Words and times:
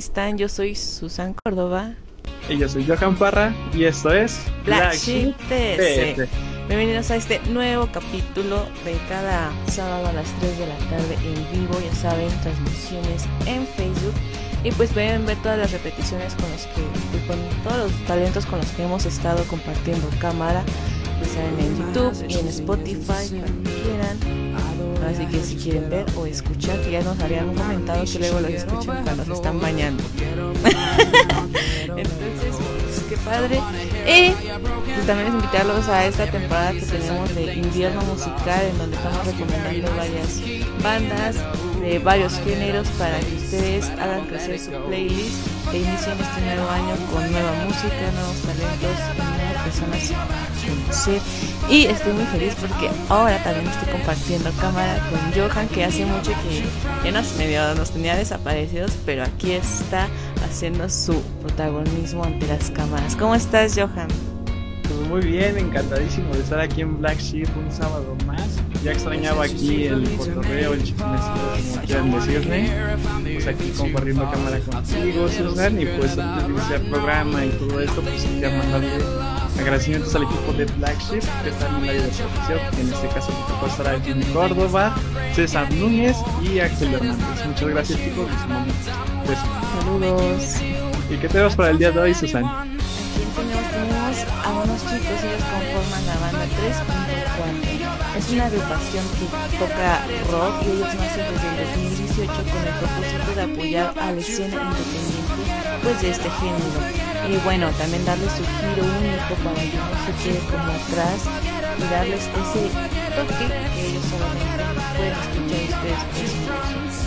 ¡Ey! 0.00 0.06
¿Cómo 0.06 0.08
están? 0.08 0.38
Yo 0.38 0.48
soy 0.48 0.74
Susan 0.74 1.34
Córdoba, 1.44 1.94
Y 2.48 2.56
yo 2.56 2.70
soy 2.70 2.86
Johan 2.86 3.16
Parra 3.16 3.54
y 3.74 3.84
esto 3.84 4.10
es 4.10 4.40
Black 4.64 4.94
Sheep 4.94 5.36
TS. 5.36 6.26
Bienvenidos 6.68 7.10
a 7.10 7.16
este 7.16 7.38
nuevo 7.50 7.86
capítulo 7.92 8.64
de 8.86 8.96
cada 9.10 9.52
sábado 9.66 10.06
a 10.06 10.12
las 10.14 10.26
3 10.40 10.58
de 10.58 10.66
la 10.68 10.78
tarde 10.88 11.18
en 11.22 11.60
vivo, 11.60 11.78
ya 11.84 11.94
saben, 11.94 12.30
transmisiones 12.40 13.26
en 13.44 13.66
Facebook. 13.66 14.14
Y 14.64 14.72
pues 14.72 14.90
pueden 14.90 15.26
ver 15.26 15.36
todas 15.42 15.58
las 15.58 15.70
repeticiones 15.70 16.34
con 16.34 16.50
los 16.50 16.62
que, 16.62 16.82
pues, 17.10 17.22
con 17.24 17.38
todos 17.62 17.90
los 17.92 18.06
talentos 18.06 18.46
con 18.46 18.58
los 18.58 18.68
que 18.70 18.84
hemos 18.84 19.04
estado 19.04 19.44
compartiendo 19.44 20.08
cámara, 20.18 20.64
ya 21.20 21.28
saben, 21.28 21.60
en 21.60 21.76
YouTube 21.76 22.24
y 22.26 22.38
en 22.38 22.48
Spotify, 22.48 23.28
que 23.28 23.82
quieran. 23.82 24.49
Así 25.10 25.26
que 25.26 25.42
si 25.42 25.56
quieren 25.56 25.90
ver 25.90 26.06
o 26.16 26.24
escuchar, 26.24 26.80
que 26.82 26.92
ya 26.92 27.02
nos 27.02 27.18
habían 27.18 27.52
comentado 27.54 28.04
que 28.04 28.18
luego 28.20 28.40
los 28.40 28.50
escuchan 28.50 29.02
cuando 29.02 29.24
se 29.24 29.32
están 29.32 29.60
bañando. 29.60 30.02
Entonces, 31.84 32.54
pues, 32.84 33.04
qué 33.08 33.16
padre. 33.16 33.60
Y 34.06 34.30
pues, 34.30 35.06
también 35.06 35.28
es 35.28 35.34
invitarlos 35.34 35.88
a 35.88 36.06
esta 36.06 36.30
temporada 36.30 36.72
que 36.72 36.82
tenemos 36.82 37.34
de 37.34 37.54
invierno 37.54 38.02
musical, 38.02 38.62
en 38.70 38.78
donde 38.78 38.96
estamos 38.96 39.26
recomendando 39.26 39.96
varias 39.96 40.40
bandas 40.82 41.36
de 41.80 41.98
varios 41.98 42.38
géneros 42.44 42.86
para 42.90 43.18
que 43.18 43.34
ustedes 43.34 43.88
hagan 43.90 44.26
crecer 44.26 44.60
su 44.60 44.70
playlist 44.70 45.46
e 45.72 45.78
inicien 45.78 46.20
este 46.20 46.40
nuevo 46.42 46.70
año 46.70 46.94
con 47.10 47.32
nueva 47.32 47.52
música, 47.64 48.12
nuevos 48.14 48.36
talentos 48.42 49.29
personas. 49.70 50.12
Y 51.68 51.86
estoy 51.86 52.12
muy 52.12 52.24
feliz 52.26 52.54
porque 52.60 52.90
ahora 53.08 53.42
también 53.42 53.66
estoy 53.68 53.92
compartiendo 53.92 54.50
cámara 54.60 54.98
con 55.10 55.20
Johan, 55.32 55.68
que 55.68 55.84
hace 55.84 56.04
mucho 56.04 56.32
que 56.32 56.64
ya 57.04 57.12
nos 57.12 57.36
medio 57.36 57.74
nos 57.74 57.90
tenía 57.90 58.16
desaparecidos, 58.16 58.92
pero 59.06 59.22
aquí 59.22 59.52
está 59.52 60.08
haciendo 60.44 60.88
su 60.88 61.20
protagonismo 61.40 62.24
ante 62.24 62.46
las 62.46 62.70
cámaras. 62.70 63.14
¿Cómo 63.14 63.34
estás, 63.34 63.74
Johan? 63.76 64.08
Pues 64.82 65.08
muy 65.08 65.20
bien, 65.20 65.56
encantadísimo 65.58 66.34
de 66.34 66.40
estar 66.40 66.58
aquí 66.58 66.80
en 66.80 66.98
Black 66.98 67.18
Sheep 67.18 67.48
un 67.56 67.70
sábado 67.70 68.16
más. 68.26 68.58
Ya 68.82 68.92
extrañaba 68.92 69.44
aquí 69.44 69.84
el 69.84 70.10
cotorreo, 70.16 70.72
el 70.72 70.82
chismecito, 70.82 71.80
quieran 71.86 72.10
decirle. 72.10 72.70
Pues 73.22 73.46
aquí 73.46 73.70
compartiendo 73.76 74.28
cámara 74.30 74.58
contigo, 74.58 75.28
Susan, 75.28 75.80
y 75.80 75.86
pues 75.86 76.16
el 76.16 76.82
programa 76.88 77.44
y 77.44 77.50
todo 77.50 77.80
esto, 77.80 78.00
pues 78.02 78.24
quería 78.24 78.50
mandarle 78.50 78.98
agradecimientos 79.58 80.14
al 80.14 80.22
equipo 80.24 80.52
de 80.52 80.64
Black 80.64 80.98
Sheep 81.00 81.24
que 81.42 81.48
está 81.50 81.68
en 81.68 81.74
el 81.76 81.88
área 81.88 82.02
de 82.02 82.08
producción, 82.08 82.58
que 82.70 82.80
en 82.80 82.92
este 82.92 83.08
caso 83.08 83.32
me 83.32 83.54
tocó 83.54 83.66
estar 83.66 83.88
aquí 83.88 84.10
en 84.10 84.22
Córdoba, 84.32 84.94
César 85.34 85.72
Núñez 85.72 86.16
y 86.42 86.60
Axel 86.60 86.94
Hernández. 86.94 87.46
Muchas 87.46 87.68
gracias 87.68 87.98
chicos, 87.98 88.26
beso. 89.26 89.42
Saludos. 89.80 90.56
¿Y 91.10 91.16
qué 91.16 91.28
tenemos 91.28 91.56
para 91.56 91.70
el 91.70 91.78
día 91.78 91.90
de 91.90 92.00
hoy, 92.00 92.14
Susan? 92.14 92.44
Aquí 92.44 93.26
tenemos, 93.34 93.70
tenemos 93.70 94.16
a 94.44 94.50
unos 94.52 94.80
chicos, 94.82 95.18
ellos 95.24 95.44
conforman 95.50 96.06
la 96.06 96.16
banda 96.18 96.44
3.4. 96.44 98.18
Es 98.18 98.30
una 98.30 98.46
agrupación 98.46 99.04
que 99.18 99.58
toca 99.58 100.04
rock 100.30 100.62
y 100.62 100.70
ellos 100.70 100.94
nacen 100.94 101.26
desde 101.32 101.48
el 101.48 101.56
2018 101.90 102.32
con 102.32 102.62
el 102.66 102.74
propósito 102.78 103.34
de 103.34 103.42
apoyar 103.42 103.94
a 103.98 104.12
la 104.12 104.20
escena 104.20 104.56
independiente 104.62 105.80
pues 105.82 106.02
de 106.02 106.10
este 106.10 106.30
género. 106.30 107.09
Y 107.30 107.36
bueno, 107.44 107.70
también 107.78 108.04
darles 108.04 108.32
su 108.32 108.42
giro 108.42 108.82
único 108.82 109.34
para 109.44 109.60
que 109.60 109.76
no 109.76 109.94
se 110.04 110.12
quede 110.24 110.40
como 110.50 110.64
atrás 110.64 111.28
y 111.78 111.82
darles 111.88 112.22
ese 112.22 112.68
toque 113.14 113.46
que 113.74 113.86
ellos 113.86 114.04
solamente 114.10 114.64
pueden 114.96 115.12
escuchar 115.12 115.62
ustedes. 115.62 117.00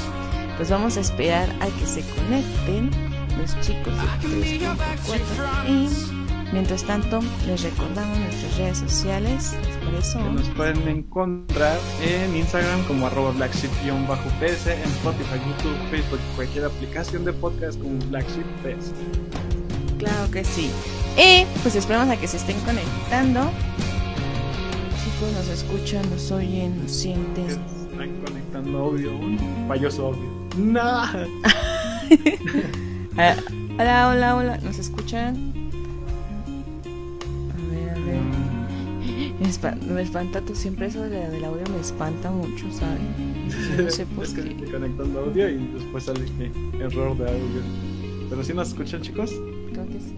Pues 0.56 0.70
vamos 0.70 0.96
a 0.96 1.02
esperar 1.02 1.50
a 1.60 1.66
que 1.66 1.86
se 1.86 2.02
conecten 2.16 2.90
los 3.38 3.60
chicos 3.60 3.94
de 3.94 4.70
3.4 4.70 5.68
y 5.68 5.90
mientras 6.54 6.84
tanto 6.86 7.20
les 7.46 7.64
recordamos 7.64 8.18
nuestras 8.18 8.58
redes 8.58 8.78
sociales 8.78 9.56
por 9.84 9.94
eso 9.96 10.20
nos 10.32 10.48
pueden 10.52 10.88
encontrar 10.88 11.78
en 12.02 12.36
Instagram 12.38 12.84
como 12.86 13.08
arroba 13.08 13.32
blacksheep-ps, 13.32 14.68
en 14.68 14.84
Spotify, 14.84 15.40
YouTube, 15.48 15.90
Facebook, 15.90 16.20
cualquier 16.36 16.66
aplicación 16.66 17.26
de 17.26 17.34
podcast 17.34 17.82
como 17.82 18.00
Black 18.06 18.26
Sheep 18.30 18.46
PS. 18.64 18.94
Claro 20.04 20.32
que 20.32 20.44
sí 20.44 20.70
y 21.18 21.46
pues 21.62 21.76
esperamos 21.76 22.10
a 22.10 22.18
que 22.20 22.28
se 22.28 22.38
estén 22.38 22.60
conectando 22.62 23.50
chicos 25.04 25.32
nos 25.34 25.48
escuchan 25.50 26.10
nos 26.10 26.32
oyen 26.32 26.82
nos 26.82 26.92
sienten 26.92 27.48
Están 27.92 28.22
conectando 28.26 28.80
audio, 28.80 29.12
un 29.16 29.38
payoso 29.68 30.08
audio. 30.08 30.30
¡Nah! 30.58 31.08
Ah, 33.18 33.36
hola 33.80 34.10
hola 34.10 34.36
hola 34.36 34.58
nos 34.58 34.78
escuchan 34.80 35.36
a 37.54 37.72
ver 37.72 37.90
a 37.92 37.94
ver 37.94 38.22
me, 39.40 39.48
espa- 39.48 39.80
me 39.82 40.02
espanta 40.02 40.42
tú 40.42 40.56
siempre 40.56 40.88
eso 40.88 41.02
de- 41.04 41.30
del 41.30 41.46
audio 41.46 41.64
me 41.74 41.80
espanta 41.80 42.30
mucho 42.32 42.66
¿saben? 42.72 43.48
no 43.84 43.90
sé 43.92 44.06
por 44.16 44.24
es 44.26 44.34
que 44.34 44.42
qué 44.44 44.50
estoy 44.50 44.68
conectando 44.72 45.20
audio 45.22 45.48
y 45.50 45.58
después 45.76 46.04
sale 46.06 46.26
que 46.26 46.52
error 46.84 47.16
de 47.18 47.30
audio. 47.30 47.62
Pero 48.30 48.44
si 48.44 48.54
nos 48.54 48.70
escuchan, 48.70 49.02
chicos. 49.02 49.32
Creo 49.84 50.00
que 50.00 50.00
sí. 50.00 50.16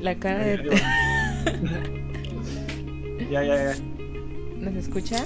La 0.00 0.14
cara 0.16 0.44
de... 0.44 0.56
ya, 3.30 3.42
ya, 3.42 3.72
ya. 3.72 3.74
¿Nos 4.56 4.74
escuchan? 4.74 5.24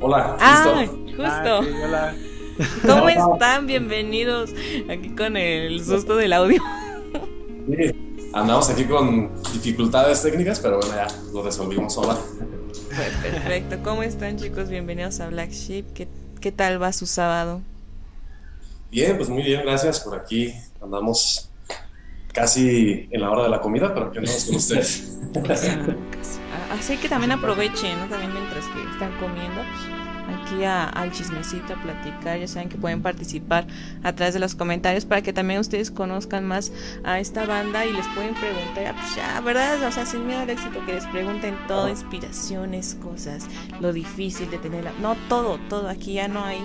Hola, 0.00 0.36
¡Ah! 0.40 0.86
Justo. 0.86 1.24
Ah, 1.24 1.60
sí, 1.64 1.70
hola. 1.84 2.14
¿Cómo 2.86 3.08
están? 3.08 3.66
Bienvenidos 3.66 4.54
aquí 4.88 5.08
con 5.10 5.36
el 5.36 5.84
susto 5.84 6.14
del 6.16 6.32
audio. 6.32 6.62
Sí, 7.68 8.30
Andamos 8.32 8.70
aquí 8.70 8.84
con 8.84 9.34
dificultades 9.52 10.22
técnicas, 10.22 10.60
pero 10.60 10.78
bueno, 10.78 10.94
ya 10.94 11.08
lo 11.32 11.42
resolvimos. 11.42 11.98
Hola. 11.98 12.16
Perfecto. 13.22 13.78
¿Cómo 13.82 14.04
están 14.04 14.36
chicos? 14.36 14.68
Bienvenidos 14.68 15.18
a 15.20 15.28
Black 15.28 15.50
Sheep. 15.50 15.92
¿Qué, 15.92 16.06
qué 16.40 16.52
tal 16.52 16.80
va 16.80 16.92
su 16.92 17.06
sábado? 17.06 17.62
Bien, 18.90 19.16
pues 19.16 19.28
muy 19.28 19.42
bien, 19.42 19.62
gracias 19.64 19.98
por 20.00 20.16
aquí. 20.16 20.54
Andamos 20.80 21.45
casi 22.36 23.08
en 23.10 23.20
la 23.20 23.30
hora 23.30 23.42
de 23.44 23.48
la 23.48 23.60
comida, 23.60 23.92
pero 23.94 24.06
aquí 24.08 24.18
andamos 24.18 24.44
con 24.44 24.56
ustedes. 24.56 25.12
Ah, 26.52 26.74
Así 26.78 26.96
que 26.96 27.08
también 27.08 27.32
aprovechen, 27.32 27.98
¿no? 27.98 28.06
También 28.06 28.32
mientras 28.32 28.64
que 28.66 28.82
están 28.92 29.10
comiendo, 29.18 29.60
pues, 29.60 30.36
aquí 30.38 30.64
a- 30.64 30.88
al 30.88 31.12
chismecito, 31.12 31.74
a 31.74 31.76
platicar. 31.82 32.38
Ya 32.38 32.46
saben 32.48 32.68
que 32.68 32.76
pueden 32.76 33.02
participar 33.02 33.66
a 34.02 34.12
través 34.14 34.32
de 34.34 34.40
los 34.40 34.54
comentarios 34.54 35.04
para 35.04 35.20
que 35.22 35.32
también 35.32 35.60
ustedes 35.60 35.90
conozcan 35.90 36.46
más 36.46 36.72
a 37.04 37.18
esta 37.20 37.44
banda 37.46 37.84
y 37.84 37.92
les 37.92 38.06
pueden 38.08 38.34
preguntar, 38.34 38.94
pues 38.94 39.16
ya, 39.16 39.40
¿verdad? 39.42 39.82
O 39.86 39.92
sea, 39.92 40.06
sin 40.06 40.26
miedo 40.26 40.40
al 40.40 40.50
éxito, 40.50 40.80
que 40.86 40.94
les 40.94 41.04
pregunten 41.06 41.54
todo, 41.68 41.88
inspiraciones, 41.88 42.96
cosas, 43.02 43.46
lo 43.80 43.92
difícil 43.92 44.50
de 44.50 44.58
tenerla. 44.58 44.92
No, 45.02 45.16
todo, 45.28 45.58
todo. 45.68 45.88
Aquí 45.88 46.14
ya 46.14 46.28
no 46.28 46.44
hay, 46.44 46.60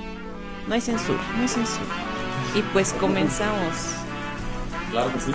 no 0.68 0.74
hay 0.76 0.82
censura, 0.82 1.20
no 1.36 1.42
hay 1.42 1.48
censura. 1.48 1.90
Y 2.56 2.62
pues 2.74 2.94
comenzamos. 2.94 3.96
Claro 4.92 5.12
que 5.14 5.20
sí. 5.20 5.32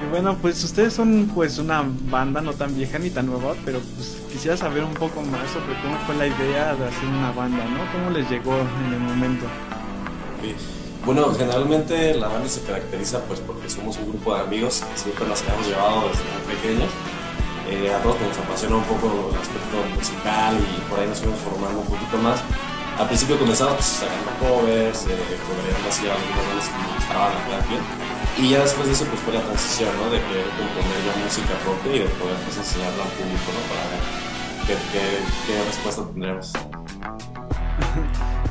Y 0.00 0.10
bueno, 0.10 0.36
pues 0.40 0.62
ustedes 0.62 0.92
son 0.94 1.30
pues 1.34 1.58
una 1.58 1.84
banda 2.10 2.40
no 2.40 2.52
tan 2.52 2.74
vieja 2.74 2.98
ni 2.98 3.10
tan 3.10 3.26
nueva, 3.26 3.54
pero 3.64 3.80
pues 3.80 4.16
quisiera 4.32 4.56
saber 4.56 4.84
un 4.84 4.94
poco 4.94 5.22
más 5.22 5.50
sobre 5.50 5.80
cómo 5.82 5.98
fue 6.06 6.14
la 6.14 6.26
idea 6.28 6.74
de 6.74 6.86
hacer 6.86 7.08
una 7.08 7.32
banda, 7.32 7.64
¿no? 7.64 7.80
¿Cómo 7.92 8.10
les 8.10 8.30
llegó 8.30 8.54
en 8.86 8.94
el 8.94 9.00
momento? 9.00 9.46
Bueno, 11.04 11.32
generalmente 11.34 12.14
la 12.14 12.28
banda 12.28 12.48
se 12.48 12.60
caracteriza 12.62 13.20
pues 13.24 13.40
porque 13.40 13.68
somos 13.68 13.96
un 13.98 14.10
grupo 14.10 14.34
de 14.34 14.42
amigos 14.42 14.84
que 14.92 14.98
siempre 14.98 15.26
nos 15.26 15.42
hemos 15.42 15.66
llevado 15.66 16.08
desde 16.08 16.22
muy 16.24 16.54
pequeños. 16.54 16.90
Eh, 17.70 17.92
a 17.92 18.02
todos 18.02 18.20
nos 18.20 18.38
apasiona 18.38 18.76
un 18.76 18.84
poco 18.84 19.30
el 19.30 19.36
aspecto 19.36 19.96
musical 19.96 20.56
y 20.56 20.90
por 20.90 21.00
ahí 21.00 21.08
nos 21.08 21.18
fuimos 21.18 21.40
formando 21.40 21.80
un 21.80 21.86
poquito 21.86 22.18
más. 22.18 22.40
Al 22.98 23.06
principio 23.06 23.38
comenzamos 23.38 23.74
pues, 23.74 23.86
sacando 23.86 24.30
covers, 24.40 25.06
eh, 25.06 25.38
así 25.88 26.08
a 26.08 26.14
algunas 26.14 26.46
bandas 26.48 26.68
que 26.68 26.78
nos 26.82 26.94
gustaban 26.96 27.30
a 27.30 27.32
quien. 27.66 27.80
Y 28.38 28.50
ya 28.50 28.58
después 28.60 28.86
de 28.86 28.92
eso 28.92 29.04
pues 29.04 29.20
fue 29.20 29.34
la 29.34 29.42
transición, 29.42 29.90
¿no? 30.02 30.10
De 30.10 30.18
querer 30.18 30.46
componer 30.58 31.04
ya 31.06 31.14
música 31.22 31.54
propia 31.62 31.94
y 31.94 32.00
de 32.00 32.08
poder 32.18 32.34
pues 32.42 32.56
enseñarla 32.58 33.04
al 33.04 33.10
público, 33.10 33.52
¿no? 33.54 33.60
Para 33.70 33.84
ver 33.94 34.02
qué, 34.66 34.74
qué, 34.90 35.22
qué 35.46 35.54
respuesta 35.64 36.02
tendremos. 36.10 36.52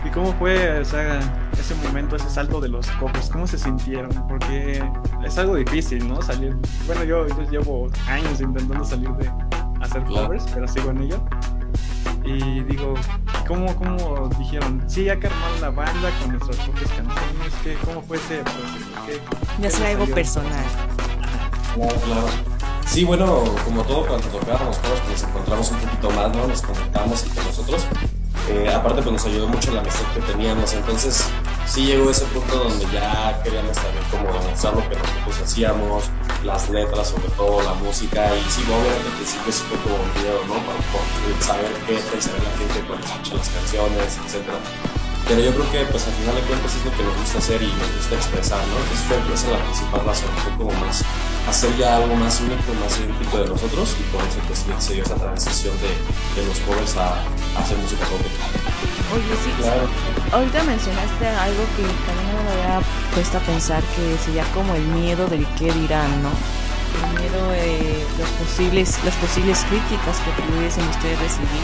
¿Y 0.05 0.09
cómo 0.11 0.31
fue 0.39 0.79
esa, 0.79 1.19
ese 1.59 1.75
momento, 1.83 2.15
ese 2.15 2.29
salto 2.29 2.61
de 2.61 2.69
los 2.69 2.87
covers? 2.91 3.29
¿Cómo 3.29 3.47
se 3.47 3.57
sintieron? 3.57 4.11
Porque 4.29 4.81
es 5.25 5.37
algo 5.37 5.55
difícil, 5.55 6.07
¿no? 6.07 6.21
Salir. 6.21 6.55
Bueno, 6.85 7.03
yo, 7.03 7.27
yo 7.27 7.43
llevo 7.51 7.89
años 8.07 8.39
intentando 8.39 8.85
salir 8.85 9.09
de 9.11 9.29
hacer 9.81 10.05
covers, 10.05 10.45
pero 10.53 10.65
sigo 10.69 10.91
en 10.91 11.03
ello. 11.03 11.21
Y 12.27 12.59
digo, 12.63 12.93
¿cómo, 13.47 13.73
cómo 13.77 14.29
dijeron? 14.37 14.83
Sí, 14.85 15.05
ya 15.05 15.17
que 15.17 15.27
armaron 15.27 15.61
la 15.61 15.69
banda 15.69 16.11
con 16.19 16.31
nuestras 16.31 16.57
propias 16.57 16.89
canciones. 16.89 17.53
¿qué, 17.63 17.73
¿Cómo 17.85 18.01
fue 18.01 18.17
ese 18.17 18.39
proceso? 18.39 18.85
¿Qué, 19.05 19.21
ya 19.61 19.71
sea 19.71 19.89
algo 19.91 20.05
personal. 20.07 20.65
Claro, 21.73 21.95
claro. 22.01 22.27
Sí, 22.85 23.05
bueno, 23.05 23.43
como 23.63 23.81
todo, 23.83 24.05
cuando 24.07 24.27
tocábamos 24.27 24.77
covers, 24.79 25.01
pues 25.01 25.21
nos 25.21 25.29
encontramos 25.29 25.71
un 25.71 25.77
poquito 25.77 26.11
más, 26.11 26.35
¿no? 26.35 26.47
Nos 26.47 26.61
conectamos 26.61 27.23
entre 27.23 27.43
nosotros. 27.45 27.87
Eh, 28.49 28.73
aparte, 28.73 29.01
pues 29.01 29.13
nos 29.13 29.25
ayudó 29.25 29.47
mucho 29.47 29.71
la 29.71 29.79
amistad 29.79 30.05
que 30.13 30.21
teníamos. 30.21 30.73
Entonces, 30.73 31.29
sí 31.67 31.85
llegó 31.85 32.09
ese 32.09 32.25
punto 32.25 32.55
donde 32.55 32.85
ya 32.91 33.39
queríamos 33.43 33.75
también 33.75 34.03
como 34.09 34.31
demostrar 34.31 34.75
lo 34.75 34.89
que 34.89 34.95
nosotros 34.95 35.41
hacíamos, 35.43 36.03
las 36.43 36.69
letras, 36.69 37.09
sobre 37.09 37.29
todo 37.35 37.61
la 37.61 37.73
música. 37.75 38.33
Y 38.35 38.43
sí, 38.49 38.63
obviamente 38.63 39.07
al 39.09 39.15
principio 39.15 39.51
sí 39.51 39.63
fue 39.69 39.77
como 39.83 39.99
miedo, 40.15 40.39
¿no? 40.47 40.55
Para, 40.65 40.79
para 40.79 41.41
saber 41.43 41.71
qué 41.85 41.95
pensaría 42.09 42.43
la 42.43 42.57
gente 42.57 42.79
cuando 42.87 43.05
escucha 43.05 43.35
las 43.35 43.49
canciones, 43.49 44.17
etcétera. 44.25 44.59
Pero 45.27 45.41
yo 45.41 45.51
creo 45.51 45.71
que 45.71 45.91
pues 45.91 46.07
al 46.07 46.13
final 46.13 46.35
de 46.35 46.41
cuentas 46.47 46.71
es 46.73 46.85
lo 46.85 46.91
que 46.95 47.03
nos 47.03 47.17
gusta 47.19 47.37
hacer 47.39 47.61
y 47.61 47.67
nos 47.67 47.91
gusta 47.99 48.15
expresar, 48.15 48.63
¿no? 48.67 48.79
Entonces 48.79 49.03
fue 49.05 49.17
esa 49.35 49.51
la 49.51 49.63
principal 49.65 50.05
razón, 50.05 50.29
fue 50.39 50.51
como 50.55 50.71
más 50.79 51.03
hacer 51.49 51.75
ya 51.77 51.97
algo 51.97 52.15
más 52.15 52.39
único, 52.39 52.73
más 52.79 52.97
idéntico 52.99 53.37
de 53.39 53.47
nosotros 53.47 53.95
y 53.99 54.03
por 54.11 54.23
eso 54.23 54.39
pues 54.47 54.83
se 54.83 54.93
dio 54.93 55.03
esa 55.03 55.15
transición 55.15 55.75
de, 55.79 56.41
de 56.41 56.47
los 56.47 56.59
covers 56.59 56.95
a, 56.95 57.15
a, 57.15 57.59
hacer 57.59 57.77
música 57.77 58.05
propia. 58.07 58.96
Oye, 59.13 59.23
sí, 59.43 59.51
claro. 59.61 59.87
ahorita 60.33 60.63
mencionaste 60.63 61.27
algo 61.27 61.63
que 61.77 61.83
también 62.05 62.43
me 62.43 62.51
había 62.51 62.81
puesto 63.13 63.37
a 63.37 63.41
pensar 63.41 63.81
que 63.95 64.17
sería 64.23 64.43
como 64.53 64.75
el 64.75 64.83
miedo 64.83 65.27
del 65.27 65.45
qué 65.57 65.71
dirán, 65.71 66.21
¿no? 66.21 66.29
El 66.29 67.21
miedo 67.21 67.49
de 67.51 68.05
los 68.19 68.29
posibles, 68.31 68.99
las 69.05 69.15
posibles 69.15 69.63
críticas 69.69 70.17
que 70.19 70.41
pudiesen 70.43 70.87
ustedes 70.89 71.19
recibir, 71.19 71.63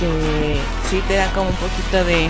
que 0.00 0.60
sí 0.90 1.02
te 1.06 1.14
da 1.14 1.30
como 1.32 1.50
un 1.50 1.56
poquito 1.56 2.04
de 2.04 2.28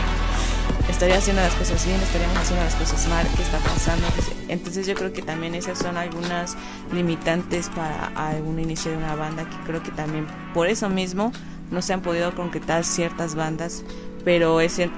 estaría 0.90 1.18
haciendo 1.18 1.42
las 1.42 1.54
cosas 1.54 1.84
bien, 1.86 2.00
estaríamos 2.00 2.36
haciendo 2.38 2.64
las 2.64 2.74
cosas 2.74 3.06
mal, 3.08 3.26
qué 3.36 3.42
está 3.42 3.58
pasando. 3.58 4.06
Entonces 4.48 4.86
yo 4.86 4.94
creo 4.94 5.12
que 5.12 5.22
también 5.22 5.54
esas 5.54 5.78
son 5.78 5.96
algunas 5.96 6.56
limitantes 6.92 7.68
para 7.70 8.06
algún 8.14 8.58
inicio 8.58 8.90
de 8.90 8.96
una 8.96 9.14
banda 9.14 9.48
que 9.48 9.56
creo 9.66 9.82
que 9.82 9.90
también 9.90 10.26
por 10.54 10.66
eso 10.66 10.88
mismo 10.88 11.32
no 11.70 11.82
se 11.82 11.92
han 11.92 12.00
podido 12.00 12.34
concretar 12.34 12.84
ciertas 12.84 13.34
bandas, 13.34 13.84
pero 14.24 14.60
ese 14.60 14.90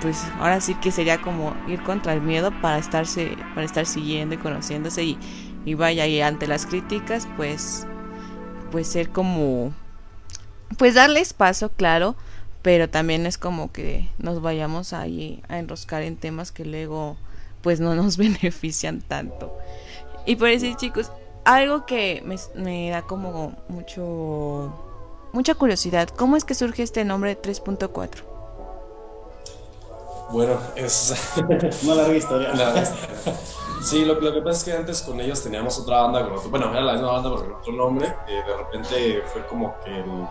pues 0.00 0.22
ahora 0.38 0.60
sí 0.60 0.74
que 0.74 0.90
sería 0.90 1.20
como 1.22 1.54
ir 1.66 1.82
contra 1.82 2.12
el 2.12 2.20
miedo 2.20 2.52
para 2.60 2.78
estarse 2.78 3.36
para 3.54 3.64
estar 3.64 3.86
siguiendo 3.86 4.34
y 4.34 4.38
conociéndose 4.38 5.02
y, 5.64 5.74
vaya 5.74 6.06
y 6.06 6.20
ante 6.20 6.46
las 6.46 6.66
críticas 6.66 7.26
pues 7.36 7.86
pues 8.70 8.86
ser 8.86 9.08
como 9.10 9.72
pues 10.76 10.94
darles 10.94 11.32
paso 11.32 11.70
claro 11.70 12.16
pero 12.64 12.88
también 12.88 13.26
es 13.26 13.36
como 13.36 13.72
que 13.72 14.08
nos 14.18 14.40
vayamos 14.40 14.94
ahí 14.94 15.42
a 15.48 15.58
enroscar 15.58 16.02
en 16.02 16.16
temas 16.16 16.50
que 16.50 16.64
luego 16.64 17.18
pues 17.64 17.80
no 17.80 17.94
nos 17.94 18.16
benefician 18.18 19.00
tanto. 19.00 19.58
Y 20.26 20.36
por 20.36 20.48
eso 20.48 20.66
chicos, 20.76 21.10
algo 21.44 21.84
que 21.84 22.22
me, 22.24 22.36
me, 22.54 22.90
da 22.90 23.02
como 23.02 23.56
mucho 23.68 24.72
mucha 25.32 25.54
curiosidad, 25.54 26.08
¿cómo 26.08 26.36
es 26.36 26.44
que 26.44 26.54
surge 26.54 26.82
este 26.82 27.04
nombre 27.04 27.36
3.4? 27.40 28.33
Bueno, 30.34 30.58
es 30.74 31.14
una 31.84 31.94
larga 31.94 32.16
historia. 32.16 32.52
Sí, 33.80 34.04
lo, 34.04 34.20
lo, 34.20 34.32
que 34.32 34.42
pasa 34.42 34.58
es 34.58 34.64
que 34.64 34.72
antes 34.72 35.02
con 35.02 35.20
ellos 35.20 35.40
teníamos 35.44 35.78
otra 35.78 36.02
banda, 36.02 36.24
con 36.24 36.32
otro, 36.32 36.50
bueno, 36.50 36.72
era 36.72 36.80
la 36.80 36.94
misma 36.94 37.12
banda 37.12 37.30
pero 37.30 37.42
con 37.44 37.60
otro 37.60 37.72
nombre, 37.72 38.06
eh, 38.26 38.42
de 38.44 38.56
repente 38.56 39.22
fue 39.26 39.46
como 39.46 39.76
que 39.84 39.96
el, 39.96 40.26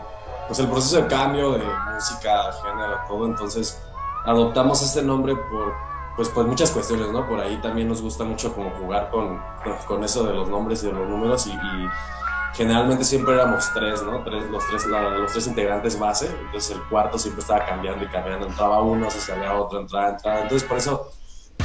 pues 0.47 0.59
el 0.59 0.67
proceso 0.67 0.97
de 0.97 1.07
cambio 1.07 1.53
de 1.53 1.63
música, 1.93 2.51
género, 2.51 2.99
todo, 3.07 3.25
entonces 3.27 3.81
adoptamos 4.25 4.81
este 4.81 5.01
nombre 5.03 5.37
por, 5.37 5.73
pues, 6.17 6.27
pues 6.27 6.47
muchas 6.47 6.71
cuestiones, 6.71 7.07
¿no? 7.09 7.25
Por 7.25 7.39
ahí 7.39 7.55
también 7.61 7.87
nos 7.87 8.01
gusta 8.01 8.25
mucho 8.25 8.53
como 8.53 8.71
jugar 8.71 9.09
con, 9.09 9.41
con 9.87 10.03
eso 10.03 10.25
de 10.25 10.33
los 10.33 10.49
nombres 10.49 10.83
y 10.83 10.87
de 10.87 10.93
los 10.93 11.07
números 11.07 11.47
y, 11.47 11.51
y 11.51 11.89
generalmente 12.53 13.03
siempre 13.03 13.33
éramos 13.33 13.69
tres, 13.73 14.03
¿no? 14.03 14.23
Tres, 14.23 14.49
los, 14.49 14.67
tres, 14.67 14.85
la, 14.87 15.09
los 15.09 15.31
tres 15.31 15.47
integrantes 15.47 15.97
base, 15.97 16.29
entonces 16.45 16.75
el 16.75 16.83
cuarto 16.83 17.17
siempre 17.17 17.41
estaba 17.41 17.65
cambiando 17.65 18.03
y 18.03 18.07
cambiando, 18.07 18.47
entraba 18.47 18.81
uno, 18.81 19.09
se 19.09 19.19
salía 19.19 19.53
otro, 19.53 19.81
entraba, 19.81 20.09
entraba, 20.09 20.41
entonces 20.41 20.67
por 20.67 20.77
eso 20.77 21.11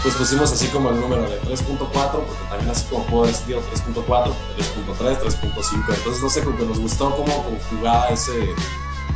pues 0.03 0.15
pusimos 0.15 0.53
así 0.53 0.69
como 0.69 0.91
el 0.91 1.01
número 1.01 1.23
de 1.23 1.41
3.4, 1.43 1.79
porque 1.89 2.45
también 2.49 2.71
así 2.71 2.87
como 2.89 3.05
puedo 3.07 3.27
decir 3.27 3.57
3.4, 3.57 4.05
3.3, 4.05 5.19
3.5, 5.19 5.95
entonces 5.95 6.23
no 6.23 6.31
sé, 6.31 6.45
como 6.45 6.57
que 6.57 6.67
nos 6.67 6.79
gustó 6.79 7.17
cómo 7.17 7.45
jugaba 7.71 8.09
ese, 8.09 8.55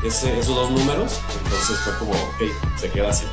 ese, 0.03 0.39
esos 0.39 0.55
dos 0.55 0.71
números, 0.71 1.21
entonces 1.45 1.79
fue 1.79 1.99
como, 1.99 2.13
ok, 2.13 2.79
se 2.79 2.91
queda 2.91 3.11
así. 3.11 3.27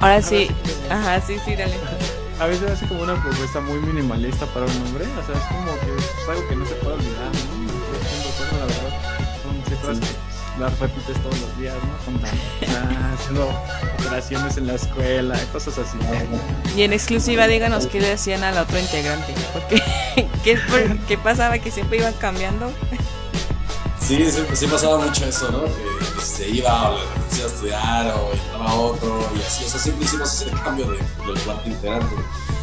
Ahora 0.00 0.22
sí, 0.22 0.50
ajá, 0.90 1.20
sí, 1.20 1.38
sí, 1.44 1.54
dale. 1.54 1.74
A 2.40 2.46
veces 2.46 2.70
hace 2.70 2.88
como 2.88 3.02
una 3.02 3.22
propuesta 3.22 3.60
muy 3.60 3.78
minimalista 3.80 4.46
para 4.46 4.66
un 4.66 4.84
nombre, 4.84 5.04
o 5.04 5.26
sea, 5.26 5.36
es 5.36 5.44
como 5.44 5.78
que 5.78 6.22
es 6.22 6.28
algo 6.28 6.48
que 6.48 6.56
no 6.56 6.66
se 6.66 6.74
puede 6.76 6.96
olvidar, 6.96 7.30
¿no? 7.32 7.51
3.4, 9.82 9.88
la 9.88 9.90
verdad, 9.90 9.98
son 9.98 9.98
cifras 9.98 9.98
sí. 9.98 10.00
que 10.00 10.32
las 10.58 10.78
repites 10.78 11.22
todos 11.22 11.40
los 11.40 11.58
días, 11.58 11.74
¿no? 11.74 12.04
Contando, 12.04 13.08
haciendo 13.14 13.48
operaciones 13.98 14.56
en 14.56 14.66
la 14.66 14.74
escuela, 14.74 15.38
cosas 15.52 15.78
así. 15.78 15.98
Y 16.76 16.82
en 16.82 16.92
exclusiva, 16.92 17.46
díganos 17.46 17.86
qué 17.86 18.00
le 18.00 18.08
decían 18.08 18.44
al 18.44 18.58
otro 18.58 18.78
integrante, 18.78 19.34
porque 19.52 19.82
¿qué, 20.44 20.58
¿qué, 21.08 21.18
pasaba? 21.18 21.58
Que 21.58 21.70
siempre 21.70 21.98
iban 21.98 22.14
cambiando. 22.14 22.72
Sí, 24.00 24.30
sí, 24.30 24.42
sí, 24.52 24.66
pasaba 24.66 24.98
mucho 24.98 25.24
eso, 25.24 25.48
¿no? 25.52 25.62
Que 25.62 26.20
se 26.20 26.48
iba 26.48 26.90
o 26.90 26.98
le 26.98 27.42
a 27.42 27.46
estudiar 27.46 28.06
o 28.08 28.32
entraba 28.32 28.74
otro 28.74 29.30
y 29.34 29.40
así, 29.40 29.64
o 29.64 29.68
sea, 29.68 29.80
siempre 29.80 30.04
hicimos 30.04 30.42
ese 30.42 30.50
cambio 30.50 30.86
de, 30.86 30.98
del 30.98 31.40
cuarto 31.44 31.68
integrante. 31.68 32.16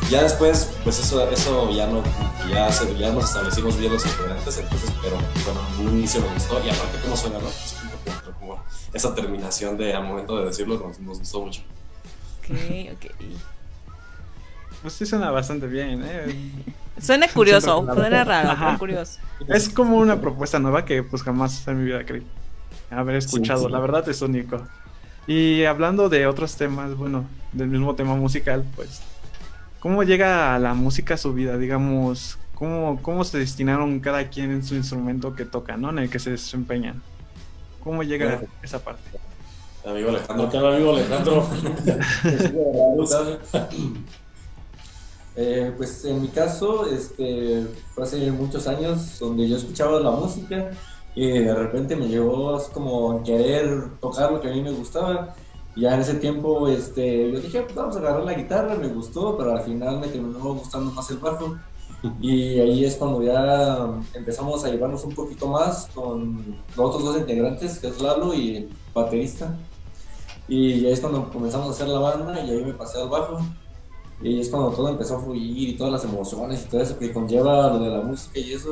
Ya 0.09 0.23
después, 0.23 0.71
pues 0.83 0.99
eso, 0.99 1.29
eso 1.29 1.71
ya 1.71 1.85
no, 1.85 2.01
ya, 2.49 2.71
se, 2.71 2.97
ya 2.97 3.11
nos 3.11 3.25
establecimos 3.25 3.77
bien 3.77 3.93
los 3.93 4.03
integrantes, 4.05 4.57
entonces, 4.57 4.91
pero 5.03 5.17
bueno, 5.45 5.61
en 5.79 5.87
un 5.87 5.97
inicio 5.99 6.19
me 6.21 6.33
gustó 6.33 6.59
y 6.65 6.69
aparte 6.69 6.97
cómo 7.03 7.15
suena, 7.15 7.37
¿no? 7.37 7.45
Pues, 7.45 8.15
como 8.39 8.63
esa 8.91 9.13
terminación 9.13 9.77
de 9.77 9.93
al 9.93 10.03
momento 10.03 10.39
de 10.39 10.45
decirlo 10.45 10.79
nos, 10.79 10.99
nos 10.99 11.19
gustó 11.19 11.41
mucho. 11.41 11.61
Ok, 12.39 12.55
ok. 12.93 13.11
Pues 14.81 14.93
sí 14.93 15.05
suena 15.05 15.29
bastante 15.29 15.67
bien, 15.67 16.01
¿eh? 16.03 16.53
Suena 17.01 17.27
curioso, 17.29 17.85
suena 17.93 18.23
raro, 18.25 18.57
pero 18.59 18.79
curioso. 18.79 19.19
Es 19.47 19.69
como 19.69 19.97
una 19.97 20.19
propuesta 20.19 20.59
nueva 20.59 20.83
que 20.83 21.01
pues 21.01 21.23
jamás 21.23 21.65
en 21.67 21.79
mi 21.79 21.85
vida 21.85 22.03
creí 22.05 22.25
haber 22.89 23.15
escuchado. 23.15 23.59
Sí, 23.59 23.65
sí. 23.67 23.71
La 23.71 23.79
verdad 23.79 24.09
es 24.09 24.21
único. 24.21 24.67
Y 25.27 25.63
hablando 25.63 26.09
de 26.09 26.27
otros 26.27 26.55
temas, 26.55 26.95
bueno, 26.97 27.25
del 27.53 27.67
mismo 27.67 27.95
tema 27.95 28.15
musical, 28.15 28.65
pues, 28.75 29.01
¿cómo 29.79 30.03
llega 30.03 30.55
a 30.55 30.59
la 30.59 30.73
música 30.73 31.15
a 31.15 31.17
su 31.17 31.33
vida? 31.33 31.57
Digamos, 31.57 32.37
¿cómo, 32.53 32.99
cómo 33.01 33.23
se 33.23 33.39
destinaron 33.39 33.99
cada 33.99 34.29
quien 34.29 34.51
en 34.51 34.63
su 34.63 34.75
instrumento 34.75 35.35
que 35.35 35.45
toca, 35.45 35.77
¿no? 35.77 35.89
En 35.89 35.99
el 35.99 36.09
que 36.09 36.19
se 36.19 36.31
desempeñan. 36.31 37.01
¿Cómo 37.83 38.03
llega 38.03 38.35
bueno, 38.35 38.47
esa 38.61 38.79
parte? 38.79 39.03
Amigo 39.85 40.09
Alejandro. 40.09 40.47
Acá 40.47 40.59
amigo 40.59 40.95
Alejandro. 40.95 41.47
eh, 45.35 45.73
pues 45.77 46.05
en 46.05 46.21
mi 46.21 46.27
caso, 46.27 46.85
este, 46.91 47.65
fue 47.93 48.03
hace 48.03 48.31
muchos 48.31 48.67
años 48.67 49.17
donde 49.19 49.47
yo 49.47 49.57
escuchaba 49.57 49.99
la 49.99 50.11
música 50.11 50.71
y 51.15 51.39
de 51.39 51.53
repente 51.53 51.95
me 51.95 52.07
llegó 52.07 52.61
como 52.73 53.23
querer 53.23 53.97
tocar 53.99 54.31
lo 54.31 54.41
que 54.41 54.49
a 54.49 54.51
mí 54.51 54.61
me 54.61 54.71
gustaba. 54.71 55.35
Ya 55.79 55.95
en 55.95 56.01
ese 56.01 56.15
tiempo 56.15 56.67
este, 56.67 57.31
yo 57.31 57.39
dije, 57.39 57.61
pues 57.61 57.75
vamos 57.75 57.95
a 57.95 57.99
agarrar 57.99 58.23
la 58.23 58.33
guitarra, 58.33 58.75
me 58.75 58.87
gustó, 58.87 59.37
pero 59.37 59.51
al 59.51 59.61
final 59.61 59.99
me 59.99 60.07
terminó 60.07 60.39
gustando 60.39 60.91
más 60.91 61.09
el 61.11 61.17
bajo. 61.17 61.57
Y 62.21 62.57
ahí 62.59 62.85
es 62.85 62.95
cuando 62.95 63.21
ya 63.21 63.89
empezamos 64.13 64.63
a 64.63 64.69
llevarnos 64.69 65.03
un 65.03 65.13
poquito 65.13 65.47
más 65.47 65.87
con 65.93 66.55
los 66.77 66.85
otros 66.85 67.03
dos 67.03 67.17
integrantes, 67.17 67.79
que 67.79 67.87
es 67.87 68.01
Lalo 68.01 68.33
y 68.33 68.55
el 68.55 68.69
baterista. 68.93 69.53
Y 70.47 70.85
ahí 70.85 70.93
es 70.93 71.01
cuando 71.01 71.29
comenzamos 71.29 71.67
a 71.67 71.71
hacer 71.71 71.89
la 71.89 71.99
banda 71.99 72.41
y 72.41 72.51
ahí 72.51 72.63
me 72.63 72.73
pasé 72.73 73.01
al 73.01 73.09
bajo. 73.09 73.39
Y 74.21 74.29
ahí 74.29 74.39
es 74.39 74.49
cuando 74.49 74.71
todo 74.71 74.89
empezó 74.89 75.17
a 75.17 75.21
fluir 75.21 75.69
y 75.69 75.77
todas 75.77 75.91
las 75.91 76.03
emociones 76.05 76.63
y 76.63 76.69
todo 76.69 76.81
eso 76.81 76.97
que 76.97 77.11
conlleva 77.11 77.67
lo 77.73 77.79
de 77.79 77.89
la 77.89 78.01
música 78.01 78.39
y 78.39 78.53
eso. 78.53 78.69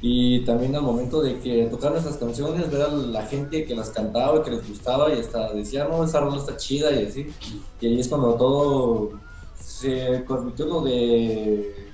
Y 0.00 0.40
también 0.40 0.76
al 0.76 0.82
momento 0.82 1.22
de 1.22 1.38
que 1.40 1.64
tocar 1.66 1.92
nuestras 1.92 2.16
canciones, 2.16 2.70
ver 2.70 2.82
a 2.82 2.88
la 2.88 3.22
gente 3.26 3.64
que 3.64 3.74
las 3.74 3.90
cantaba, 3.90 4.44
que 4.44 4.50
les 4.50 4.68
gustaba 4.68 5.12
y 5.14 5.18
hasta 5.18 5.52
decía, 5.52 5.84
no, 5.84 6.04
esa 6.04 6.20
rola 6.20 6.36
está 6.36 6.56
chida 6.56 6.92
y 6.92 7.06
así. 7.06 7.32
Y 7.80 7.86
ahí 7.86 8.00
es 8.00 8.08
cuando 8.08 8.34
todo 8.34 9.10
se 9.58 10.24
convirtió 10.26 10.66
lo 10.66 10.80
de 10.82 11.86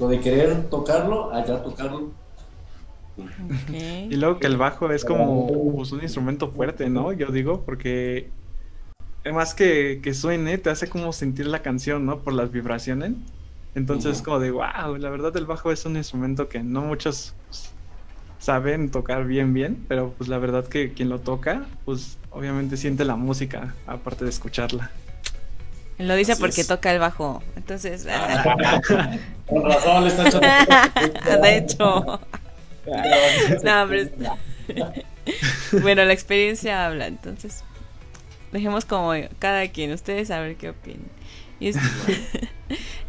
lo 0.00 0.08
de 0.08 0.20
querer 0.20 0.68
tocarlo, 0.68 1.32
allá 1.32 1.62
tocarlo. 1.62 2.10
Okay. 3.68 4.08
Y 4.10 4.16
luego 4.16 4.38
que 4.38 4.46
el 4.46 4.56
bajo 4.56 4.90
es 4.90 5.04
como 5.04 5.74
pues, 5.74 5.92
un 5.92 6.02
instrumento 6.02 6.50
fuerte, 6.50 6.88
¿no? 6.88 7.12
Yo 7.12 7.28
digo, 7.28 7.62
porque 7.64 8.30
más 9.32 9.54
que, 9.54 10.00
que 10.02 10.14
suene, 10.14 10.58
te 10.58 10.70
hace 10.70 10.88
como 10.88 11.12
sentir 11.12 11.46
la 11.46 11.62
canción, 11.62 12.06
¿no? 12.06 12.18
Por 12.18 12.32
las 12.32 12.50
vibraciones. 12.50 13.12
Entonces, 13.74 14.20
como 14.20 14.38
de, 14.38 14.50
wow, 14.50 14.96
la 14.98 15.08
verdad 15.08 15.34
el 15.36 15.46
bajo 15.46 15.72
es 15.72 15.86
un 15.86 15.96
instrumento 15.96 16.48
que 16.48 16.62
no 16.62 16.82
muchos 16.82 17.34
pues, 17.48 17.70
saben 18.38 18.90
tocar 18.90 19.24
bien, 19.24 19.54
bien, 19.54 19.84
pero 19.88 20.12
pues 20.18 20.28
la 20.28 20.38
verdad 20.38 20.66
que 20.66 20.92
quien 20.92 21.08
lo 21.08 21.20
toca, 21.20 21.64
pues 21.84 22.18
obviamente 22.30 22.76
siente 22.76 23.04
la 23.04 23.16
música, 23.16 23.74
aparte 23.86 24.24
de 24.24 24.30
escucharla. 24.30 24.90
Lo 25.98 26.14
dice 26.16 26.36
porque 26.36 26.64
toca 26.64 26.92
el 26.92 26.98
bajo, 26.98 27.42
entonces... 27.56 28.06
Con 29.46 29.64
razón, 29.64 30.06
está 30.06 31.38
De 31.42 31.56
hecho... 31.56 32.20
no, 33.64 33.88
pero... 33.88 34.10
bueno, 35.80 36.04
la 36.04 36.12
experiencia 36.12 36.86
habla, 36.86 37.06
entonces 37.06 37.62
dejemos 38.52 38.84
como 38.84 39.12
cada 39.38 39.66
quien, 39.68 39.92
ustedes 39.92 40.28
saber 40.28 40.56
qué 40.56 40.70
opinan. 40.70 41.00
Y, 41.58 41.72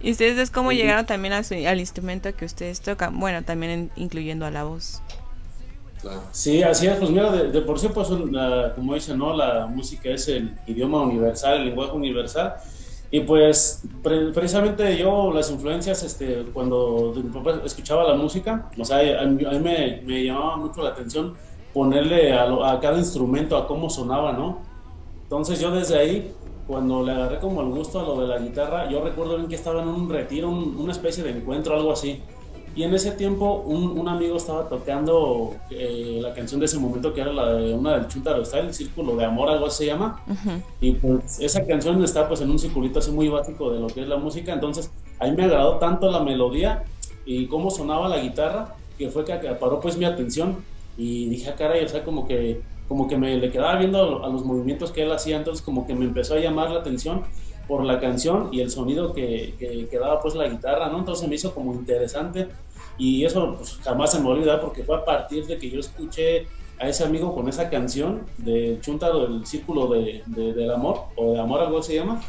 ustedes 0.03 0.37
es 0.37 0.51
como 0.51 0.71
llegaron 0.71 1.05
también 1.05 1.33
al 1.33 1.79
instrumento 1.79 2.33
que 2.35 2.45
ustedes 2.45 2.81
tocan, 2.81 3.19
bueno, 3.19 3.43
también 3.43 3.91
incluyendo 3.95 4.45
a 4.45 4.51
la 4.51 4.63
voz. 4.63 5.01
Sí, 6.31 6.61
así 6.63 6.87
es, 6.87 6.97
pues 6.97 7.09
mira, 7.09 7.31
de, 7.31 7.61
por 7.61 7.79
sí, 7.79 7.87
pues, 7.93 8.09
como 8.75 8.93
dicen, 8.93 9.17
¿no? 9.17 9.35
La 9.35 9.67
música 9.67 10.09
es 10.09 10.27
el 10.27 10.53
idioma 10.67 11.01
universal, 11.01 11.59
el 11.59 11.65
lenguaje 11.67 11.93
universal. 11.93 12.55
Y 13.09 13.21
pues, 13.21 13.83
precisamente 14.33 14.97
yo, 14.97 15.31
las 15.31 15.49
influencias, 15.51 16.03
este, 16.03 16.45
cuando 16.51 17.13
mi 17.15 17.29
papá 17.29 17.61
escuchaba 17.63 18.03
la 18.03 18.15
música, 18.15 18.69
o 18.77 18.83
sea, 18.83 19.21
a 19.21 19.25
mí, 19.25 19.45
me, 19.59 20.01
me, 20.03 20.23
llamaba 20.25 20.57
mucho 20.57 20.81
la 20.81 20.89
atención 20.89 21.35
ponerle 21.73 22.33
a, 22.33 22.43
a, 22.43 22.79
cada 22.79 22.97
instrumento, 22.97 23.55
a 23.55 23.67
cómo 23.67 23.89
sonaba, 23.89 24.33
¿no? 24.33 24.61
Entonces 25.23 25.59
yo 25.59 25.71
desde 25.71 25.97
ahí, 25.97 26.33
cuando 26.67 27.03
le 27.03 27.11
agarré 27.11 27.39
como 27.39 27.61
el 27.61 27.69
gusto 27.69 27.99
a 27.99 28.03
lo 28.03 28.21
de 28.21 28.27
la 28.27 28.39
guitarra, 28.39 28.89
yo 28.89 29.03
recuerdo 29.03 29.37
bien 29.37 29.49
que 29.49 29.55
estaba 29.55 29.81
en 29.81 29.89
un 29.89 30.09
retiro, 30.09 30.49
una 30.49 30.91
especie 30.91 31.23
de 31.23 31.31
encuentro, 31.31 31.75
algo 31.75 31.91
así. 31.91 32.21
Y 32.75 32.83
en 32.83 32.93
ese 32.93 33.11
tiempo 33.11 33.63
un, 33.65 33.99
un 33.99 34.07
amigo 34.07 34.35
estaba 34.37 34.67
tocando 34.67 35.53
eh, 35.69 36.19
la 36.21 36.33
canción 36.33 36.59
de 36.59 36.65
ese 36.65 36.79
momento 36.79 37.13
que 37.13 37.21
era 37.21 37.31
la 37.31 37.53
de 37.53 37.73
una 37.73 37.99
del 37.99 38.07
Chuntaro 38.07 38.41
está 38.41 38.59
el 38.59 38.73
Círculo 38.73 39.15
de 39.15 39.25
Amor, 39.25 39.49
algo 39.49 39.67
así 39.67 39.79
se 39.79 39.85
llama. 39.87 40.23
Y 40.81 40.93
pues 40.93 41.39
esa 41.39 41.65
canción 41.67 42.03
está 42.03 42.27
pues 42.27 42.41
en 42.41 42.49
un 42.49 42.57
circulito 42.57 42.97
así 42.97 43.11
muy 43.11 43.29
básico 43.29 43.71
de 43.71 43.79
lo 43.79 43.87
que 43.87 44.01
es 44.01 44.07
la 44.07 44.17
música. 44.17 44.53
Entonces 44.53 44.89
a 45.19 45.25
mí 45.25 45.33
me 45.35 45.43
agradó 45.43 45.77
tanto 45.77 46.09
la 46.09 46.21
melodía 46.21 46.83
y 47.25 47.45
cómo 47.45 47.69
sonaba 47.69 48.09
la 48.09 48.17
guitarra 48.17 48.75
que 48.97 49.09
fue 49.09 49.23
que 49.23 49.33
acaparó 49.33 49.79
pues 49.79 49.97
mi 49.97 50.05
atención 50.05 50.57
y 50.97 51.27
dije, 51.29 51.49
ah, 51.49 51.55
caray, 51.55 51.83
o 51.83 51.89
sea, 51.89 52.03
como 52.03 52.27
que, 52.27 52.61
como 52.87 53.07
que 53.07 53.17
me 53.17 53.37
le 53.37 53.51
quedaba 53.51 53.77
viendo 53.77 54.23
a 54.23 54.29
los 54.29 54.43
movimientos 54.43 54.91
que 54.91 55.03
él 55.03 55.11
hacía, 55.11 55.37
entonces 55.37 55.63
como 55.63 55.87
que 55.87 55.95
me 55.95 56.05
empezó 56.05 56.35
a 56.35 56.39
llamar 56.39 56.71
la 56.71 56.79
atención 56.79 57.23
por 57.67 57.85
la 57.85 57.99
canción 57.99 58.49
y 58.51 58.59
el 58.61 58.69
sonido 58.69 59.13
que, 59.13 59.55
que, 59.57 59.97
daba 59.97 60.19
pues 60.19 60.35
la 60.35 60.47
guitarra, 60.47 60.89
¿no? 60.89 60.99
Entonces 60.99 61.27
me 61.27 61.35
hizo 61.35 61.53
como 61.53 61.73
interesante 61.73 62.49
y 62.97 63.23
eso 63.25 63.55
pues, 63.55 63.79
jamás 63.83 64.11
se 64.11 64.19
me 64.19 64.29
olvidó 64.29 64.59
porque 64.59 64.83
fue 64.83 64.97
a 64.97 65.05
partir 65.05 65.45
de 65.47 65.57
que 65.57 65.69
yo 65.69 65.79
escuché 65.79 66.47
a 66.79 66.89
ese 66.89 67.03
amigo 67.03 67.33
con 67.33 67.47
esa 67.47 67.69
canción 67.69 68.23
de 68.37 68.77
Chunta 68.81 69.11
del 69.11 69.45
Círculo 69.45 69.87
de, 69.87 70.23
del 70.25 70.71
Amor, 70.71 71.05
o 71.15 71.33
de 71.33 71.39
Amor 71.39 71.61
algo 71.61 71.81
se 71.81 71.95
llama, 71.95 72.21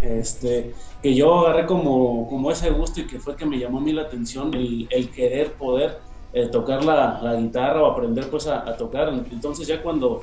este, 0.00 0.72
que 1.02 1.14
yo 1.14 1.40
agarré 1.40 1.66
como, 1.66 2.28
como 2.28 2.50
ese 2.50 2.70
gusto 2.70 3.00
y 3.00 3.06
que 3.06 3.18
fue 3.18 3.36
que 3.36 3.44
me 3.44 3.58
llamó 3.58 3.78
a 3.78 3.82
mí 3.82 3.92
la 3.92 4.02
atención 4.02 4.54
el, 4.54 4.86
el 4.90 5.10
querer 5.10 5.52
poder 5.54 5.98
eh, 6.36 6.48
tocar 6.48 6.84
la, 6.84 7.18
la, 7.22 7.34
guitarra 7.34 7.82
o 7.82 7.86
aprender 7.86 8.28
pues 8.28 8.46
a, 8.46 8.58
a 8.68 8.76
tocar. 8.76 9.08
Entonces 9.08 9.66
ya 9.66 9.82
cuando 9.82 10.20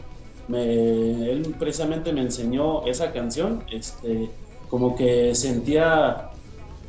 me, 0.47 1.32
él 1.32 1.56
precisamente 1.58 2.13
me 2.13 2.21
enseñó 2.21 2.86
esa 2.86 3.12
canción, 3.12 3.63
este, 3.71 4.30
como 4.69 4.95
que 4.95 5.34
sentía, 5.34 6.30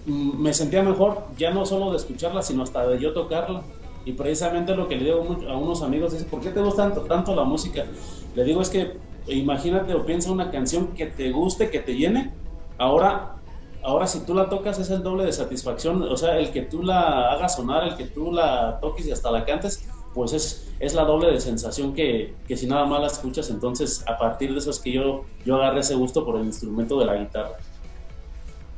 mm, 0.05 0.43
me 0.43 0.53
sentía 0.53 0.83
mejor, 0.83 1.23
ya 1.39 1.51
no 1.53 1.65
solo 1.65 1.91
de 1.91 1.97
escucharla, 1.97 2.43
sino 2.43 2.65
hasta 2.65 2.87
de 2.87 3.01
yo 3.01 3.15
tocarla. 3.15 3.63
Y 4.05 4.13
precisamente 4.13 4.77
lo 4.77 4.89
que 4.89 4.97
le 4.97 5.05
digo 5.05 5.27
a 5.49 5.57
unos 5.57 5.81
amigos 5.81 6.13
es, 6.13 6.25
¿por 6.25 6.43
qué 6.43 6.51
te 6.51 6.61
gusta 6.61 6.83
tanto, 6.83 7.01
tanto 7.03 7.35
la 7.35 7.45
música? 7.45 7.87
Le 8.35 8.45
digo 8.45 8.61
es 8.61 8.69
que 8.69 8.99
imagínate 9.27 9.95
o 9.95 10.05
piensa 10.05 10.31
una 10.31 10.51
canción 10.51 10.89
que 10.89 11.07
te 11.07 11.33
guste, 11.33 11.71
que 11.71 11.81
te 11.81 11.95
llene, 11.95 12.35
ahora, 12.77 13.37
ahora 13.85 14.07
si 14.07 14.21
tú 14.21 14.35
la 14.35 14.49
tocas 14.49 14.79
es 14.79 14.91
el 14.91 15.03
doble 15.03 15.25
de 15.25 15.33
satisfacción, 15.33 16.03
o 16.03 16.17
sea, 16.17 16.39
el 16.39 16.51
que 16.51 16.63
tú 16.63 16.83
la 16.83 17.33
hagas 17.33 17.57
sonar, 17.57 17.85
el 17.85 17.97
que 17.97 18.07
tú 18.07 18.33
la 18.33 18.79
toques 18.81 19.07
y 19.07 19.13
hasta 19.13 19.31
la 19.31 19.45
cantes, 19.45 19.85
pues 20.15 20.33
es, 20.33 20.69
es 20.81 20.95
la 20.95 21.05
doble 21.05 21.31
de 21.31 21.41
sensación 21.41 21.93
que, 21.93 22.35
que, 22.49 22.57
si 22.57 22.67
nada 22.67 22.87
más 22.87 23.01
la 23.01 23.07
escuchas, 23.09 23.51
entonces 23.51 24.03
a 24.07 24.17
partir 24.17 24.53
de 24.53 24.59
eso 24.59 24.71
es 24.71 24.79
que 24.79 24.93
yo, 24.93 25.25
yo 25.45 25.57
agarré 25.57 25.81
ese 25.81 25.95
gusto 25.95 26.25
por 26.25 26.37
el 26.37 26.47
instrumento 26.47 26.99
de 26.99 27.07
la 27.07 27.17
guitarra. 27.17 27.59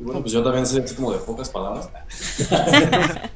Y 0.01 0.05
bueno, 0.05 0.21
pues 0.21 0.33
yo 0.33 0.43
también 0.43 0.67
sé 0.67 0.85
como 0.95 1.13
de 1.13 1.19
pocas 1.19 1.49
palabras. 1.51 1.89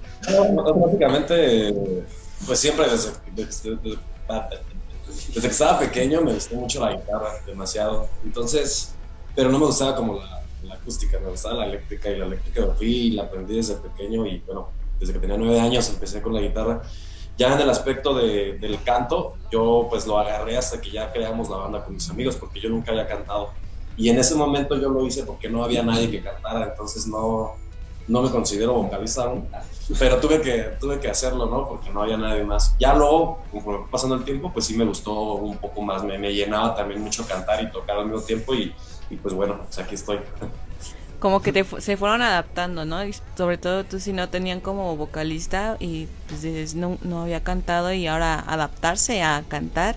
Básicamente, 0.77 2.05
pues 2.47 2.59
siempre 2.59 2.89
desde, 2.91 3.13
desde, 3.35 3.77
desde, 3.77 5.41
que 5.41 5.47
estaba 5.47 5.79
pequeño 5.79 6.21
me 6.21 6.35
gustó 6.35 6.57
mucho 6.57 6.85
la 6.85 6.93
guitarra, 6.93 7.33
demasiado. 7.47 8.09
Entonces, 8.25 8.95
pero 9.35 9.51
no 9.51 9.59
me 9.59 9.67
gustaba 9.67 9.97
como 9.97 10.17
la, 10.17 10.40
la 10.63 10.75
acústica, 10.75 11.19
me 11.19 11.31
gustaba 11.31 11.55
la 11.57 11.67
eléctrica 11.67 12.11
y 12.11 12.17
la 12.17 12.27
eléctrica 12.27 12.67
fui 12.77 12.89
y 12.89 13.11
la 13.13 13.25
aprendí 13.25 13.57
desde 13.57 13.75
pequeño 13.77 14.27
y 14.27 14.39
bueno, 14.41 14.71
desde 14.99 15.13
que 15.13 15.19
tenía 15.19 15.37
nueve 15.37 15.61
años 15.61 15.89
empecé 15.89 16.21
con 16.21 16.35
la 16.35 16.41
guitarra 16.41 16.83
ya 17.41 17.55
en 17.55 17.61
el 17.61 17.71
aspecto 17.71 18.13
de, 18.13 18.59
del 18.59 18.83
canto, 18.83 19.37
yo 19.51 19.87
pues 19.89 20.07
lo 20.07 20.19
agarré 20.19 20.59
hasta 20.59 20.79
que 20.79 20.91
ya 20.91 21.11
creamos 21.11 21.49
la 21.49 21.57
banda 21.57 21.83
con 21.83 21.95
mis 21.95 22.11
amigos, 22.11 22.37
porque 22.37 22.61
yo 22.61 22.69
nunca 22.69 22.91
había 22.91 23.09
cantado. 23.09 23.55
Y 23.97 24.11
en 24.11 24.19
ese 24.19 24.35
momento 24.35 24.77
yo 24.77 24.91
lo 24.91 25.07
hice 25.07 25.25
porque 25.25 25.49
no 25.49 25.65
había 25.65 25.83
nadie 25.83 26.11
que 26.11 26.23
cantara, 26.23 26.67
entonces 26.67 27.07
no, 27.07 27.53
no 28.09 28.21
me 28.21 28.31
considero 28.31 28.75
vocalista 28.75 29.23
aún, 29.23 29.49
pero 29.99 30.21
tuve 30.21 30.43
que, 30.43 30.77
tuve 30.79 31.01
que 31.01 31.09
hacerlo, 31.09 31.47
¿no? 31.47 31.67
Porque 31.67 31.89
no 31.89 32.03
había 32.03 32.19
nadie 32.19 32.45
más. 32.45 32.77
Ya 32.79 32.95
luego, 32.95 33.43
pasando 33.91 34.17
el 34.17 34.25
tiempo, 34.25 34.53
pues 34.53 34.67
sí 34.67 34.77
me 34.77 34.85
gustó 34.85 35.13
un 35.37 35.57
poco 35.57 35.81
más, 35.81 36.05
me, 36.05 36.19
me 36.19 36.35
llenaba 36.35 36.75
también 36.75 37.01
mucho 37.01 37.27
cantar 37.27 37.63
y 37.63 37.73
tocar 37.73 37.97
al 37.97 38.05
mismo 38.05 38.21
tiempo 38.21 38.53
y, 38.53 38.75
y 39.11 39.17
pues 39.17 39.35
bueno, 39.35 39.59
pues 39.65 39.79
aquí 39.79 39.97
estoy. 39.97 40.19
como 41.19 41.43
que 41.43 41.65
se 41.81 41.97
fueron 41.97 42.23
adaptando, 42.23 42.85
¿no? 42.85 43.05
Y 43.05 43.15
sobre 43.37 43.59
todo 43.59 43.85
tú 43.85 44.01
si 44.01 44.13
no 44.13 44.29
tenían 44.29 44.61
como 44.61 44.97
vocalista 44.97 45.77
y 45.79 46.09
pues 46.29 46.75
no, 46.75 46.97
no 47.03 47.23
había 47.23 47.43
cantado 47.43 47.93
y 47.93 48.07
ahora 48.07 48.41
adaptarse 48.41 49.23
a 49.23 49.45
cantar, 49.47 49.97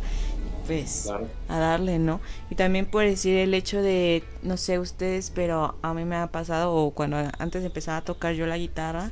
pues 0.68 1.10
a 1.48 1.60
darle, 1.60 2.00
¿no? 2.00 2.20
Y 2.50 2.56
también 2.56 2.86
por 2.86 3.04
decir 3.04 3.38
el 3.38 3.54
hecho 3.54 3.82
de, 3.82 4.24
no 4.42 4.58
sé 4.58 4.80
ustedes, 4.80 5.32
pero 5.34 5.76
a 5.82 5.94
mí 5.94 6.06
me 6.06 6.16
ha 6.16 6.28
pasado, 6.28 6.74
o 6.74 6.92
cuando 6.92 7.18
antes 7.38 7.62
de 7.62 7.68
empezar 7.68 7.96
a 7.96 8.02
tocar 8.02 8.34
yo 8.34 8.46
la 8.46 8.58
guitarra, 8.58 9.12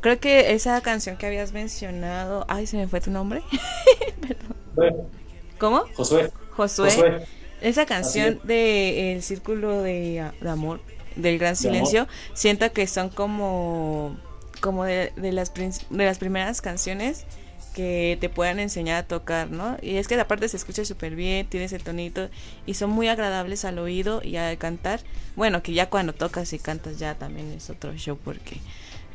creo 0.00 0.18
que 0.18 0.52
esa 0.52 0.80
canción 0.80 1.16
que 1.16 1.26
habías 1.26 1.52
mencionado, 1.52 2.44
ay, 2.48 2.66
se 2.66 2.76
me 2.76 2.88
fue 2.88 3.00
tu 3.00 3.10
nombre. 3.10 3.42
¿Cómo? 5.58 5.84
Josué. 5.96 6.32
Josué. 6.56 7.26
Esa 7.60 7.86
canción 7.86 8.40
de 8.44 9.12
El 9.12 9.22
Círculo 9.22 9.82
de, 9.82 10.30
de 10.40 10.48
Amor, 10.48 10.80
del 11.16 11.38
Gran 11.38 11.56
Silencio, 11.56 12.06
siento 12.34 12.72
que 12.72 12.86
son 12.86 13.08
como, 13.08 14.16
como 14.60 14.84
de, 14.84 15.12
las, 15.16 15.52
de 15.54 16.04
las 16.04 16.18
primeras 16.18 16.60
canciones 16.60 17.24
que 17.74 18.18
te 18.20 18.28
puedan 18.28 18.58
enseñar 18.58 18.96
a 19.04 19.06
tocar, 19.06 19.50
¿no? 19.50 19.76
Y 19.82 19.96
es 19.96 20.08
que 20.08 20.16
la 20.16 20.26
parte 20.26 20.48
se 20.48 20.56
escucha 20.56 20.84
súper 20.84 21.14
bien, 21.14 21.46
tiene 21.46 21.66
ese 21.66 21.78
tonito 21.78 22.28
y 22.66 22.74
son 22.74 22.90
muy 22.90 23.08
agradables 23.08 23.64
al 23.64 23.78
oído 23.78 24.20
y 24.22 24.36
al 24.36 24.58
cantar. 24.58 25.00
Bueno, 25.36 25.62
que 25.62 25.72
ya 25.72 25.88
cuando 25.88 26.12
tocas 26.12 26.52
y 26.52 26.58
cantas 26.58 26.98
ya 26.98 27.14
también 27.14 27.52
es 27.52 27.70
otro 27.70 27.94
show 27.94 28.18
porque 28.22 28.56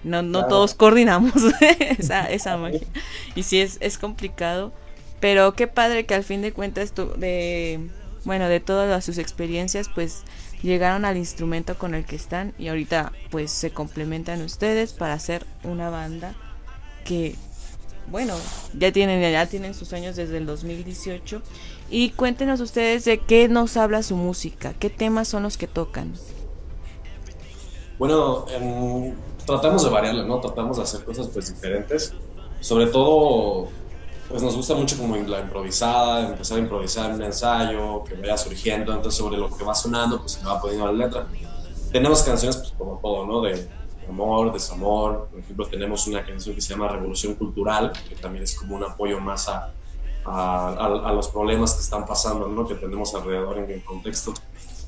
no, 0.03 0.21
no 0.21 0.47
todos 0.47 0.75
coordinamos 0.75 1.33
esa, 1.79 2.25
esa 2.31 2.57
magia. 2.57 2.87
Y 3.35 3.43
sí 3.43 3.59
es, 3.59 3.77
es 3.81 3.97
complicado, 3.97 4.71
pero 5.19 5.53
qué 5.55 5.67
padre 5.67 6.05
que 6.05 6.15
al 6.15 6.23
fin 6.23 6.41
de 6.41 6.53
cuentas 6.53 6.93
tú, 6.93 7.11
de, 7.17 7.89
bueno, 8.25 8.47
de 8.47 8.59
todas 8.59 9.03
sus 9.03 9.17
experiencias, 9.17 9.89
pues 9.93 10.23
llegaron 10.61 11.05
al 11.05 11.17
instrumento 11.17 11.77
con 11.77 11.93
el 11.93 12.05
que 12.05 12.15
están 12.15 12.53
y 12.57 12.69
ahorita 12.69 13.11
pues 13.29 13.51
se 13.51 13.71
complementan 13.71 14.41
ustedes 14.41 14.93
para 14.93 15.13
hacer 15.13 15.45
una 15.63 15.89
banda 15.89 16.35
que 17.03 17.35
bueno, 18.07 18.35
ya 18.77 18.91
tienen 18.91 19.21
ya 19.31 19.45
tienen 19.45 19.73
sus 19.73 19.93
años 19.93 20.15
desde 20.15 20.37
el 20.37 20.45
2018 20.45 21.41
y 21.89 22.11
cuéntenos 22.11 22.59
ustedes 22.59 23.05
de 23.05 23.19
qué 23.19 23.47
nos 23.47 23.77
habla 23.77 24.03
su 24.03 24.15
música, 24.15 24.73
qué 24.79 24.89
temas 24.89 25.27
son 25.27 25.43
los 25.43 25.57
que 25.57 25.67
tocan. 25.67 26.13
Bueno, 27.99 28.45
tratamos 29.45 29.83
de 29.83 29.89
variarle, 29.89 30.25
¿no? 30.25 30.41
Tratamos 30.41 30.77
de 30.77 30.83
hacer 30.83 31.03
cosas 31.05 31.27
pues 31.27 31.53
diferentes, 31.53 32.13
sobre 32.59 32.87
todo 32.87 33.69
pues 34.33 34.41
nos 34.41 34.55
gusta 34.55 34.73
mucho 34.73 34.97
como 34.97 35.15
la 35.15 35.41
improvisada, 35.41 36.27
empezar 36.29 36.57
a 36.57 36.61
improvisar 36.61 37.11
un 37.13 37.21
ensayo, 37.21 38.03
que 38.03 38.15
vaya 38.15 38.35
surgiendo, 38.35 38.91
entonces 38.91 39.19
sobre 39.19 39.37
lo 39.37 39.55
que 39.55 39.63
va 39.63 39.75
sonando, 39.75 40.19
pues 40.19 40.31
se 40.31 40.43
va 40.43 40.59
poniendo 40.59 40.91
la 40.91 41.05
letra. 41.05 41.27
Tenemos 41.91 42.23
canciones 42.23 42.57
pues 42.57 42.71
como 42.75 42.97
todo, 42.97 43.27
¿no? 43.27 43.41
De 43.41 43.69
amor, 44.09 44.51
desamor, 44.51 45.27
por 45.29 45.39
ejemplo 45.39 45.67
tenemos 45.67 46.07
una 46.07 46.25
canción 46.25 46.55
que 46.55 46.61
se 46.61 46.73
llama 46.73 46.87
Revolución 46.87 47.35
Cultural, 47.35 47.93
que 48.09 48.15
también 48.15 48.43
es 48.43 48.57
como 48.57 48.75
un 48.75 48.83
apoyo 48.83 49.19
más 49.19 49.47
a, 49.47 49.71
a, 50.25 51.13
los 51.13 51.27
problemas 51.27 51.75
que 51.75 51.81
están 51.81 52.07
pasando, 52.07 52.47
¿no? 52.47 52.67
que 52.67 52.73
tenemos 52.73 53.13
alrededor 53.13 53.59
en 53.59 53.69
el 53.69 53.83
contexto. 53.83 54.33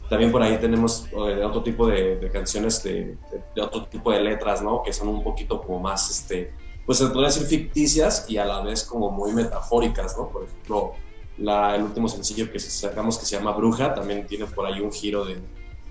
También 0.09 0.31
por 0.31 0.41
ahí 0.41 0.57
tenemos 0.57 1.05
eh, 1.11 1.43
otro 1.45 1.61
tipo 1.61 1.85
de, 1.85 2.31
canciones 2.33 2.81
de, 2.81 3.15
de, 3.53 3.61
otro 3.61 3.85
tipo 3.85 4.11
de 4.11 4.21
letras, 4.21 4.63
¿no? 4.63 4.81
Que 4.81 4.91
son 4.91 5.07
un 5.07 5.23
poquito 5.23 5.61
como 5.61 5.79
más, 5.79 6.09
este, 6.09 6.51
pues 6.85 6.99
se 6.99 7.07
podría 7.07 7.27
decir 7.27 7.47
ficticias 7.47 8.25
y 8.29 8.37
a 8.37 8.45
la 8.45 8.61
vez 8.61 8.83
como 8.83 9.11
muy 9.11 9.31
metafóricas, 9.33 10.17
¿no? 10.17 10.29
Por 10.29 10.43
ejemplo, 10.43 10.93
la, 11.37 11.75
el 11.75 11.83
último 11.83 12.07
sencillo 12.07 12.51
que 12.51 12.59
sacamos 12.59 13.17
que 13.17 13.25
se 13.25 13.35
llama 13.37 13.51
Bruja 13.51 13.93
también 13.93 14.27
tiene 14.27 14.45
por 14.45 14.65
ahí 14.65 14.79
un 14.79 14.91
giro 14.91 15.25
de, 15.25 15.41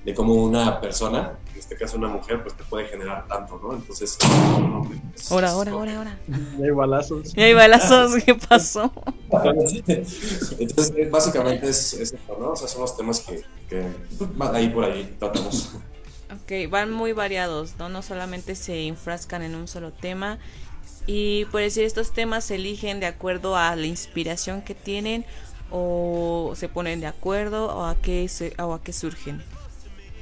de 0.04 0.14
cómo 0.14 0.35
una 0.35 0.80
persona, 0.80 1.38
en 1.52 1.59
este 1.59 1.76
caso 1.76 1.96
una 1.96 2.09
mujer, 2.09 2.42
pues 2.42 2.54
te 2.57 2.64
puede 2.64 2.87
generar 2.87 3.26
tanto, 3.26 3.59
¿no? 3.62 3.72
Entonces... 3.72 4.18
Ahora, 5.30 5.50
ahora, 5.50 5.72
ahora, 5.72 5.98
ahora. 5.98 6.18
Y 6.59 6.62
hay 6.62 6.70
balazos. 6.70 7.37
Y 7.37 7.40
hay 7.40 7.54
balazos, 7.54 8.12
¿qué 8.24 8.35
pasó? 8.35 8.92
Entonces, 10.59 11.11
básicamente 11.11 11.68
es, 11.68 11.94
es 11.94 12.12
esto, 12.12 12.37
¿no? 12.38 12.50
O 12.50 12.57
sea, 12.57 12.68
son 12.68 12.83
los 12.83 12.96
temas 12.96 13.20
que, 13.20 13.42
que 13.68 13.87
ahí 14.52 14.68
por 14.68 14.85
ahí 14.85 15.16
tratamos. 15.18 15.70
Ok, 16.33 16.70
van 16.70 16.90
muy 16.90 17.12
variados, 17.12 17.74
¿no? 17.78 17.88
No 17.88 18.02
solamente 18.02 18.54
se 18.54 18.87
enfrascan 18.87 19.42
en 19.42 19.54
un 19.54 19.68
solo 19.68 19.92
tema. 19.92 20.38
Y 21.07 21.45
por 21.47 21.61
decir, 21.61 21.85
estos 21.85 22.12
temas 22.12 22.45
se 22.45 22.55
eligen 22.55 23.01
de 23.01 23.07
acuerdo 23.07 23.57
a 23.57 23.77
la 23.77 23.87
inspiración 23.87 24.62
que 24.62 24.75
tienen 24.75 25.25
o 25.71 26.53
se 26.57 26.69
ponen 26.69 27.01
de 27.01 27.07
acuerdo 27.07 27.67
o 27.67 27.85
a 27.85 27.97
qué, 27.97 28.29
se, 28.29 28.55
o 28.62 28.73
a 28.73 28.83
qué 28.83 28.93
surgen. 28.93 29.43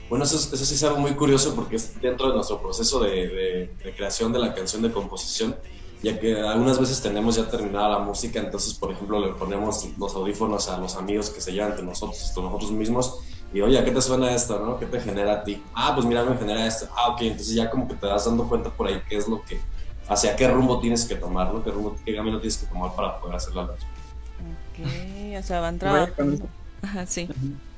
Bueno, 0.08 0.24
eso, 0.24 0.36
eso, 0.36 0.64
sí 0.64 0.74
es 0.74 0.84
algo 0.84 0.98
muy 0.98 1.12
curioso 1.12 1.54
porque 1.54 1.76
es 1.76 2.00
dentro 2.00 2.28
de 2.28 2.34
nuestro 2.34 2.60
proceso 2.60 3.00
de, 3.00 3.70
creación 3.96 4.32
de 4.32 4.40
la 4.40 4.54
canción 4.54 4.82
de 4.82 4.92
composición, 4.92 5.56
ya 6.02 6.18
que 6.18 6.38
algunas 6.38 6.78
veces 6.78 7.00
tenemos 7.00 7.36
ya 7.36 7.48
terminada 7.48 7.88
la 7.88 7.98
música, 8.00 8.40
entonces, 8.40 8.74
por 8.74 8.92
ejemplo, 8.92 9.24
le 9.24 9.32
ponemos 9.32 9.88
los 9.96 10.14
audífonos 10.14 10.68
a 10.68 10.76
los 10.76 10.96
amigos 10.96 11.30
que 11.30 11.40
se 11.40 11.52
llevan 11.52 11.70
entre 11.70 11.86
nosotros, 11.86 12.28
entre 12.28 12.42
nosotros 12.42 12.72
mismos, 12.72 13.20
y 13.54 13.60
oye, 13.60 13.78
¿a 13.78 13.84
qué 13.84 13.90
te 13.90 14.02
suena 14.02 14.34
esto, 14.34 14.58
no? 14.58 14.78
¿Qué 14.78 14.86
te 14.86 15.00
genera 15.00 15.32
a 15.32 15.44
ti? 15.44 15.62
Ah, 15.74 15.92
pues 15.94 16.06
mira, 16.06 16.24
me 16.24 16.36
genera 16.36 16.66
esto. 16.66 16.88
Ah, 16.96 17.08
ok, 17.08 17.22
entonces 17.22 17.54
ya 17.54 17.70
como 17.70 17.86
que 17.86 17.94
te 17.94 18.06
das 18.06 18.24
dando 18.24 18.48
cuenta 18.48 18.70
por 18.70 18.88
ahí 18.88 19.00
qué 19.08 19.16
es 19.16 19.28
lo 19.28 19.42
que, 19.42 19.60
hacia 20.12 20.36
qué 20.36 20.48
rumbo 20.48 20.80
tienes 20.80 21.04
que 21.04 21.16
tomar, 21.16 21.52
¿no? 21.52 21.62
¿Qué, 21.64 21.70
rumbo, 21.70 21.96
qué 22.04 22.14
camino 22.14 22.38
tienes 22.38 22.58
que 22.58 22.66
tomar 22.66 22.94
para 22.94 23.18
poder 23.18 23.36
hacer 23.36 23.54
la 23.54 23.62
letra? 23.62 23.86
Ok, 24.72 25.38
o 25.38 25.42
sea, 25.42 25.60
van 25.60 25.78
trabajando. 25.78 26.46
Ajá, 26.82 27.06
sí. 27.06 27.28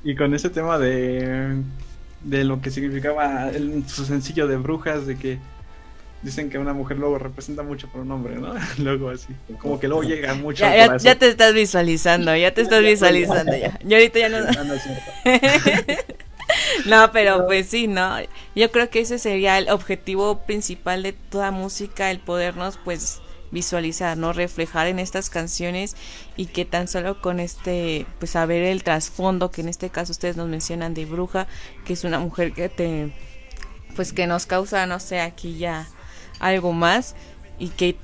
Y 0.03 0.15
con 0.15 0.33
ese 0.33 0.49
tema 0.49 0.79
de 0.79 1.63
de 2.25 2.43
lo 2.43 2.61
que 2.61 2.71
significaba 2.71 3.49
el, 3.49 3.87
su 3.87 4.05
sencillo 4.05 4.47
de 4.47 4.57
brujas, 4.57 5.05
de 5.05 5.15
que 5.15 5.37
dicen 6.23 6.49
que 6.49 6.57
una 6.57 6.73
mujer 6.73 6.97
luego 6.97 7.19
representa 7.19 7.61
mucho 7.61 7.87
por 7.87 8.01
un 8.01 8.11
hombre, 8.11 8.35
¿no? 8.35 8.53
luego 8.79 9.09
así, 9.09 9.27
como 9.59 9.79
que 9.79 9.87
luego 9.87 10.03
llega 10.03 10.33
mucho. 10.33 10.65
Ya, 10.65 10.97
ya, 10.97 11.15
te 11.15 11.29
estás 11.29 11.53
visualizando, 11.53 12.35
ya 12.35 12.53
te 12.53 12.61
estás 12.61 12.81
visualizando 12.83 13.55
ya. 13.55 13.79
Yo 13.83 13.97
ahorita 13.97 14.19
ya 14.19 14.29
no. 14.29 14.39
no, 14.39 14.73
pero 17.13 17.45
pues 17.45 17.67
sí, 17.67 17.87
¿no? 17.87 18.17
Yo 18.55 18.71
creo 18.71 18.89
que 18.89 19.01
ese 19.01 19.19
sería 19.19 19.57
el 19.57 19.69
objetivo 19.69 20.39
principal 20.45 21.03
de 21.03 21.13
toda 21.13 21.51
música, 21.51 22.11
el 22.11 22.19
podernos 22.19 22.79
pues 22.83 23.21
visualizar, 23.51 24.17
¿no? 24.17 24.33
Reflejar 24.33 24.87
en 24.87 24.99
estas 24.99 25.29
canciones 25.29 25.95
y 26.35 26.47
que 26.47 26.65
tan 26.65 26.87
solo 26.87 27.21
con 27.21 27.39
este, 27.39 28.05
pues 28.19 28.31
saber 28.31 28.63
el 28.63 28.83
trasfondo, 28.83 29.51
que 29.51 29.61
en 29.61 29.69
este 29.69 29.89
caso 29.89 30.11
ustedes 30.11 30.37
nos 30.37 30.47
mencionan 30.47 30.93
de 30.93 31.05
bruja, 31.05 31.47
que 31.85 31.93
es 31.93 32.03
una 32.03 32.19
mujer 32.19 32.53
que 32.53 32.69
te, 32.69 33.13
pues 33.95 34.13
que 34.13 34.27
nos 34.27 34.45
causa, 34.45 34.85
no 34.85 34.99
sé, 34.99 35.21
aquí 35.21 35.57
ya 35.57 35.87
algo 36.39 36.73
más 36.73 37.15
y 37.57 37.69
que 37.69 37.95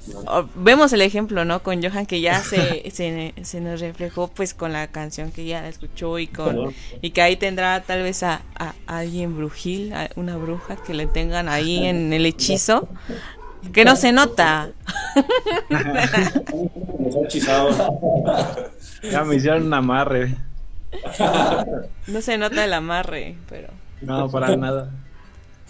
vemos 0.55 0.93
el 0.93 1.01
ejemplo, 1.01 1.45
¿no? 1.45 1.61
Con 1.61 1.83
Johan 1.83 2.05
que 2.05 2.21
ya 2.21 2.39
se, 2.43 2.89
se, 2.91 3.61
nos 3.61 3.79
reflejó 3.81 4.27
pues 4.29 4.53
con 4.53 4.71
la 4.73 4.87
canción 4.87 5.31
que 5.31 5.45
ya 5.45 5.67
escuchó 5.67 6.19
y 6.19 6.27
con 6.27 6.73
y 7.01 7.11
que 7.11 7.21
ahí 7.21 7.35
tendrá 7.35 7.81
tal 7.81 8.03
vez 8.03 8.23
a, 8.23 8.41
a, 8.55 8.73
alguien 8.87 9.35
brujil, 9.35 9.93
a 9.93 10.09
una 10.15 10.37
bruja 10.37 10.75
que 10.75 10.93
le 10.93 11.07
tengan 11.07 11.49
ahí 11.49 11.85
en 11.85 12.13
el 12.13 12.25
hechizo 12.25 12.87
que 13.73 13.85
no 13.85 13.95
se 13.95 14.11
nota. 14.11 14.69
ya 19.03 19.23
me 19.23 19.35
hicieron 19.35 19.67
un 19.67 19.73
amarre. 19.73 20.35
No 22.07 22.21
se 22.21 22.37
nota 22.37 22.65
el 22.65 22.73
amarre, 22.73 23.37
pero. 23.47 23.69
No, 24.01 24.29
para 24.29 24.55
nada. 24.57 24.89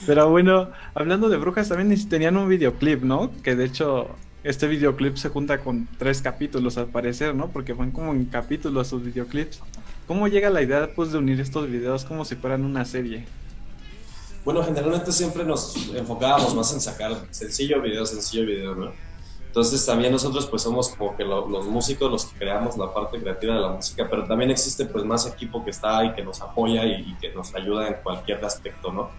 Pero 0.05 0.29
bueno, 0.29 0.69
hablando 0.93 1.29
de 1.29 1.37
brujas, 1.37 1.69
también 1.69 2.09
tenían 2.09 2.37
un 2.37 2.49
videoclip, 2.49 3.03
¿no? 3.03 3.31
Que 3.43 3.55
de 3.55 3.65
hecho, 3.65 4.07
este 4.43 4.67
videoclip 4.67 5.15
se 5.17 5.29
junta 5.29 5.59
con 5.59 5.87
tres 5.97 6.21
capítulos 6.21 6.77
al 6.77 6.87
parecer, 6.87 7.35
¿no? 7.35 7.49
Porque 7.49 7.73
van 7.73 7.91
como 7.91 8.11
en 8.11 8.25
capítulos 8.25 8.87
sus 8.87 9.03
videoclips. 9.03 9.61
¿Cómo 10.07 10.27
llega 10.27 10.49
la 10.49 10.61
idea 10.61 10.89
pues, 10.95 11.11
de 11.11 11.19
unir 11.19 11.39
estos 11.39 11.69
videos 11.69 12.03
como 12.03 12.25
si 12.25 12.35
fueran 12.35 12.65
una 12.65 12.83
serie? 12.85 13.25
Bueno, 14.43 14.63
generalmente 14.63 15.11
siempre 15.11 15.43
nos 15.43 15.75
enfocábamos 15.93 16.55
más 16.55 16.73
en 16.73 16.81
sacar 16.81 17.11
sencillo 17.29 17.81
video, 17.81 18.05
sencillo 18.05 18.45
video, 18.45 18.75
¿no? 18.75 18.91
Entonces 19.51 19.85
también 19.85 20.13
nosotros 20.13 20.45
pues 20.47 20.61
somos 20.61 20.89
como 20.89 21.15
que 21.17 21.25
los 21.25 21.65
músicos 21.67 22.09
los 22.09 22.25
que 22.25 22.39
creamos 22.39 22.77
la 22.77 22.93
parte 22.93 23.19
creativa 23.19 23.53
de 23.53 23.59
la 23.59 23.69
música, 23.69 24.07
pero 24.09 24.23
también 24.23 24.49
existe 24.49 24.85
pues 24.85 25.03
más 25.03 25.27
equipo 25.27 25.61
que 25.65 25.71
está 25.71 25.99
ahí, 25.99 26.13
que 26.13 26.23
nos 26.23 26.41
apoya 26.41 26.85
y, 26.85 27.13
que 27.19 27.33
nos 27.33 27.53
ayuda 27.53 27.89
en 27.89 27.95
cualquier 28.01 28.43
aspecto, 28.45 28.93
¿no? 28.93 29.11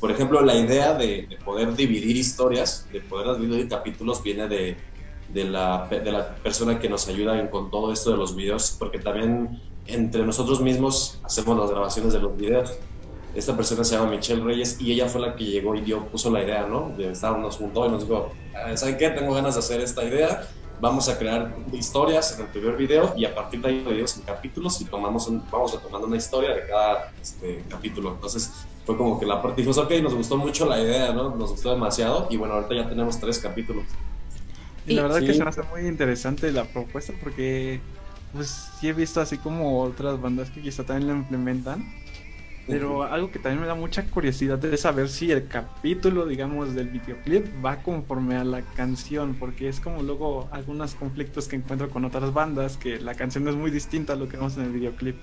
Por 0.00 0.10
ejemplo, 0.10 0.40
la 0.40 0.54
idea 0.54 0.94
de, 0.94 1.28
poder 1.44 1.76
dividir 1.76 2.16
historias, 2.16 2.86
de 2.92 3.00
poder 3.00 3.38
dividir 3.38 3.68
capítulos 3.68 4.22
viene 4.22 4.48
de, 4.48 4.76
de, 5.32 5.44
la, 5.44 5.86
de 5.88 6.10
la 6.10 6.34
persona 6.36 6.78
que 6.78 6.88
nos 6.88 7.06
ayuda 7.08 7.50
con 7.50 7.70
todo 7.70 7.92
esto 7.92 8.10
de 8.10 8.16
los 8.16 8.34
videos, 8.34 8.76
porque 8.78 8.98
también 8.98 9.60
entre 9.86 10.24
nosotros 10.24 10.60
mismos 10.60 11.20
hacemos 11.22 11.58
las 11.58 11.70
grabaciones 11.70 12.12
de 12.12 12.20
los 12.20 12.36
videos 12.36 12.78
esta 13.34 13.56
persona 13.56 13.84
se 13.84 13.94
llama 13.94 14.10
Michelle 14.10 14.42
Reyes 14.42 14.80
y 14.80 14.92
ella 14.92 15.08
fue 15.08 15.20
la 15.20 15.36
que 15.36 15.44
llegó 15.44 15.74
y 15.74 15.82
dio, 15.82 16.04
puso 16.06 16.30
la 16.30 16.42
idea, 16.42 16.66
¿no? 16.66 16.92
De 16.96 17.12
estar, 17.12 17.38
nos 17.38 17.60
y 17.60 17.64
nos 17.64 18.02
dijo, 18.02 18.32
ah, 18.54 18.76
¿saben 18.76 18.96
qué? 18.96 19.10
Tengo 19.10 19.34
ganas 19.34 19.54
de 19.54 19.60
hacer 19.60 19.80
esta 19.80 20.02
idea, 20.02 20.48
vamos 20.80 21.08
a 21.08 21.16
crear 21.16 21.54
historias 21.72 22.34
en 22.34 22.46
el 22.46 22.50
primer 22.50 22.76
video 22.76 23.12
y 23.16 23.24
a 23.24 23.34
partir 23.34 23.60
de 23.60 23.68
ahí 23.68 23.78
dividimos 23.78 24.16
en 24.16 24.22
capítulos 24.22 24.80
y 24.80 24.84
tomamos 24.84 25.28
vamos 25.50 25.72
retomando 25.72 26.08
una 26.08 26.16
historia 26.16 26.54
de 26.54 26.66
cada 26.66 27.12
este, 27.20 27.64
capítulo. 27.68 28.12
Entonces 28.14 28.50
fue 28.84 28.96
como 28.96 29.18
que 29.18 29.26
la 29.26 29.40
parte 29.42 29.62
dijimos, 29.62 29.78
ok, 29.78 29.90
nos 30.02 30.14
gustó 30.14 30.36
mucho 30.36 30.66
la 30.66 30.80
idea, 30.80 31.12
¿no? 31.12 31.34
Nos 31.36 31.50
gustó 31.50 31.70
demasiado 31.70 32.26
y 32.30 32.36
bueno, 32.36 32.54
ahorita 32.54 32.74
ya 32.74 32.88
tenemos 32.88 33.18
tres 33.20 33.38
capítulos. 33.38 33.84
Y 34.86 34.94
la 34.94 35.02
verdad 35.02 35.20
que 35.20 35.34
se 35.34 35.42
me 35.42 35.50
hace 35.50 35.62
muy 35.64 35.86
interesante 35.86 36.50
la 36.50 36.64
propuesta 36.64 37.12
porque 37.22 37.80
pues 38.32 38.70
sí 38.80 38.88
he 38.88 38.92
visto 38.92 39.20
así 39.20 39.38
como 39.38 39.82
otras 39.82 40.20
bandas 40.20 40.50
que 40.50 40.60
quizá 40.60 40.84
también 40.84 41.08
lo 41.08 41.14
implementan 41.16 41.84
pero 42.70 43.02
algo 43.02 43.30
que 43.30 43.38
también 43.38 43.60
me 43.60 43.66
da 43.66 43.74
mucha 43.74 44.06
curiosidad 44.06 44.64
es 44.64 44.82
saber 44.82 45.08
si 45.08 45.30
el 45.32 45.48
capítulo, 45.48 46.26
digamos, 46.26 46.74
del 46.74 46.88
videoclip 46.88 47.46
va 47.64 47.82
conforme 47.82 48.36
a 48.36 48.44
la 48.44 48.62
canción, 48.62 49.34
porque 49.34 49.68
es 49.68 49.80
como 49.80 50.02
luego 50.02 50.48
algunos 50.52 50.94
conflictos 50.94 51.48
que 51.48 51.56
encuentro 51.56 51.90
con 51.90 52.04
otras 52.04 52.32
bandas, 52.32 52.76
que 52.76 53.00
la 53.00 53.14
canción 53.14 53.46
es 53.48 53.56
muy 53.56 53.70
distinta 53.70 54.12
a 54.12 54.16
lo 54.16 54.28
que 54.28 54.36
vemos 54.36 54.56
en 54.56 54.64
el 54.64 54.72
videoclip. 54.72 55.16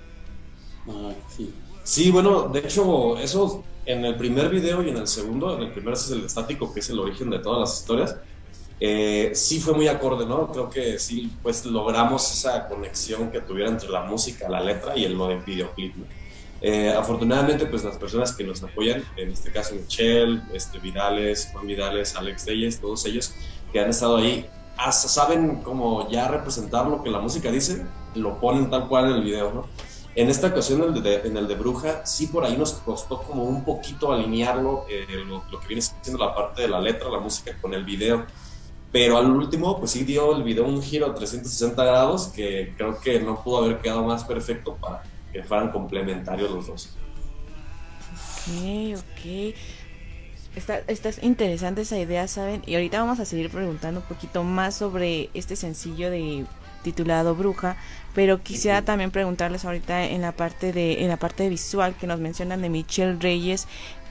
Ah, 0.89 1.11
sí. 1.29 1.53
Sí, 1.87 2.11
bueno, 2.11 2.49
de 2.49 2.59
hecho, 2.59 3.17
eso 3.17 3.63
en 3.85 4.03
el 4.03 4.17
primer 4.17 4.49
video 4.49 4.83
y 4.83 4.89
en 4.89 4.97
el 4.97 5.07
segundo, 5.07 5.55
en 5.55 5.63
el 5.63 5.71
primero 5.71 5.93
es 5.93 6.11
el 6.11 6.25
estático, 6.25 6.73
que 6.73 6.81
es 6.81 6.89
el 6.89 6.99
origen 6.99 7.29
de 7.29 7.39
todas 7.39 7.61
las 7.61 7.79
historias, 7.79 8.17
eh, 8.77 9.31
sí 9.33 9.61
fue 9.61 9.73
muy 9.73 9.87
acorde, 9.87 10.25
¿no? 10.25 10.51
Creo 10.51 10.69
que 10.69 10.99
sí, 10.99 11.31
pues 11.41 11.65
logramos 11.65 12.29
esa 12.29 12.67
conexión 12.67 13.31
que 13.31 13.39
tuviera 13.39 13.69
entre 13.69 13.87
la 13.87 14.03
música, 14.03 14.49
la 14.49 14.59
letra 14.59 14.97
y 14.97 15.05
el 15.05 15.13
lo 15.13 15.29
del 15.29 15.39
videoclip, 15.43 15.95
¿no? 15.95 16.05
Eh, 16.59 16.89
afortunadamente, 16.89 17.67
pues 17.67 17.85
las 17.85 17.97
personas 17.97 18.35
que 18.35 18.43
nos 18.43 18.61
apoyan, 18.61 19.05
en 19.15 19.31
este 19.31 19.49
caso 19.53 19.73
Michelle, 19.73 20.41
este, 20.53 20.79
Vidales, 20.79 21.47
Juan 21.53 21.67
Vidales, 21.67 22.17
Alex 22.17 22.43
Deyes, 22.43 22.81
todos 22.81 23.05
ellos 23.05 23.33
que 23.71 23.79
han 23.79 23.91
estado 23.91 24.17
ahí, 24.17 24.45
hasta 24.75 25.07
saben 25.07 25.61
como 25.61 26.11
ya 26.11 26.27
representar 26.27 26.85
lo 26.87 27.01
que 27.01 27.09
la 27.09 27.19
música 27.19 27.49
dice, 27.49 27.85
lo 28.13 28.41
ponen 28.41 28.69
tal 28.69 28.89
cual 28.89 29.05
en 29.05 29.11
el 29.13 29.23
video, 29.23 29.53
¿no? 29.53 29.69
En 30.17 30.29
esta 30.29 30.47
ocasión, 30.47 30.81
en 30.81 31.37
el 31.37 31.47
de, 31.47 31.53
Bruja, 31.53 32.03
sí 32.03 32.25
por 32.25 32.43
ahí 32.43 32.57
nos 32.57 32.73
costó 32.73 33.21
como 33.21 33.43
un 33.43 33.63
poquito 33.63 34.11
alinearlo, 34.11 34.87
eh, 34.89 35.05
lo, 35.27 35.43
lo, 35.51 35.59
que 35.59 35.67
viene 35.67 35.83
siendo 35.83 36.25
la 36.25 36.33
parte 36.33 36.63
de 36.63 36.67
la 36.67 36.81
letra, 36.81 37.07
la 37.07 37.19
música 37.19 37.55
con 37.61 37.75
el 37.75 37.85
video. 37.85 38.25
Pero 38.91 39.19
al 39.19 39.29
último, 39.29 39.77
pues 39.77 39.91
sí 39.91 40.03
dio 40.05 40.35
el 40.35 40.41
video 40.41 40.65
un 40.65 40.81
giro 40.81 41.13
360 41.13 41.83
grados 41.83 42.29
que 42.29 42.73
creo 42.75 42.99
que 42.99 43.19
no 43.19 43.43
pudo 43.43 43.63
haber 43.63 43.77
quedado 43.77 44.03
más 44.05 44.23
perfecto 44.23 44.75
para, 44.81 45.03
que 45.31 45.43
fueran 45.43 45.71
complementarios 45.71 46.49
los 46.49 46.65
dos. 46.65 46.89
Ok, 48.47 48.97
ok. 48.97 49.55
Está, 50.55 50.79
está 50.87 51.11
interesante 51.21 51.81
esa 51.81 51.99
idea, 51.99 52.27
¿saben? 52.27 52.63
Y 52.65 52.73
ahorita 52.73 52.99
vamos 52.99 53.19
a 53.19 53.25
seguir 53.25 53.51
preguntando 53.51 53.99
un 53.99 54.07
poquito 54.07 54.43
más 54.43 54.73
sobre 54.77 55.29
este 55.35 55.55
sencillo 55.55 56.09
de 56.09 56.47
titulado 56.91 57.35
Bruja, 57.35 57.75
pero 58.15 58.41
quisiera 58.41 58.81
también 58.81 59.11
preguntarles 59.11 59.65
ahorita 59.65 60.05
en 60.05 60.21
la 60.21 60.31
parte 60.31 60.71
de 60.71 61.03
en 61.03 61.09
la 61.09 61.17
parte 61.17 61.49
visual 61.49 61.95
que 61.95 62.07
nos 62.07 62.19
mencionan 62.19 62.61
de 62.61 62.69
Michelle 62.69 63.17
Reyes. 63.19 63.67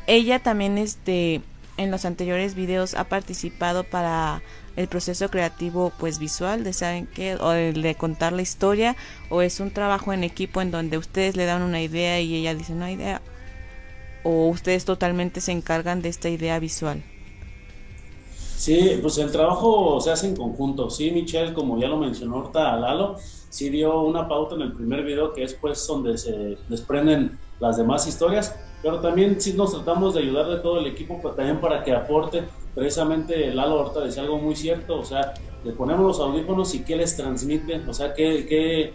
Ella 0.07 0.41
también 0.41 0.77
este 0.77 1.41
en 1.79 1.91
los 1.91 2.05
anteriores 2.05 2.55
videos 2.55 2.95
ha 2.95 3.05
participado 3.05 3.85
para 3.85 4.43
el 4.77 4.89
proceso 4.89 5.31
creativo 5.31 5.91
pues 5.99 6.19
visual 6.19 6.65
de 6.65 6.73
saben 6.73 7.07
qué 7.07 7.37
o 7.37 7.53
el 7.53 7.81
de 7.81 7.95
contar 7.95 8.33
la 8.33 8.43
historia 8.43 8.95
o 9.31 9.41
es 9.41 9.61
un 9.61 9.71
trabajo 9.71 10.13
en 10.13 10.25
equipo 10.25 10.61
en 10.61 10.71
donde 10.71 10.99
ustedes 10.99 11.35
le 11.35 11.47
dan 11.47 11.63
una 11.63 11.81
idea 11.81 12.21
y 12.21 12.35
ella 12.35 12.55
dice 12.55 12.75
no 12.75 12.89
idea 12.89 13.23
o 14.23 14.49
ustedes 14.49 14.85
totalmente 14.85 15.41
se 15.41 15.53
encargan 15.53 16.03
de 16.03 16.11
esta 16.11 16.29
idea 16.29 16.59
visual 16.59 17.03
Sí, 18.57 18.99
pues 19.03 19.19
el 19.19 19.31
trabajo 19.31 20.01
se 20.01 20.11
hace 20.11 20.29
en 20.29 20.37
conjunto. 20.37 20.89
Sí, 20.89 21.11
Michelle, 21.11 21.53
como 21.53 21.79
ya 21.79 21.89
lo 21.89 21.99
mencionó 21.99 22.37
ahorita 22.37 22.77
Lalo, 22.77 23.17
sí 23.51 23.69
dio 23.69 24.01
una 24.01 24.27
pauta 24.27 24.55
en 24.55 24.63
el 24.63 24.73
primer 24.73 25.05
video 25.05 25.33
que 25.35 25.43
es 25.43 25.53
pues 25.55 25.87
donde 25.87 26.17
se 26.17 26.57
desprenden 26.69 27.39
las 27.61 27.77
demás 27.77 28.07
historias, 28.07 28.59
pero 28.83 29.01
también 29.01 29.41
sí 29.41 29.53
nos 29.53 29.73
tratamos 29.73 30.15
de 30.15 30.21
ayudar 30.21 30.49
de 30.49 30.57
todo 30.59 30.81
el 30.81 30.87
equipo 30.87 31.21
pues, 31.21 31.37
también 31.37 31.61
para 31.61 31.85
que 31.85 31.93
aporte. 31.93 32.45
Precisamente 32.75 33.55
Lalo 33.55 33.81
ahorita 33.81 34.01
decía 34.01 34.23
algo 34.23 34.39
muy 34.39 34.57
cierto, 34.57 35.01
o 35.01 35.05
sea, 35.05 35.35
le 35.63 35.73
ponemos 35.73 36.07
los 36.07 36.21
audífonos 36.21 36.75
y 36.75 36.83
qué 36.83 36.97
les 36.97 37.15
transmite, 37.15 37.83
o 37.87 37.93
sea, 37.93 38.15
qué, 38.15 38.47
qué, 38.47 38.95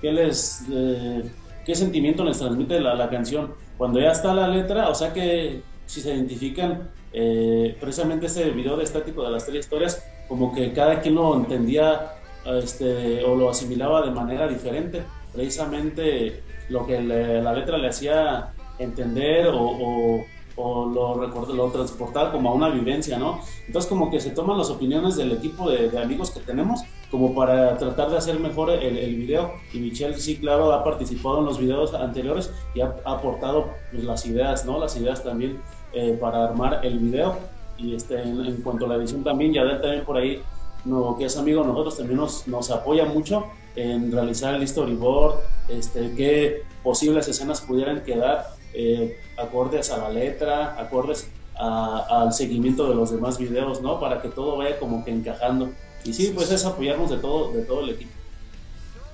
qué 0.00 0.12
les... 0.12 0.64
Eh, 0.70 1.30
qué 1.64 1.74
sentimiento 1.76 2.24
les 2.24 2.38
transmite 2.38 2.80
la, 2.80 2.94
la 2.94 3.08
canción. 3.08 3.54
Cuando 3.78 4.00
ya 4.00 4.10
está 4.10 4.34
la 4.34 4.48
letra, 4.48 4.88
o 4.88 4.94
sea 4.96 5.12
que 5.12 5.62
si 5.86 6.00
se 6.00 6.12
identifican 6.12 6.90
eh, 7.12 7.76
precisamente 7.80 8.26
ese 8.26 8.50
video 8.50 8.76
de 8.76 8.84
estático 8.84 9.22
de 9.22 9.30
las 9.30 9.44
tres 9.44 9.60
historias, 9.60 10.04
como 10.28 10.54
que 10.54 10.72
cada 10.72 11.00
quien 11.00 11.14
lo 11.14 11.34
entendía 11.34 12.14
este, 12.44 13.22
o 13.24 13.36
lo 13.36 13.50
asimilaba 13.50 14.02
de 14.02 14.10
manera 14.10 14.48
diferente. 14.48 15.02
Precisamente 15.32 16.42
lo 16.68 16.86
que 16.86 17.00
la 17.00 17.52
letra 17.52 17.78
le 17.78 17.88
hacía 17.88 18.52
entender 18.78 19.48
o, 19.48 20.24
o, 20.56 20.86
lo, 20.86 21.16
lo 21.54 21.70
transportaba 21.70 22.32
como 22.32 22.50
a 22.50 22.54
una 22.54 22.68
vivencia, 22.68 23.18
¿no? 23.18 23.40
Entonces 23.66 23.88
como 23.88 24.10
que 24.10 24.20
se 24.20 24.30
toman 24.30 24.58
las 24.58 24.70
opiniones 24.70 25.16
del 25.16 25.32
equipo 25.32 25.70
de, 25.70 25.98
amigos 25.98 26.30
que 26.30 26.40
tenemos 26.40 26.80
como 27.10 27.34
para 27.34 27.76
tratar 27.76 28.10
de 28.10 28.16
hacer 28.16 28.38
mejor 28.38 28.70
el, 28.70 28.96
el, 28.96 29.16
video. 29.16 29.52
Y 29.72 29.78
Michelle 29.78 30.16
sí, 30.16 30.38
claro, 30.38 30.72
ha 30.72 30.82
participado 30.82 31.40
en 31.40 31.44
los 31.44 31.58
videos 31.58 31.94
anteriores 31.94 32.52
y 32.74 32.80
ha, 32.80 32.94
aportado 33.04 33.70
pues, 33.90 34.04
las 34.04 34.24
ideas, 34.26 34.64
¿no? 34.64 34.78
Las 34.78 34.96
ideas 34.96 35.22
también 35.22 35.60
eh, 35.92 36.16
para 36.20 36.44
armar 36.44 36.84
el 36.84 36.98
video. 36.98 37.36
Y 37.78 37.94
este, 37.94 38.22
en, 38.22 38.56
cuanto 38.62 38.86
a 38.86 38.88
la 38.88 38.94
edición 38.96 39.24
también, 39.24 39.52
Yadel 39.52 39.80
también 39.80 40.04
por 40.04 40.16
ahí, 40.16 40.42
no, 40.84 41.16
que 41.16 41.24
es 41.24 41.36
amigo 41.36 41.62
de 41.62 41.68
nosotros, 41.68 41.96
también 41.96 42.18
nos, 42.18 42.46
nos 42.46 42.70
apoya 42.70 43.04
mucho 43.06 43.46
en 43.76 44.12
realizar 44.12 44.54
el 44.54 44.66
storyboard, 44.66 45.36
este, 45.68 46.14
qué 46.14 46.62
posibles 46.82 47.28
escenas 47.28 47.60
pudieran 47.62 48.02
quedar 48.02 48.46
eh, 48.74 49.18
acordes 49.36 49.90
a 49.90 49.98
la 49.98 50.08
letra, 50.10 50.80
acordes 50.80 51.30
al 51.54 52.32
seguimiento 52.32 52.88
de 52.88 52.94
los 52.94 53.12
demás 53.12 53.38
videos, 53.38 53.82
¿no? 53.82 54.00
Para 54.00 54.20
que 54.20 54.28
todo 54.28 54.56
vaya 54.56 54.78
como 54.78 55.04
que 55.04 55.12
encajando. 55.12 55.70
Y 56.04 56.12
sí, 56.12 56.32
pues 56.34 56.50
es 56.50 56.64
apoyarnos 56.64 57.10
de 57.10 57.18
todo, 57.18 57.52
de 57.52 57.62
todo 57.62 57.82
el 57.82 57.90
equipo. 57.90 58.10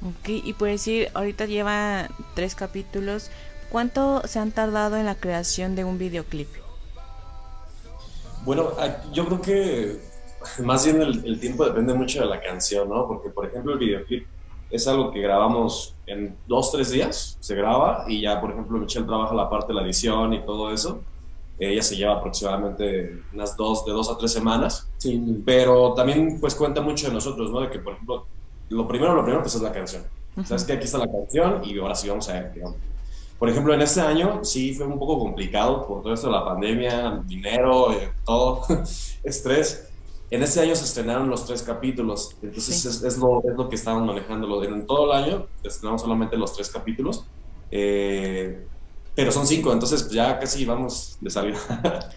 Ok, 0.00 0.28
y 0.28 0.52
por 0.54 0.68
decir, 0.68 1.10
ahorita 1.12 1.46
lleva 1.46 2.08
tres 2.34 2.54
capítulos. 2.54 3.30
¿Cuánto 3.70 4.22
se 4.26 4.38
han 4.38 4.52
tardado 4.52 4.96
en 4.96 5.04
la 5.04 5.16
creación 5.16 5.74
de 5.74 5.84
un 5.84 5.98
videoclip? 5.98 6.48
Bueno, 8.44 8.70
yo 9.12 9.26
creo 9.26 9.40
que 9.40 10.00
más 10.64 10.84
bien 10.84 11.02
el, 11.02 11.40
tiempo 11.40 11.64
depende 11.64 11.94
mucho 11.94 12.20
de 12.20 12.26
la 12.26 12.40
canción, 12.40 12.88
¿no? 12.88 13.06
Porque, 13.06 13.30
por 13.30 13.46
ejemplo, 13.46 13.72
el 13.72 13.78
videoclip 13.78 14.26
es 14.70 14.86
algo 14.86 15.10
que 15.10 15.20
grabamos 15.20 15.96
en 16.06 16.36
dos, 16.46 16.70
tres 16.72 16.90
días, 16.90 17.36
se 17.40 17.54
graba 17.54 18.04
y 18.06 18.22
ya, 18.22 18.40
por 18.40 18.50
ejemplo, 18.52 18.78
Michelle 18.78 19.06
trabaja 19.06 19.34
la 19.34 19.48
parte 19.48 19.68
de 19.68 19.74
la 19.74 19.82
edición 19.82 20.34
y 20.34 20.44
todo 20.44 20.72
eso. 20.72 21.02
Ella 21.58 21.82
se 21.82 21.96
lleva 21.96 22.14
aproximadamente 22.14 23.24
unas 23.32 23.56
dos, 23.56 23.84
de 23.84 23.92
dos 23.92 24.08
a 24.10 24.16
tres 24.16 24.32
semanas. 24.32 24.88
Sí. 24.98 25.42
Pero 25.44 25.94
también, 25.94 26.38
pues, 26.40 26.54
cuenta 26.54 26.80
mucho 26.80 27.08
de 27.08 27.14
nosotros, 27.14 27.50
¿no? 27.50 27.60
De 27.60 27.70
que, 27.70 27.80
por 27.80 27.94
ejemplo, 27.94 28.28
lo 28.68 28.86
primero, 28.86 29.14
lo 29.14 29.22
primero, 29.22 29.42
pues 29.42 29.54
es 29.56 29.62
la 29.62 29.72
canción. 29.72 30.04
Sabes 30.44 30.64
que 30.64 30.74
aquí 30.74 30.84
está 30.84 30.98
la 30.98 31.10
canción 31.10 31.62
y 31.64 31.76
ahora 31.80 31.96
sí 31.96 32.08
vamos 32.08 32.28
a 32.28 32.34
ver, 32.34 32.52
digamos 32.52 32.76
por 33.38 33.48
ejemplo, 33.48 33.72
en 33.72 33.80
este 33.82 34.00
año 34.00 34.40
sí 34.42 34.74
fue 34.74 34.86
un 34.86 34.98
poco 34.98 35.18
complicado 35.18 35.86
por 35.86 36.02
todo 36.02 36.12
esto 36.12 36.26
de 36.26 36.32
la 36.32 36.44
pandemia, 36.44 37.22
dinero, 37.24 37.92
eh, 37.92 38.12
todo, 38.24 38.62
estrés. 39.22 39.88
En 40.30 40.42
este 40.42 40.60
año 40.60 40.74
se 40.74 40.84
estrenaron 40.84 41.30
los 41.30 41.46
tres 41.46 41.62
capítulos, 41.62 42.36
entonces 42.42 42.84
es, 42.84 43.16
lo, 43.16 43.40
es, 43.48 43.56
lo, 43.56 43.68
que 43.68 43.76
estaban 43.76 44.04
manejando. 44.04 44.62
En 44.62 44.86
todo 44.86 45.12
el 45.12 45.24
año 45.24 45.46
estrenamos 45.62 46.02
solamente 46.02 46.36
los 46.36 46.52
tres 46.52 46.68
capítulos, 46.68 47.24
eh, 47.70 48.66
pero 49.14 49.32
son 49.32 49.46
cinco, 49.46 49.72
entonces 49.72 50.10
ya 50.10 50.38
casi 50.38 50.64
vamos 50.64 51.16
de 51.20 51.30
salida. 51.30 51.58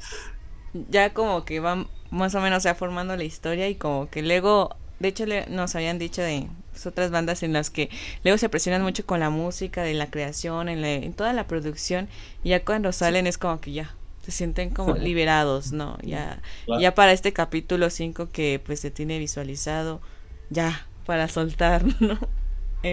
ya 0.89 1.13
como 1.13 1.45
que 1.45 1.59
van 1.59 1.87
más 2.09 2.35
o 2.35 2.41
menos 2.41 2.63
ya 2.63 2.75
formando 2.75 3.15
la 3.15 3.23
historia 3.23 3.69
y 3.69 3.75
como 3.75 4.09
que 4.09 4.23
luego, 4.23 4.75
de 4.99 5.07
hecho 5.09 5.25
nos 5.49 5.75
habían 5.75 5.97
dicho 5.97 6.21
de 6.21 6.49
otras 6.85 7.11
bandas 7.11 7.43
en 7.43 7.53
las 7.53 7.69
que 7.69 7.89
luego 8.23 8.37
se 8.37 8.49
presionan 8.49 8.81
mucho 8.81 9.05
con 9.05 9.19
la 9.19 9.29
música, 9.29 9.83
de 9.83 9.93
la 9.93 10.09
creación, 10.09 10.69
en, 10.69 10.83
en 10.83 11.13
toda 11.13 11.33
la 11.33 11.47
producción, 11.47 12.07
y 12.43 12.49
ya 12.49 12.63
cuando 12.63 12.91
salen 12.91 13.27
es 13.27 13.37
como 13.37 13.59
que 13.61 13.71
ya 13.71 13.95
se 14.23 14.31
sienten 14.31 14.69
como 14.69 14.95
liberados, 14.97 15.71
¿no? 15.71 15.97
Ya, 16.03 16.41
ya 16.79 16.93
para 16.93 17.11
este 17.11 17.33
capítulo 17.33 17.89
5 17.89 18.29
que 18.31 18.61
pues 18.63 18.79
se 18.79 18.91
tiene 18.91 19.19
visualizado, 19.19 20.01
ya, 20.49 20.87
para 21.05 21.27
soltar, 21.27 21.83
¿no? 21.99 22.17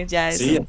ya 0.07 0.29
es. 0.29 0.37
Sí, 0.37 0.59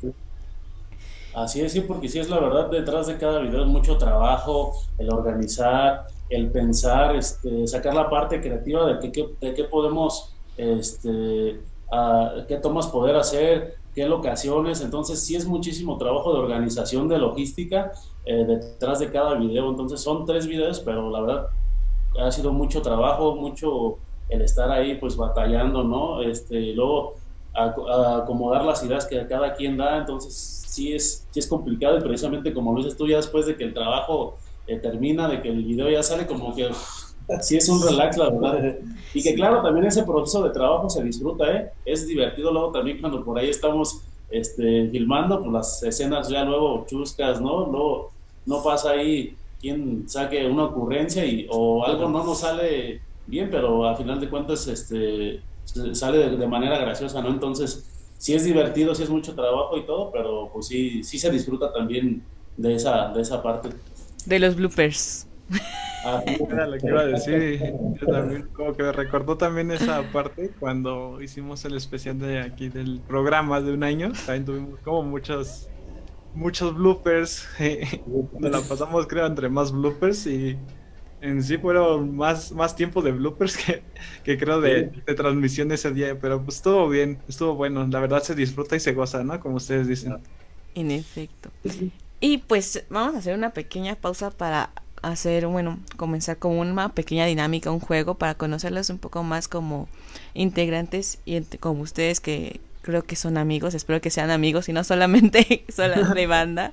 así. 1.34 1.60
es, 1.60 1.72
sí, 1.72 1.80
porque 1.80 2.08
sí 2.08 2.18
es 2.18 2.28
la 2.28 2.38
verdad, 2.38 2.70
detrás 2.70 3.06
de 3.06 3.16
cada 3.16 3.40
video 3.40 3.62
es 3.62 3.68
mucho 3.68 3.96
trabajo, 3.98 4.74
el 4.98 5.10
organizar, 5.12 6.06
el 6.28 6.50
pensar, 6.50 7.16
este, 7.16 7.66
sacar 7.66 7.94
la 7.94 8.08
parte 8.08 8.40
creativa 8.40 8.86
de 8.86 9.10
qué, 9.10 9.28
de 9.40 9.54
qué 9.54 9.64
podemos 9.64 10.34
este, 10.56 11.60
qué 12.48 12.56
tomas 12.56 12.86
poder 12.86 13.16
hacer, 13.16 13.76
qué 13.94 14.06
locaciones, 14.06 14.80
entonces 14.80 15.20
sí 15.20 15.34
es 15.34 15.46
muchísimo 15.46 15.98
trabajo 15.98 16.32
de 16.32 16.38
organización, 16.38 17.08
de 17.08 17.18
logística 17.18 17.92
eh, 18.24 18.44
detrás 18.44 19.00
de 19.00 19.10
cada 19.10 19.34
video, 19.34 19.68
entonces 19.68 20.00
son 20.00 20.24
tres 20.24 20.46
videos, 20.46 20.80
pero 20.80 21.10
la 21.10 21.20
verdad 21.20 21.46
ha 22.20 22.30
sido 22.30 22.52
mucho 22.52 22.82
trabajo, 22.82 23.34
mucho 23.34 23.98
el 24.28 24.42
estar 24.42 24.70
ahí 24.70 24.96
pues 24.96 25.16
batallando, 25.16 25.82
¿no? 25.82 26.22
Este, 26.22 26.72
luego 26.74 27.14
acomodar 27.52 28.64
las 28.64 28.84
ideas 28.84 29.06
que 29.06 29.26
cada 29.26 29.54
quien 29.54 29.76
da, 29.76 29.98
entonces 29.98 30.64
sí 30.68 30.94
es, 30.94 31.26
sí 31.30 31.40
es 31.40 31.48
complicado 31.48 31.98
y 31.98 32.00
precisamente 32.00 32.54
como 32.54 32.72
lo 32.72 32.78
dices 32.78 32.96
tú 32.96 33.08
ya 33.08 33.16
después 33.16 33.46
de 33.46 33.56
que 33.56 33.64
el 33.64 33.74
trabajo 33.74 34.36
eh, 34.68 34.76
termina, 34.76 35.26
de 35.26 35.42
que 35.42 35.48
el 35.48 35.64
video 35.64 35.90
ya 35.90 36.02
sale 36.04 36.28
como 36.28 36.54
que 36.54 36.70
sí 37.40 37.56
es 37.56 37.68
un 37.68 37.82
relax, 37.82 38.16
la 38.16 38.30
verdad. 38.30 38.76
Y 39.14 39.22
que 39.22 39.34
claro, 39.34 39.62
también 39.62 39.86
ese 39.86 40.02
proceso 40.04 40.42
de 40.42 40.50
trabajo 40.50 40.88
se 40.88 41.02
disfruta, 41.02 41.50
¿eh? 41.50 41.70
Es 41.84 42.06
divertido 42.06 42.52
luego 42.52 42.72
también 42.72 43.00
cuando 43.00 43.24
por 43.24 43.38
ahí 43.38 43.50
estamos 43.50 44.02
este, 44.30 44.88
filmando, 44.88 45.40
pues 45.40 45.52
las 45.52 45.82
escenas 45.82 46.28
ya 46.28 46.44
luego 46.44 46.86
chuscas, 46.88 47.40
¿no? 47.40 47.66
Luego 47.66 48.10
no 48.46 48.62
pasa 48.62 48.92
ahí 48.92 49.36
quien 49.60 50.08
saque 50.08 50.46
una 50.46 50.64
ocurrencia 50.64 51.24
y, 51.24 51.46
o 51.50 51.84
algo 51.84 52.08
no 52.08 52.24
nos 52.24 52.40
sale 52.40 53.00
bien, 53.26 53.48
pero 53.50 53.86
a 53.86 53.96
final 53.96 54.20
de 54.20 54.28
cuentas 54.28 54.66
este, 54.66 55.40
sale 55.92 56.36
de, 56.36 56.46
manera 56.46 56.78
graciosa, 56.78 57.20
¿no? 57.20 57.28
Entonces, 57.28 57.84
sí 58.18 58.34
es 58.34 58.44
divertido, 58.44 58.94
sí 58.94 59.02
es 59.02 59.10
mucho 59.10 59.34
trabajo 59.34 59.76
y 59.76 59.84
todo, 59.84 60.10
pero 60.10 60.50
pues 60.52 60.66
sí, 60.66 61.02
sí 61.04 61.18
se 61.18 61.30
disfruta 61.30 61.72
también 61.72 62.22
de 62.56 62.74
esa, 62.74 63.08
de 63.08 63.20
esa 63.22 63.42
parte. 63.42 63.70
De 64.26 64.38
los 64.38 64.56
bloopers. 64.56 65.26
Ah, 66.04 66.22
era 66.50 66.66
lo 66.66 66.78
que 66.78 66.86
iba 66.86 67.00
a 67.00 67.06
decir. 67.06 67.74
Yo 68.00 68.06
también, 68.06 68.48
como 68.52 68.74
que 68.74 68.82
me 68.82 68.92
recordó 68.92 69.36
también 69.36 69.70
esa 69.70 70.02
parte 70.12 70.50
cuando 70.58 71.20
hicimos 71.20 71.64
el 71.64 71.76
especial 71.76 72.18
de 72.18 72.40
aquí 72.40 72.68
del 72.68 73.00
programa 73.06 73.60
de 73.60 73.72
un 73.72 73.82
año. 73.82 74.12
También 74.26 74.44
tuvimos 74.44 74.80
como 74.80 75.02
muchos 75.02 75.68
muchos 76.34 76.74
bloopers. 76.74 77.46
Nos 78.38 78.50
la 78.50 78.60
pasamos, 78.60 79.06
creo, 79.06 79.26
entre 79.26 79.48
más 79.48 79.72
bloopers 79.72 80.26
y 80.26 80.56
en 81.20 81.42
sí 81.42 81.58
fueron 81.58 82.16
más, 82.16 82.52
más 82.52 82.74
tiempo 82.74 83.02
de 83.02 83.12
bloopers 83.12 83.56
que, 83.56 83.82
que 84.24 84.38
creo 84.38 84.60
de, 84.60 84.90
de, 85.06 85.14
transmisión 85.14 85.70
ese 85.72 85.90
día. 85.90 86.18
Pero 86.18 86.42
pues 86.42 86.56
estuvo 86.56 86.88
bien, 86.88 87.18
estuvo 87.28 87.54
bueno. 87.54 87.86
La 87.86 88.00
verdad 88.00 88.22
se 88.22 88.34
disfruta 88.34 88.76
y 88.76 88.80
se 88.80 88.92
goza, 88.92 89.22
¿no? 89.22 89.38
Como 89.40 89.56
ustedes 89.56 89.86
dicen. 89.86 90.18
En 90.74 90.90
efecto. 90.90 91.50
Y 92.20 92.38
pues 92.38 92.84
vamos 92.90 93.14
a 93.14 93.18
hacer 93.18 93.36
una 93.36 93.50
pequeña 93.50 93.96
pausa 93.96 94.30
para 94.30 94.70
hacer, 95.02 95.46
bueno, 95.46 95.78
comenzar 95.96 96.38
con 96.38 96.58
una 96.58 96.90
pequeña 96.90 97.26
dinámica, 97.26 97.70
un 97.70 97.80
juego 97.80 98.14
para 98.14 98.34
conocerlos 98.34 98.90
un 98.90 98.98
poco 98.98 99.22
más 99.22 99.48
como 99.48 99.88
integrantes 100.34 101.18
y 101.24 101.40
como 101.58 101.82
ustedes 101.82 102.20
que 102.20 102.60
creo 102.82 103.02
que 103.02 103.16
son 103.16 103.36
amigos, 103.36 103.74
espero 103.74 104.00
que 104.00 104.10
sean 104.10 104.30
amigos 104.30 104.68
y 104.68 104.72
no 104.72 104.84
solamente 104.84 105.64
son 105.74 106.14
de 106.14 106.26
banda. 106.28 106.72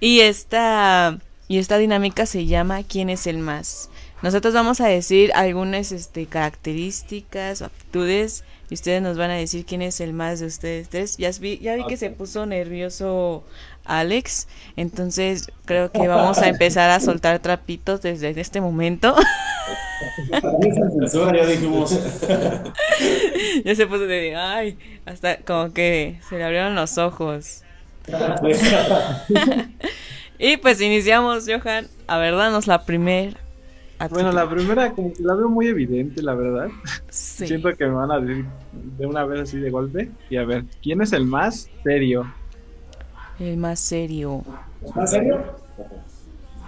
Y 0.00 0.20
esta 0.20 1.18
y 1.46 1.58
esta 1.58 1.76
dinámica 1.78 2.26
se 2.26 2.46
llama 2.46 2.82
¿Quién 2.82 3.10
es 3.10 3.26
el 3.26 3.38
más? 3.38 3.90
Nosotros 4.22 4.54
vamos 4.54 4.80
a 4.80 4.86
decir 4.86 5.30
algunas 5.34 5.92
este, 5.92 6.24
características 6.24 7.60
o 7.60 7.66
aptitudes 7.66 8.44
y 8.70 8.74
ustedes 8.74 9.02
nos 9.02 9.18
van 9.18 9.30
a 9.30 9.34
decir 9.34 9.66
quién 9.66 9.82
es 9.82 10.00
el 10.00 10.14
más 10.14 10.40
de 10.40 10.46
ustedes 10.46 10.88
tres. 10.88 11.18
Ya 11.18 11.30
vi, 11.38 11.58
ya 11.58 11.76
vi 11.76 11.86
que 11.86 11.98
se 11.98 12.08
puso 12.08 12.46
nervioso 12.46 13.44
Alex, 13.84 14.48
entonces 14.76 15.50
creo 15.66 15.90
que 15.90 16.08
vamos 16.08 16.38
a 16.38 16.48
empezar 16.48 16.90
a 16.90 17.00
soltar 17.00 17.40
trapitos 17.40 18.02
desde 18.02 18.40
este 18.40 18.60
momento. 18.60 19.14
ya 21.32 21.46
dijimos. 21.46 21.92
ya 23.64 23.74
se 23.74 23.86
puso 23.86 24.06
de, 24.06 24.36
ay, 24.36 24.78
hasta 25.06 25.38
como 25.38 25.72
que 25.72 26.20
se 26.28 26.38
le 26.38 26.44
abrieron 26.44 26.74
los 26.74 26.98
ojos. 26.98 27.62
y 30.38 30.56
pues 30.58 30.80
iniciamos, 30.80 31.46
Johan. 31.46 31.86
A 32.06 32.18
ver, 32.18 32.36
danos 32.36 32.66
la 32.66 32.84
primera. 32.84 33.38
Bueno, 34.10 34.32
la 34.32 34.48
primera 34.48 34.92
como 34.92 35.12
que 35.12 35.22
la 35.22 35.34
veo 35.34 35.48
muy 35.48 35.68
evidente, 35.68 36.22
la 36.22 36.34
verdad. 36.34 36.68
Siento 37.08 37.74
que 37.74 37.86
me 37.86 37.92
van 37.92 38.10
a 38.10 38.20
decir 38.20 38.44
de 38.72 39.06
una 39.06 39.24
vez 39.24 39.42
así 39.42 39.58
de 39.58 39.70
golpe. 39.70 40.10
Y 40.28 40.36
a 40.36 40.44
ver, 40.44 40.64
¿quién 40.82 41.00
es 41.00 41.12
el 41.12 41.24
más 41.24 41.70
serio? 41.82 42.26
El 43.38 43.56
más 43.56 43.80
serio. 43.80 44.42
¿Más 44.94 45.10
serio? 45.10 45.42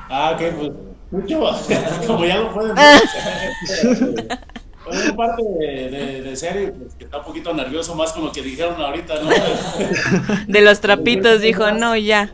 Ah, 0.08 0.32
ok, 0.34 0.54
pues 0.58 0.72
mucho. 1.10 1.40
Como 2.06 2.24
ya 2.24 2.38
lo 2.38 2.52
pueden 2.52 2.74
ver. 2.74 4.38
Bueno, 4.86 5.16
parte 5.16 5.42
de, 5.42 6.22
de, 6.22 6.36
serio, 6.36 6.72
pues, 6.78 6.94
que 6.94 7.04
está 7.06 7.18
un 7.18 7.24
poquito 7.24 7.52
nervioso, 7.52 7.96
más 7.96 8.12
como 8.12 8.30
que 8.30 8.40
dijeron 8.40 8.80
ahorita, 8.80 9.14
¿no? 9.20 9.30
De 10.46 10.60
los 10.60 10.80
trapitos, 10.80 11.40
dijo, 11.40 11.72
no, 11.72 11.96
ya. 11.96 12.32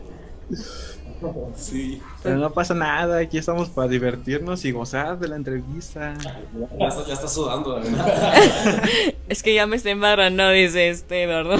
Sí. 1.55 1.99
Pero 2.21 2.37
no 2.37 2.51
pasa 2.51 2.75
nada, 2.75 3.17
aquí 3.17 3.39
estamos 3.39 3.69
para 3.69 3.87
divertirnos 3.87 4.63
y 4.65 4.71
gozar 4.71 5.17
de 5.17 5.29
la 5.29 5.35
entrevista. 5.35 6.13
Ya 6.79 6.87
está, 6.87 7.07
ya 7.07 7.13
está 7.13 7.27
sudando, 7.27 7.81
Es 9.27 9.41
que 9.41 9.55
ya 9.55 9.65
me 9.65 9.75
está 9.75 9.89
embarrando, 9.89 10.47
dice 10.51 10.89
este, 10.89 11.25
¿verdad? 11.25 11.59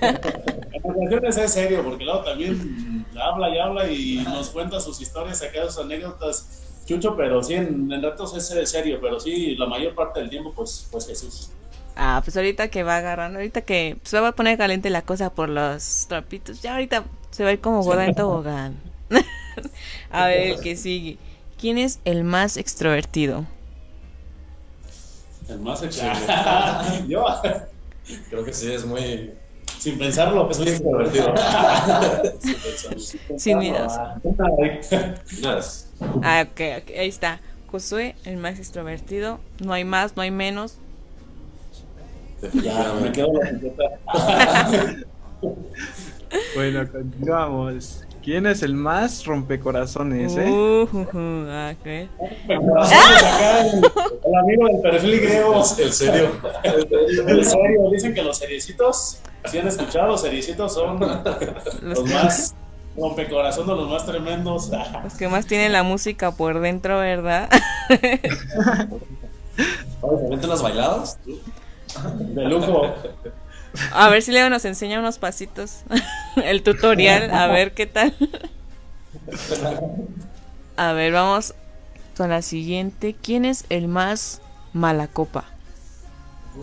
La 0.00 1.28
es 1.28 1.52
serio, 1.52 1.84
porque 1.84 2.04
luego 2.04 2.22
también 2.22 3.06
habla 3.20 3.48
y 3.50 3.58
habla 3.58 3.90
y 3.90 4.16
nos 4.24 4.50
cuenta 4.50 4.80
sus 4.80 5.00
historias, 5.00 5.42
acá 5.42 5.66
sus 5.66 5.84
anécdotas, 5.84 6.64
Chucho, 6.86 7.14
pero 7.16 7.42
sí, 7.42 7.54
en, 7.54 7.92
en 7.92 8.02
ratos 8.02 8.34
es 8.34 8.70
serio, 8.70 8.98
pero 9.00 9.20
sí, 9.20 9.54
la 9.56 9.66
mayor 9.66 9.94
parte 9.94 10.20
del 10.20 10.30
tiempo, 10.30 10.52
pues, 10.54 10.88
pues 10.90 11.06
Jesús. 11.06 11.50
Ah, 11.96 12.22
pues 12.24 12.36
ahorita 12.36 12.68
que 12.68 12.82
va 12.82 12.96
agarrando, 12.96 13.40
ahorita 13.40 13.62
que 13.62 13.98
se 14.04 14.20
va 14.20 14.28
a 14.28 14.32
poner 14.32 14.56
caliente 14.56 14.88
la 14.88 15.02
cosa 15.02 15.30
por 15.30 15.48
los 15.48 16.06
trapitos, 16.08 16.62
ya 16.62 16.72
ahorita 16.72 17.04
se 17.30 17.42
va 17.42 17.50
a 17.50 17.52
ir 17.52 17.60
como 17.60 17.82
boda 17.82 18.06
en 18.06 18.14
tobogán. 18.14 18.76
a 20.10 20.26
ver, 20.28 20.52
el 20.52 20.60
que 20.60 20.76
sigue. 20.76 21.18
¿Quién 21.60 21.76
es 21.76 22.00
el 22.04 22.24
más 22.24 22.56
extrovertido? 22.56 23.44
El 25.48 25.58
más 25.58 25.82
extrovertido. 25.84 27.06
Yo. 27.08 27.26
Creo 28.30 28.44
que 28.44 28.52
sí, 28.52 28.72
es 28.72 28.86
muy 28.86 29.32
sin 29.78 29.98
pensarlo, 29.98 30.50
es 30.50 30.58
muy 30.58 30.68
extrovertido. 30.68 31.34
Sin 33.36 33.58
miedos. 33.58 33.92
Ah, 36.22 36.46
ok, 36.46 36.60
ok, 36.82 36.90
ahí 36.98 37.08
está. 37.08 37.40
Josué, 37.70 38.14
el 38.24 38.38
más 38.38 38.58
extrovertido. 38.58 39.40
No 39.62 39.72
hay 39.72 39.84
más, 39.84 40.16
no 40.16 40.22
hay 40.22 40.30
menos. 40.30 40.78
Ya, 42.54 42.94
me 43.02 43.12
quedo 43.12 43.32
la 43.32 43.50
Bueno, 46.54 46.90
continuamos. 46.90 48.04
¿Quién 48.22 48.46
es 48.46 48.62
el 48.62 48.74
más 48.74 49.24
rompecorazones, 49.24 50.36
eh? 50.36 50.50
Uh, 50.50 50.86
uh, 50.92 50.98
uh, 50.98 51.72
okay. 51.72 52.10
el, 52.48 52.60
amigo 54.42 54.66
del 54.66 54.80
perfil 54.82 55.20
griego. 55.20 55.64
El 55.78 55.92
serio. 55.92 56.30
El 56.62 57.44
serio. 57.44 57.90
Dicen 57.90 58.12
que 58.12 58.22
los 58.22 58.36
seriecitos, 58.38 59.20
si 59.44 59.58
han 59.58 59.68
escuchado, 59.68 60.08
los 60.08 60.22
son 60.72 61.00
los 61.82 62.04
más 62.04 62.54
rompecorazones, 62.96 63.76
los 63.76 63.88
más 63.88 64.06
tremendos. 64.06 64.70
Los 65.04 65.14
que 65.14 65.28
más 65.28 65.46
tienen 65.46 65.72
la 65.72 65.82
música 65.82 66.32
por 66.32 66.60
dentro, 66.60 66.98
¿verdad? 66.98 67.48
¿Te 70.40 70.46
las 70.46 70.62
bailadas? 70.62 71.18
De 72.18 72.44
lujo. 72.44 72.94
A 73.92 74.08
ver 74.08 74.22
si 74.22 74.32
Leo 74.32 74.50
nos 74.50 74.64
enseña 74.64 74.98
unos 74.98 75.18
pasitos. 75.18 75.82
El 76.36 76.62
tutorial, 76.62 77.30
a 77.30 77.46
ver 77.48 77.72
qué 77.72 77.86
tal. 77.86 78.14
A 80.76 80.92
ver, 80.92 81.12
vamos 81.12 81.54
con 82.16 82.30
la 82.30 82.42
siguiente. 82.42 83.14
¿Quién 83.20 83.44
es 83.44 83.64
el 83.68 83.88
más 83.88 84.40
mala 84.72 85.06
copa? 85.08 85.44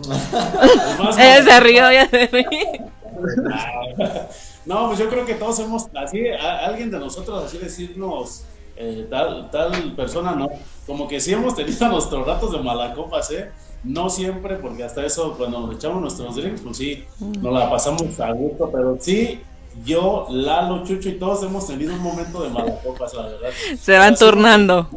Ella 1.17 1.43
se 1.43 1.59
rió, 1.59 1.91
ya 1.91 2.09
se 2.09 2.27
rió. 2.27 2.49
No, 4.65 4.87
pues 4.87 4.97
yo 4.97 5.09
creo 5.09 5.25
que 5.25 5.35
todos 5.35 5.59
hemos, 5.59 5.85
así, 5.95 6.27
alguien 6.27 6.89
de 6.89 6.97
nosotros 6.97 7.43
así 7.43 7.59
decirnos, 7.59 8.45
eh, 8.75 9.05
tal, 9.09 9.49
tal 9.51 9.95
persona, 9.95 10.31
no. 10.31 10.49
Como 10.87 11.07
que 11.07 11.19
sí 11.19 11.33
hemos 11.33 11.55
tenido 11.55 11.87
nuestros 11.91 12.25
ratos 12.25 12.51
de 12.51 12.59
mala 12.59 12.93
copas, 12.93 13.29
¿eh? 13.31 13.51
No 13.83 14.09
siempre, 14.09 14.55
porque 14.55 14.83
hasta 14.83 15.05
eso, 15.05 15.35
cuando 15.37 15.59
nos 15.59 15.75
echamos 15.75 16.01
nuestros 16.01 16.35
drinks, 16.35 16.61
pues 16.61 16.77
sí, 16.77 17.05
nos 17.19 17.53
la 17.53 17.69
pasamos 17.69 18.19
a 18.19 18.31
gusto, 18.31 18.71
pero 18.71 18.97
sí, 18.99 19.39
yo, 19.83 20.25
Lalo, 20.31 20.83
Chucho 20.83 21.09
y 21.09 21.19
todos 21.19 21.43
hemos 21.43 21.67
tenido 21.67 21.93
un 21.93 22.01
momento 22.01 22.41
de 22.41 22.49
mala 22.49 22.79
copas, 22.79 23.13
la 23.13 23.27
verdad. 23.27 23.49
Se 23.79 23.95
van 23.95 24.15
turnando. 24.15 24.89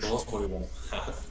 Todos 0.00 0.24
por 0.24 0.42
igual. 0.42 0.66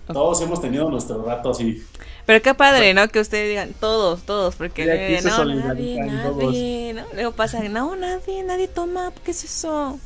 Todos 0.07 0.41
hemos 0.41 0.61
tenido 0.61 0.89
nuestro 0.89 1.23
rato 1.23 1.49
así. 1.49 1.83
Pero 2.25 2.41
qué 2.41 2.53
padre, 2.53 2.93
¿no? 2.93 3.07
Que 3.07 3.19
ustedes 3.19 3.49
digan 3.49 3.73
todos, 3.79 4.23
todos, 4.23 4.55
porque 4.55 4.85
no, 4.85 5.45
nadie, 5.45 6.01
nadie, 6.01 6.93
¿no? 6.93 7.03
Luego 7.13 7.31
pasa, 7.31 7.61
no, 7.63 7.95
nadie, 7.95 8.43
nadie 8.43 8.67
toma, 8.67 9.11
¿qué 9.23 9.31
es 9.31 9.43
eso? 9.43 9.99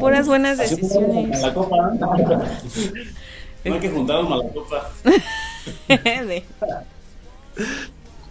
Puras 0.00 0.26
buenas 0.26 0.58
decisiones. 0.58 1.40
La 1.40 1.54
copa. 1.54 1.92
No 3.64 3.74
hay 3.74 3.80
que 3.80 3.90
juntarnos 3.90 4.28
mala 4.28 4.44
copa. 4.52 4.90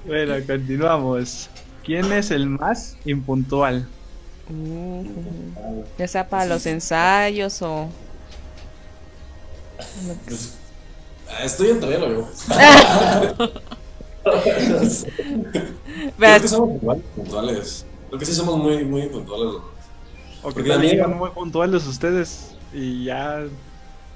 bueno, 0.05 0.33
continuamos. 0.45 1.49
¿Quién 1.85 2.11
es 2.11 2.31
el 2.31 2.47
más 2.47 2.97
impuntual? 3.05 3.87
Uh, 4.49 5.05
ya 5.97 6.07
sea 6.09 6.27
para 6.27 6.45
los 6.45 6.65
ensayos 6.65 7.61
o. 7.61 7.87
Pues, 10.25 10.57
estoy 11.43 11.69
entre 11.69 11.95
él 11.95 12.03
o 12.03 12.27
Creo 16.17 16.41
que 16.41 16.47
somos 16.47 16.79
puntuales. 17.15 17.85
Creo 18.07 18.19
que 18.19 18.25
sí 18.25 18.33
somos 18.33 18.57
muy, 18.57 18.85
muy 18.85 19.07
puntuales. 19.07 19.61
O 20.43 20.51
que 20.51 20.63
también 20.63 20.93
llegan 20.93 21.17
muy 21.17 21.29
puntuales 21.29 21.85
ustedes 21.87 22.55
y 22.73 23.05
ya 23.05 23.43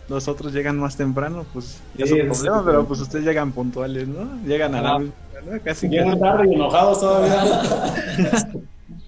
los 0.08 0.54
llegan 0.54 0.78
más 0.78 0.96
temprano, 0.96 1.46
pues 1.54 1.82
ya 1.96 2.06
es 2.06 2.12
un 2.12 2.28
problema, 2.28 2.64
pero 2.64 2.86
pues 2.86 3.02
ustedes 3.02 3.26
llegan 3.26 3.52
puntuales, 3.52 4.08
¿no? 4.08 4.40
Llegan 4.46 4.76
a 4.76 4.82
la 4.82 5.00
misma, 5.00 5.16
¿no? 5.46 5.62
Casi 5.64 5.88
Llegan 5.88 6.20
tarde 6.20 6.48
y 6.50 6.54
enojados 6.54 7.00
todavía. 7.00 8.52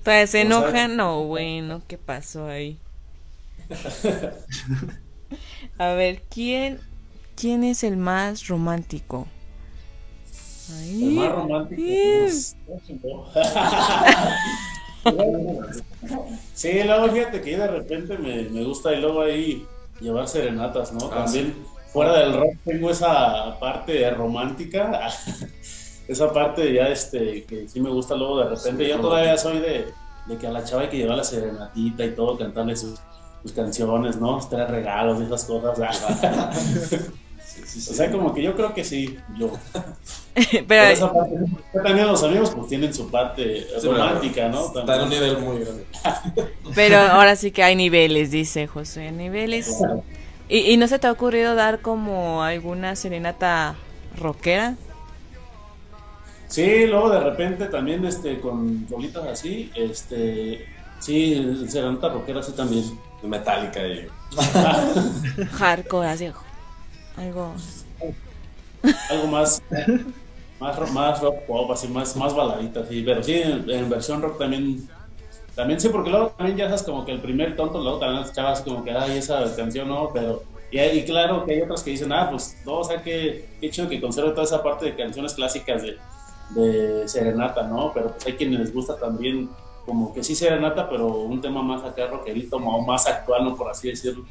Pues 0.03 0.31
se 0.31 0.41
enojan, 0.41 0.95
no, 0.95 1.25
bueno, 1.25 1.81
¿qué 1.87 1.97
pasó 1.97 2.47
ahí? 2.47 2.77
a 5.77 5.93
ver, 5.93 6.23
¿quién, 6.29 6.79
quién 7.37 7.63
es 7.63 7.83
el 7.83 7.95
más 7.97 8.47
romántico? 8.47 9.27
El 10.83 11.11
más 11.11 11.31
romántico. 11.31 11.81
Pues, 11.81 12.57
sí, 16.53 16.83
luego 16.83 17.13
fíjate 17.13 17.41
que 17.41 17.57
de 17.57 17.67
repente 17.67 18.17
me, 18.17 18.43
me 18.49 18.63
gusta 18.63 18.93
y 18.93 18.99
luego 18.99 19.21
ahí 19.21 19.65
llevar 20.01 20.27
serenatas, 20.27 20.91
¿no? 20.91 21.09
Ah, 21.11 21.23
También 21.23 21.55
fuera 21.93 22.17
del 22.17 22.33
rock 22.33 22.55
tengo 22.65 22.89
esa 22.89 23.57
parte 23.59 24.09
romántica, 24.11 25.09
esa 26.07 26.33
parte 26.33 26.73
ya 26.73 26.89
este 26.89 27.45
que 27.45 27.67
sí 27.69 27.79
me 27.79 27.91
gusta 27.91 28.15
luego 28.15 28.39
de 28.39 28.49
repente. 28.49 28.87
Yo 28.87 28.99
todavía 28.99 29.37
soy 29.37 29.59
de, 29.59 29.93
de, 30.27 30.37
que 30.37 30.47
a 30.47 30.51
la 30.51 30.63
chava 30.63 30.81
hay 30.81 30.89
que 30.89 30.97
llevar 30.97 31.17
la 31.17 31.23
serenatita 31.23 32.03
y 32.03 32.15
todo, 32.15 32.37
cantarle 32.37 32.75
sus, 32.75 32.99
sus 33.43 33.53
canciones, 33.53 34.17
¿no? 34.17 34.39
Tres 34.49 34.69
regalos 34.69 35.21
y 35.21 35.25
esas 35.25 35.45
cosas. 35.45 35.79
O 37.63 37.93
sea, 37.93 38.11
como 38.11 38.33
que 38.33 38.41
yo 38.41 38.55
creo 38.55 38.73
que 38.73 38.83
sí, 38.83 39.17
yo. 39.37 39.51
pero 40.67 40.83
esa 40.83 41.11
parte, 41.11 41.35
también 41.83 42.07
los 42.07 42.23
amigos 42.23 42.51
pues 42.51 42.67
tienen 42.67 42.93
su 42.93 43.09
parte 43.09 43.67
romántica, 43.83 44.49
¿no? 44.49 44.67
Está 44.67 44.95
en 44.95 45.01
un 45.01 45.09
nivel 45.09 45.37
muy 45.39 45.59
grande. 45.59 45.85
pero 46.75 46.97
ahora 46.97 47.35
sí 47.35 47.51
que 47.51 47.63
hay 47.63 47.75
niveles, 47.75 48.31
dice 48.31 48.67
José, 48.67 49.11
niveles. 49.11 49.71
¿Y, 50.49 50.59
¿Y 50.71 50.77
no 50.77 50.87
se 50.87 50.99
te 50.99 51.07
ha 51.07 51.11
ocurrido 51.11 51.55
dar 51.55 51.81
como 51.81 52.43
alguna 52.43 52.95
serenata 52.95 53.75
rockera? 54.17 54.75
Sí, 56.47 56.87
luego 56.87 57.09
de 57.09 57.19
repente 57.19 57.65
también 57.65 58.05
este 58.05 58.39
con 58.39 58.87
bolitas 58.87 59.25
así, 59.27 59.69
este 59.75 60.65
Sí, 60.99 61.65
Serenata 61.67 62.09
rockera 62.09 62.41
sí 62.41 62.51
también. 62.53 62.83
Metálica 63.23 63.85
y. 63.87 64.07
Hardcore, 65.53 66.07
así. 66.07 66.31
Algo. 67.17 67.53
Algo 69.09 69.27
más. 69.27 69.61
Más, 70.59 70.91
más 70.91 71.21
rock 71.21 71.41
pop, 71.45 71.71
así, 71.71 71.87
más, 71.87 72.15
más 72.15 72.33
baladita, 72.33 72.85
sí. 72.85 73.03
Pero 73.05 73.21
sí, 73.21 73.35
en, 73.35 73.69
en 73.69 73.89
versión 73.89 74.21
rock 74.21 74.39
también. 74.39 74.87
También 75.55 75.79
sí, 75.79 75.89
porque 75.89 76.09
luego 76.09 76.29
también 76.37 76.57
ya 76.57 76.65
sabes 76.65 76.83
como 76.83 77.03
que 77.05 77.11
el 77.11 77.21
primer 77.21 77.55
tonto, 77.55 77.81
luego 77.81 77.99
también 77.99 78.23
escuchabas 78.23 78.61
como 78.61 78.83
que, 78.83 78.91
ay, 78.91 79.17
esa 79.17 79.55
canción 79.55 79.87
no, 79.87 80.11
pero. 80.13 80.43
Y, 80.71 80.79
y 80.79 81.05
claro 81.05 81.45
que 81.45 81.53
hay 81.53 81.61
otras 81.61 81.81
que 81.81 81.91
dicen, 81.91 82.11
ah, 82.11 82.29
pues 82.29 82.57
no, 82.65 82.79
o 82.79 82.83
sea, 82.83 83.01
que 83.01 83.49
qué 83.61 83.69
chido 83.69 83.87
que 83.87 84.01
conserve 84.01 84.31
toda 84.31 84.43
esa 84.43 84.61
parte 84.61 84.85
de 84.85 84.95
canciones 84.95 85.33
clásicas 85.33 85.81
de, 85.81 85.97
de 86.49 87.07
Serenata, 87.07 87.63
¿no? 87.63 87.91
Pero 87.93 88.11
pues 88.11 88.25
hay 88.25 88.33
quienes 88.33 88.59
les 88.59 88.73
gusta 88.73 88.97
también 88.97 89.49
como 89.85 90.13
que 90.13 90.23
sí 90.23 90.35
Serenata, 90.35 90.89
pero 90.89 91.07
un 91.07 91.39
tema 91.39 91.61
más 91.63 91.83
acá 91.83 92.07
rockerito, 92.07 92.59
más 92.59 93.07
actual, 93.07 93.45
¿no? 93.45 93.55
Por 93.55 93.69
así 93.69 93.87
decirlo. 93.87 94.25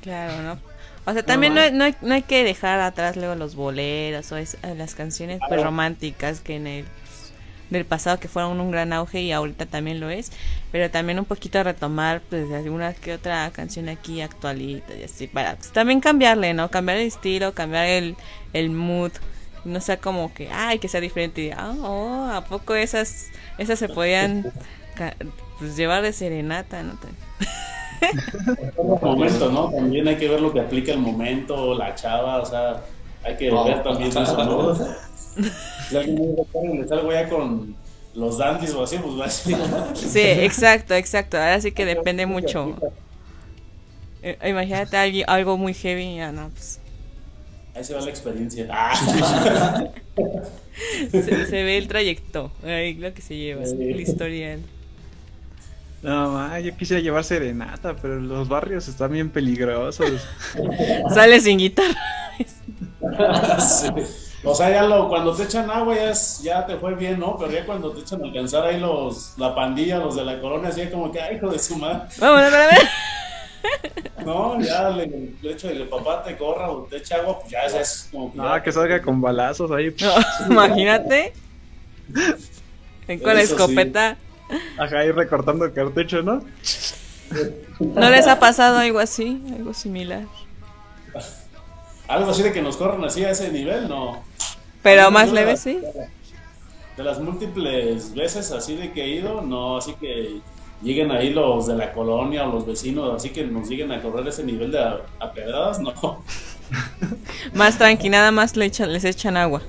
Claro, 0.00 0.42
¿no? 0.42 0.75
O 1.06 1.12
sea, 1.12 1.22
también 1.24 1.54
no, 1.54 1.70
no, 1.70 1.84
hay, 1.84 1.94
no 2.02 2.14
hay 2.14 2.22
que 2.22 2.42
dejar 2.42 2.80
atrás 2.80 3.16
luego 3.16 3.36
los 3.36 3.54
boleros 3.54 4.30
o 4.32 4.36
es, 4.36 4.56
las 4.76 4.96
canciones 4.96 5.40
pues, 5.48 5.62
románticas 5.62 6.40
que 6.40 6.56
en 6.56 6.66
el 6.66 6.84
del 7.70 7.84
pasado 7.84 8.20
que 8.20 8.28
fueron 8.28 8.60
un 8.60 8.70
gran 8.70 8.92
auge 8.92 9.20
y 9.22 9.32
ahorita 9.32 9.66
también 9.66 9.98
lo 10.00 10.10
es, 10.10 10.30
pero 10.70 10.90
también 10.90 11.18
un 11.18 11.24
poquito 11.24 11.62
retomar 11.62 12.22
pues 12.28 12.50
alguna 12.52 12.92
que 12.94 13.14
otra 13.14 13.50
canción 13.50 13.88
aquí 13.88 14.20
actualita 14.20 14.94
y 14.94 15.04
así 15.04 15.26
para 15.26 15.56
pues, 15.56 15.72
también 15.72 16.00
cambiarle, 16.00 16.54
¿no? 16.54 16.70
Cambiar 16.70 16.98
el 16.98 17.06
estilo, 17.06 17.54
cambiar 17.54 17.86
el, 17.86 18.16
el 18.52 18.70
mood, 18.70 19.12
no 19.64 19.80
sea 19.80 19.96
como 19.96 20.32
que, 20.32 20.48
ay, 20.52 20.78
que 20.78 20.88
sea 20.88 21.00
diferente 21.00 21.42
y, 21.42 21.50
ah, 21.50 21.74
oh, 21.80 22.30
¿a 22.32 22.44
poco 22.44 22.74
esas 22.74 23.26
esas 23.58 23.78
se 23.78 23.88
podían 23.88 24.52
pues 25.58 25.76
llevar 25.76 26.02
de 26.02 26.12
serenata, 26.12 26.82
¿no? 26.82 26.98
Momento, 29.02 29.50
¿no? 29.50 29.70
También 29.70 30.08
hay 30.08 30.16
que 30.16 30.28
ver 30.28 30.40
lo 30.40 30.52
que 30.52 30.60
aplica 30.60 30.92
el 30.92 30.98
momento, 30.98 31.74
la 31.74 31.94
chava, 31.94 32.40
o 32.40 32.46
sea, 32.46 32.82
hay 33.24 33.36
que 33.36 33.50
ver 33.50 33.82
también 33.82 34.10
eso, 34.16 34.44
¿no? 34.44 34.74
Si 35.88 35.96
alguien 35.96 36.36
me 36.78 36.86
salgo 36.86 37.12
ya 37.12 37.28
con 37.28 37.74
los 38.14 38.38
dandies 38.38 38.72
o 38.74 38.82
así, 38.82 38.98
pues 38.98 39.20
va 39.20 39.26
a 39.26 39.30
ser. 39.30 39.56
Sí, 39.94 40.20
exacto, 40.20 40.94
exacto. 40.94 41.36
Ahora 41.36 41.60
sí 41.60 41.72
que 41.72 41.84
depende 41.84 42.26
mucho. 42.26 42.76
Eh, 44.22 44.38
imagínate 44.48 44.96
algo, 44.96 45.22
algo 45.26 45.58
muy 45.58 45.74
heavy, 45.74 46.16
ya 46.16 46.32
no, 46.32 46.48
pues. 46.50 46.80
Ahí 47.74 47.84
se 47.84 47.94
va 47.94 48.00
la 48.00 48.10
experiencia. 48.10 48.66
se, 51.10 51.46
se, 51.46 51.62
ve 51.62 51.76
el 51.76 51.88
trayecto, 51.88 52.50
ahí 52.64 52.94
lo 52.94 53.12
que 53.12 53.20
se 53.20 53.36
lleva, 53.36 53.66
sí. 53.66 53.76
el 53.78 54.00
historial. 54.00 54.60
No, 56.06 56.56
yo 56.60 56.76
quisiera 56.76 57.02
llevar 57.02 57.24
serenata, 57.24 57.96
pero 58.00 58.20
los 58.20 58.48
barrios 58.48 58.86
están 58.86 59.10
bien 59.10 59.28
peligrosos. 59.28 60.24
Sale 61.12 61.40
sin 61.40 61.58
guitarra. 61.58 62.00
sí. 63.58 63.88
O 64.44 64.54
sea, 64.54 64.70
ya 64.70 64.84
lo, 64.84 65.08
cuando 65.08 65.34
te 65.34 65.42
echan 65.42 65.68
agua 65.68 65.96
ya, 65.96 66.10
es, 66.10 66.40
ya 66.44 66.64
te 66.64 66.76
fue 66.76 66.94
bien, 66.94 67.18
¿no? 67.18 67.36
Pero 67.36 67.50
ya 67.50 67.66
cuando 67.66 67.90
te 67.90 68.02
echan 68.02 68.22
a 68.22 68.26
alcanzar 68.26 68.66
ahí 68.66 68.78
los, 68.78 69.36
la 69.36 69.52
pandilla, 69.52 69.98
los 69.98 70.14
de 70.14 70.24
la 70.24 70.40
colonia, 70.40 70.68
así 70.68 70.86
como 70.86 71.10
que, 71.10 71.20
ay, 71.20 71.38
hijo 71.38 71.50
de 71.50 71.58
su 71.58 71.76
madre. 71.76 72.02
Vámonos, 72.20 72.52
a 72.52 72.66
ver. 72.66 72.78
No, 74.24 74.60
ya 74.60 74.90
le, 74.90 75.06
de 75.08 75.56
que 75.56 75.68
el 75.68 75.88
papá 75.88 76.22
te 76.22 76.36
corra 76.36 76.70
o 76.70 76.84
te 76.84 76.98
echa 76.98 77.16
agua, 77.16 77.40
pues 77.40 77.50
ya 77.50 77.62
es 77.64 78.08
como 78.12 78.32
que. 78.32 78.38
Ah, 78.40 78.62
que 78.62 78.70
salga 78.70 79.02
con 79.02 79.20
balazos 79.20 79.72
ahí. 79.72 79.92
No, 80.00 80.14
imagínate. 80.52 81.32
Con 83.22 83.34
la 83.34 83.42
escopeta. 83.42 84.14
Sí. 84.14 84.25
Ajá, 84.78 84.98
ahí 85.00 85.10
recortando 85.10 85.64
el 85.64 85.72
cartucho, 85.72 86.22
¿no? 86.22 86.42
¿No 87.80 88.10
les 88.10 88.26
ha 88.26 88.38
pasado 88.38 88.78
algo 88.78 88.98
así? 88.98 89.42
Algo 89.56 89.74
similar. 89.74 90.24
Algo 92.08 92.30
así 92.30 92.42
de 92.42 92.52
que 92.52 92.62
nos 92.62 92.76
corran 92.76 93.04
así 93.04 93.24
a 93.24 93.30
ese 93.30 93.50
nivel, 93.50 93.88
no. 93.88 94.22
Pero 94.82 95.10
más 95.10 95.32
leve, 95.32 95.56
sí. 95.56 95.80
De 96.96 97.02
las 97.02 97.18
múltiples 97.18 98.14
veces 98.14 98.52
así 98.52 98.76
de 98.76 98.92
que 98.92 99.02
he 99.02 99.08
ido, 99.08 99.42
no, 99.42 99.76
así 99.76 99.94
que 99.94 100.40
lleguen 100.82 101.10
ahí 101.10 101.30
los 101.30 101.66
de 101.66 101.74
la 101.74 101.92
colonia 101.92 102.48
o 102.48 102.52
los 102.52 102.66
vecinos, 102.66 103.12
así 103.14 103.30
que 103.30 103.44
nos 103.44 103.68
lleguen 103.68 103.92
a 103.92 104.00
correr 104.00 104.26
ese 104.28 104.44
nivel 104.44 104.70
de 104.70 104.78
a, 104.78 105.00
a 105.18 105.32
pedradas, 105.32 105.80
no. 105.80 106.22
más 107.54 107.76
tranqui, 107.76 108.08
nada 108.08 108.30
más 108.30 108.56
le 108.56 108.66
echan, 108.66 108.92
les 108.92 109.04
echan 109.04 109.36
agua. 109.36 109.62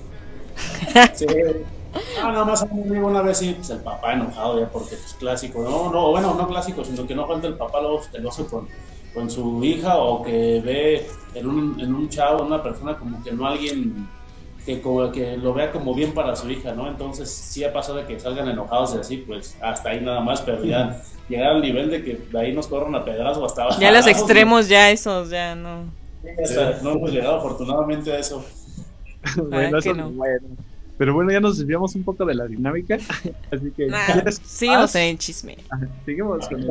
sí. 1.15 1.25
Ah, 1.93 2.31
nada 2.31 2.45
más 2.45 2.61
a 2.61 2.65
mí 2.65 2.97
una 2.97 3.21
vez 3.21 3.37
sí, 3.37 3.53
pues 3.55 3.69
el 3.69 3.79
papá 3.79 4.13
enojado 4.13 4.59
ya 4.59 4.69
porque 4.69 4.95
es 4.95 5.15
clásico. 5.19 5.61
No, 5.63 5.91
no, 5.91 6.11
bueno, 6.11 6.33
no 6.33 6.47
clásico, 6.47 6.83
sino 6.83 7.05
que 7.07 7.15
no 7.15 7.27
falta 7.27 7.47
el 7.47 7.55
papá 7.55 7.81
luego 7.81 8.01
celoso 8.03 8.47
con, 8.47 8.67
con 9.13 9.29
su 9.29 9.63
hija 9.63 9.97
o 9.97 10.21
que 10.21 10.61
ve 10.63 11.07
en 11.33 11.47
un, 11.47 11.79
en 11.79 11.93
un 11.93 12.09
chavo, 12.09 12.43
una 12.43 12.61
persona 12.61 12.97
como 12.97 13.23
que 13.23 13.31
no 13.31 13.47
alguien 13.47 14.07
que, 14.65 14.81
como, 14.81 15.11
que 15.11 15.37
lo 15.37 15.53
vea 15.53 15.71
como 15.71 15.95
bien 15.95 16.13
para 16.13 16.35
su 16.35 16.49
hija, 16.49 16.73
¿no? 16.73 16.87
Entonces 16.87 17.29
sí 17.29 17.63
ha 17.63 17.71
pasado 17.71 17.99
de 17.99 18.05
que 18.05 18.19
salgan 18.19 18.49
enojados 18.49 18.95
y 18.95 18.99
así, 18.99 19.17
pues 19.17 19.57
hasta 19.61 19.89
ahí 19.89 20.01
nada 20.01 20.19
más, 20.19 20.41
pero 20.41 20.63
ya 20.65 21.01
llegar 21.29 21.53
al 21.53 21.61
nivel 21.61 21.89
de 21.89 22.03
que 22.03 22.15
de 22.15 22.39
ahí 22.39 22.53
nos 22.53 22.67
corran 22.67 22.93
a 22.93 23.05
pedazo 23.05 23.45
hasta 23.45 23.63
abajo. 23.63 23.79
Ya 23.79 23.91
los 23.91 24.05
extremos, 24.07 24.65
¿no? 24.65 24.71
ya 24.71 24.91
esos, 24.91 25.29
ya 25.29 25.55
no. 25.55 25.85
Hasta, 26.43 26.81
no 26.81 26.91
hemos 26.91 27.11
llegado 27.11 27.37
afortunadamente 27.37 28.11
a 28.11 28.19
eso. 28.19 28.43
bueno, 29.49 29.77
eso 29.77 29.93
no. 29.93 30.09
bueno. 30.09 30.47
Pero 30.97 31.13
bueno, 31.13 31.31
ya 31.31 31.39
nos 31.39 31.59
desviamos 31.59 31.93
un 31.95 32.03
poco 32.03 32.25
de 32.25 32.33
la 32.33 32.45
dinámica. 32.45 32.95
Así 33.51 33.71
que. 33.75 33.87
Nah, 33.87 34.31
seguimos 34.31 34.95
en 34.95 35.03
el 35.03 35.17
chisme. 35.17 35.57
Seguimos 36.05 36.47
con 36.49 36.59
el. 36.59 36.67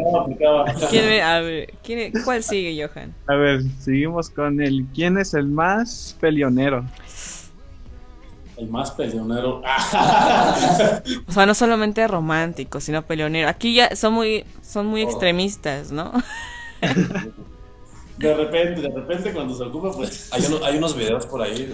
¿Quién, 0.91 1.23
a 1.23 1.41
ver, 1.41 1.73
¿quién, 1.83 2.13
¿cuál 2.25 2.43
sigue, 2.43 2.87
Johan? 2.87 3.15
A 3.29 3.35
ver, 3.37 3.63
seguimos 3.79 4.29
con 4.29 4.61
el. 4.61 4.85
¿Quién 4.95 5.17
es 5.19 5.35
el 5.35 5.47
más 5.47 6.17
peleonero? 6.21 6.85
El 8.57 8.69
más 8.69 8.91
peleonero. 8.91 9.63
o 11.27 11.33
sea, 11.33 11.47
no 11.47 11.55
solamente 11.55 12.07
romántico, 12.09 12.81
sino 12.81 13.03
peleonero. 13.03 13.49
Aquí 13.49 13.75
ya 13.75 13.95
son 13.95 14.15
muy, 14.15 14.45
son 14.63 14.87
muy 14.87 15.03
oh. 15.03 15.09
extremistas, 15.09 15.93
¿no? 15.93 16.13
De 18.19 18.35
repente, 18.35 18.81
de 18.81 18.89
repente 18.89 19.33
cuando 19.33 19.55
se 19.57 19.65
ocupa, 19.65 19.93
pues. 19.93 20.33
Hay, 20.33 20.45
uno, 20.47 20.65
hay 20.65 20.79
unos 20.79 20.97
videos 20.97 21.27
por 21.27 21.43
ahí. 21.43 21.73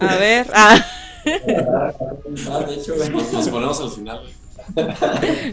A 0.00 0.16
ver. 0.18 0.46
Ah. 1.28 1.92
Ah, 2.48 2.60
de 2.60 2.74
hecho, 2.74 2.94
los 2.94 3.48
ponemos 3.48 3.80
al 3.80 3.90
final. 3.90 4.22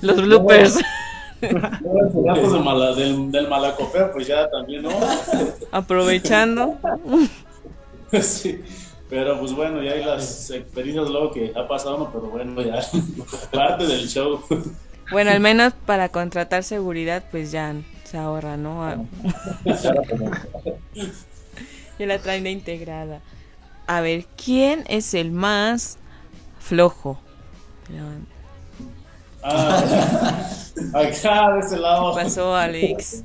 Los 0.01 0.21
bloopers. 0.21 0.79
No, 1.51 2.33
pues 2.35 2.51
del, 2.53 2.63
mala, 2.63 2.93
del, 2.93 3.31
del 3.31 3.47
malacopeo, 3.47 4.11
pues 4.11 4.27
ya 4.27 4.49
también, 4.49 4.83
¿no? 4.83 4.91
Aprovechando. 5.71 6.77
Sí. 8.21 8.61
Pero 9.09 9.39
pues 9.39 9.53
bueno, 9.53 9.81
ya 9.81 9.93
hay 9.93 10.05
las 10.05 10.51
experiencias 10.51 11.09
luego 11.09 11.31
que 11.31 11.51
ha 11.55 11.67
pasado, 11.67 11.97
¿no? 11.97 12.11
pero 12.11 12.27
bueno, 12.27 12.61
ya 12.61 12.79
parte 13.51 13.87
del 13.87 14.07
show. 14.07 14.39
Bueno, 15.09 15.31
al 15.31 15.39
menos 15.39 15.73
para 15.87 16.09
contratar 16.09 16.63
seguridad, 16.63 17.23
pues 17.31 17.51
ya 17.51 17.75
se 18.13 18.19
ahorra, 18.19 18.55
¿no? 18.57 19.07
y 21.97 22.05
la 22.05 22.19
traen 22.19 22.43
de 22.43 22.51
integrada. 22.51 23.21
A 23.87 24.01
ver, 24.01 24.25
¿quién 24.37 24.83
es 24.87 25.15
el 25.15 25.31
más 25.31 25.97
flojo? 26.59 27.19
Ah, 29.41 30.47
acá 30.93 31.53
de 31.55 31.59
ese 31.61 31.79
lado. 31.79 32.13
¿Qué 32.13 32.21
pasó, 32.21 32.55
Alex? 32.55 33.23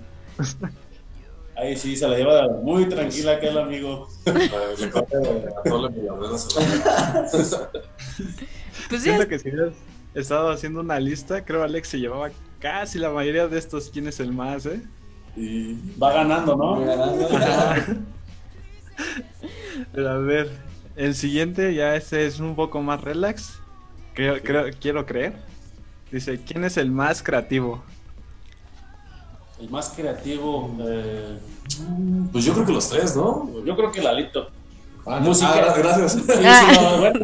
Ahí 1.54 1.76
sí, 1.76 1.94
se 1.94 2.08
la 2.08 2.16
lleva 2.16 2.48
muy 2.62 2.88
tranquila 2.88 3.32
aquel 3.32 3.58
amigo. 3.58 4.08
pues 8.88 9.02
Siento 9.02 9.28
que 9.28 9.38
si 9.38 9.50
hubieras 9.50 9.74
estado 10.14 10.50
haciendo 10.50 10.80
una 10.80 10.98
lista, 10.98 11.44
creo 11.44 11.62
Alex 11.62 11.88
se 11.88 11.98
llevaba 11.98 12.30
casi 12.58 12.98
la 12.98 13.10
mayoría 13.10 13.48
de 13.48 13.58
estos 13.58 13.90
quién 13.90 14.08
es 14.08 14.20
el 14.20 14.32
más, 14.32 14.66
¿eh? 14.66 14.82
Y 15.36 15.74
va 16.00 16.12
ganando, 16.12 16.56
¿no? 16.56 16.80
Va 16.80 16.96
ganando. 16.96 17.28
Pero 19.92 20.10
a 20.10 20.18
ver, 20.18 20.50
el 20.96 21.14
siguiente 21.14 21.74
ya 21.74 21.94
este 21.94 22.26
es 22.26 22.40
un 22.40 22.56
poco 22.56 22.82
más 22.82 23.00
relax. 23.00 23.60
Creo, 24.14 24.42
creo, 24.42 24.64
quiero 24.80 25.06
creer. 25.06 25.34
Dice, 26.10 26.40
¿quién 26.44 26.64
es 26.64 26.76
el 26.76 26.90
más 26.90 27.22
creativo? 27.22 27.82
El 29.60 29.70
más 29.70 29.90
creativo. 29.90 30.76
Eh... 30.80 31.38
Pues 32.32 32.44
yo 32.44 32.54
creo 32.54 32.66
que 32.66 32.72
los 32.72 32.88
tres, 32.88 33.14
¿no? 33.14 33.48
Yo 33.64 33.76
creo 33.76 33.92
que 33.92 34.02
Lalito. 34.02 34.50
Ah. 35.06 35.22
Ah, 35.42 35.74
gracias. 35.76 36.12
Sí, 36.12 36.20
sí, 36.26 36.80
no, 36.80 36.98
bueno, 36.98 37.20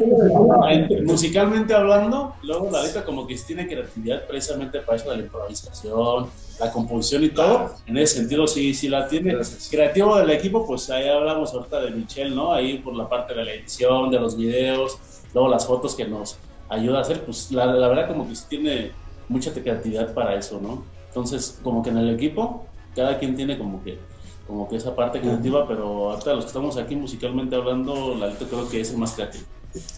musicalmente 1.05 1.75
hablando, 1.75 2.35
luego 2.43 2.71
Lalito 2.71 3.05
como 3.05 3.27
que 3.27 3.37
tiene 3.37 3.67
creatividad 3.67 4.27
precisamente 4.27 4.81
para 4.81 4.97
eso 4.97 5.11
de 5.11 5.19
la 5.19 5.23
improvisación, 5.25 6.31
la 6.61 6.73
composición 6.73 7.25
y 7.25 7.29
todo. 7.31 7.75
En 7.87 7.99
ese 7.99 8.17
sentido 8.17 8.47
sí, 8.47 8.73
sí 8.75 8.89
la 8.89 9.07
tiene. 9.09 9.35
Gracias. 9.35 9.69
Creativo 9.71 10.17
del 10.17 10.31
equipo, 10.31 10.67
pues 10.67 10.89
ahí 10.91 11.09
hablamos 11.09 11.53
ahorita 11.53 11.81
de 11.81 11.91
Michelle, 11.91 12.35
¿no? 12.35 12.53
Ahí 12.53 12.79
por 12.79 12.95
la 12.95 13.09
parte 13.09 13.35
de 13.35 13.45
la 13.45 13.53
edición, 13.53 14.11
de 14.11 14.19
los 14.19 14.37
videos, 14.37 14.99
luego 15.35 15.49
las 15.49 15.67
fotos 15.67 15.95
que 15.95 16.07
nos 16.07 16.39
ayuda 16.69 16.99
a 16.99 17.01
hacer, 17.03 17.23
pues 17.25 17.53
la, 17.53 17.67
la 17.67 17.89
verdad 17.89 18.09
como 18.09 18.27
que 18.27 18.35
sí 18.35 18.45
tiene 18.49 18.93
mucha 19.29 19.53
creatividad 19.53 20.15
para 20.15 20.35
eso, 20.37 20.61
¿no? 20.61 20.85
Entonces, 21.09 21.61
como 21.63 21.83
que 21.83 21.91
en 21.91 21.99
el 21.99 22.15
equipo, 22.15 22.67
cada 22.97 23.19
quien 23.19 23.37
tiene 23.37 23.59
como 23.59 23.83
que 23.85 23.99
como 24.47 24.69
que 24.69 24.77
esa 24.77 24.95
parte 24.95 25.21
creativa, 25.21 25.67
pero 25.67 26.13
hasta 26.13 26.35
los 26.35 26.45
que 26.45 26.49
estamos 26.49 26.77
aquí 26.77 26.97
musicalmente 26.97 27.57
hablando, 27.57 28.15
Lalito 28.15 28.47
creo 28.47 28.69
que 28.69 28.81
es 28.81 28.91
el 28.91 28.99
más 28.99 29.13
creativo. 29.13 29.45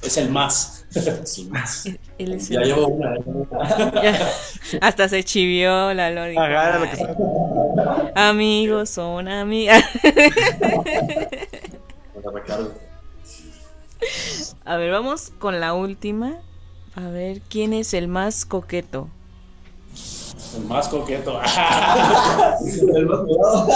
Es 0.03 0.17
el 0.17 0.31
más. 0.31 0.85
Es 0.95 1.37
el 1.39 1.51
más. 1.51 1.85
Es 2.17 2.49
Ya 2.49 2.61
el- 2.61 2.67
llevo 2.69 2.87
una. 2.89 3.15
Ya. 4.03 4.31
Hasta 4.81 5.09
se 5.09 5.23
chivió 5.25 5.93
la 5.93 6.11
Lori. 6.11 6.35
Amigos 8.15 8.89
son 8.91 9.29
amigas. 9.29 9.85
A 14.65 14.77
ver, 14.77 14.91
vamos 14.91 15.33
con 15.39 15.61
la 15.61 15.75
última. 15.75 16.35
A 16.95 17.09
ver, 17.09 17.41
¿quién 17.49 17.73
es 17.73 17.93
el 17.95 18.09
más 18.09 18.45
coqueto? 18.47 19.09
El 20.57 20.65
más 20.65 20.89
coqueto. 20.89 21.41
El 22.95 23.07
más 23.07 23.21
cuidado. 23.21 23.69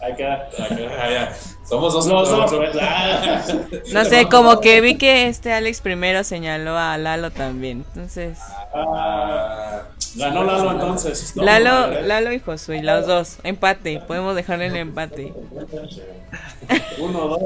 Acá. 0.00 0.48
Acá. 0.58 1.32
Somos 1.68 1.92
dos. 1.92 2.06
Los 2.06 2.30
dos, 2.30 2.50
somos- 2.50 2.68
ah. 2.80 3.42
No 3.92 4.04
sé, 4.04 4.26
como 4.28 4.60
que 4.60 4.80
vi 4.80 4.96
que 4.96 5.26
este 5.26 5.52
Alex 5.52 5.80
primero 5.80 6.22
señaló 6.24 6.78
a 6.78 6.96
Lalo 6.98 7.30
también. 7.30 7.84
Entonces, 7.94 8.38
Ah, 8.74 9.82
Ganó 10.14 10.44
Lalo 10.44 10.70
entonces. 10.72 11.34
No, 11.36 11.42
Lalo. 11.42 12.00
Lalo 12.02 12.32
y 12.32 12.38
Josué, 12.38 12.82
los 12.82 13.06
dos. 13.06 13.38
Empate, 13.42 14.00
podemos 14.06 14.34
dejarle 14.36 14.66
el 14.66 14.76
empate. 14.76 15.32
Uno, 16.98 17.28
dos. 17.28 17.40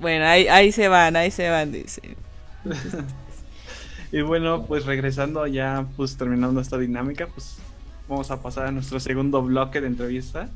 Bueno, 0.00 0.26
ahí, 0.26 0.46
ahí 0.48 0.70
se 0.70 0.86
van, 0.88 1.16
ahí 1.16 1.30
se 1.30 1.48
van, 1.50 1.72
dice. 1.72 2.02
Y 4.10 4.22
bueno, 4.22 4.64
pues 4.66 4.86
regresando 4.86 5.46
ya, 5.46 5.86
pues 5.96 6.16
terminando 6.16 6.60
esta 6.60 6.78
dinámica, 6.78 7.26
pues 7.26 7.58
vamos 8.08 8.30
a 8.30 8.40
pasar 8.42 8.66
a 8.66 8.72
nuestro 8.72 8.98
segundo 9.00 9.42
bloque 9.42 9.80
de 9.80 9.88
entrevista. 9.88 10.48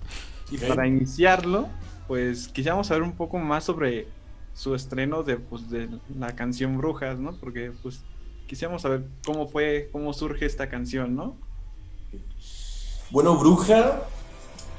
Y 0.50 0.59
para 0.59 0.86
iniciarlo, 0.86 1.68
pues 2.09 2.48
quisiéramos 2.48 2.86
saber 2.86 3.03
un 3.03 3.12
poco 3.12 3.38
más 3.38 3.64
sobre 3.64 4.07
su 4.55 4.74
estreno 4.74 5.22
de, 5.22 5.36
pues, 5.36 5.70
de 5.70 5.88
la 6.18 6.34
canción 6.34 6.78
Brujas, 6.78 7.18
¿no? 7.18 7.32
Porque 7.36 7.72
pues 7.82 8.00
quisiéramos 8.46 8.82
saber 8.82 9.05
cómo 9.24 9.48
fue, 9.48 9.88
cómo 9.92 10.12
surge 10.12 10.46
esta 10.46 10.68
canción, 10.68 11.14
¿no? 11.14 11.36
Bueno, 13.11 13.36
Bruja. 13.36 14.03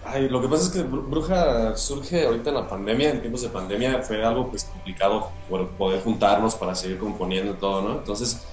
Ay, 0.05 0.27
lo 0.27 0.41
que 0.41 0.47
pasa 0.49 0.63
es 0.65 0.69
que 0.69 0.89
Bru- 0.89 1.09
Bruja 1.09 1.77
surge 1.77 2.25
ahorita 2.25 2.49
en 2.49 2.55
la 2.55 2.67
pandemia, 2.67 3.11
en 3.11 3.21
tiempos 3.21 3.41
de 3.41 3.49
pandemia 3.49 4.01
fue 4.01 4.23
algo 4.23 4.49
pues 4.49 4.65
complicado 4.65 5.29
poder 5.77 6.01
juntarnos 6.01 6.55
para 6.55 6.75
seguir 6.75 6.97
componiendo 6.97 7.53
y 7.53 7.55
todo, 7.55 7.81
¿no? 7.81 7.99
Entonces 7.99 8.45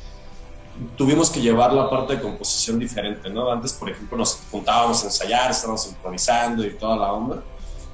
tuvimos 0.96 1.30
que 1.30 1.40
llevar 1.40 1.72
la 1.72 1.88
parte 1.88 2.16
de 2.16 2.22
composición 2.22 2.78
diferente, 2.78 3.30
¿no? 3.30 3.50
Antes, 3.50 3.72
por 3.72 3.90
ejemplo, 3.90 4.18
nos 4.18 4.40
juntábamos 4.50 5.02
a 5.02 5.06
ensayar, 5.06 5.50
estábamos 5.50 5.86
improvisando 5.86 6.64
y 6.64 6.74
toda 6.74 6.96
la 6.96 7.12
onda, 7.12 7.42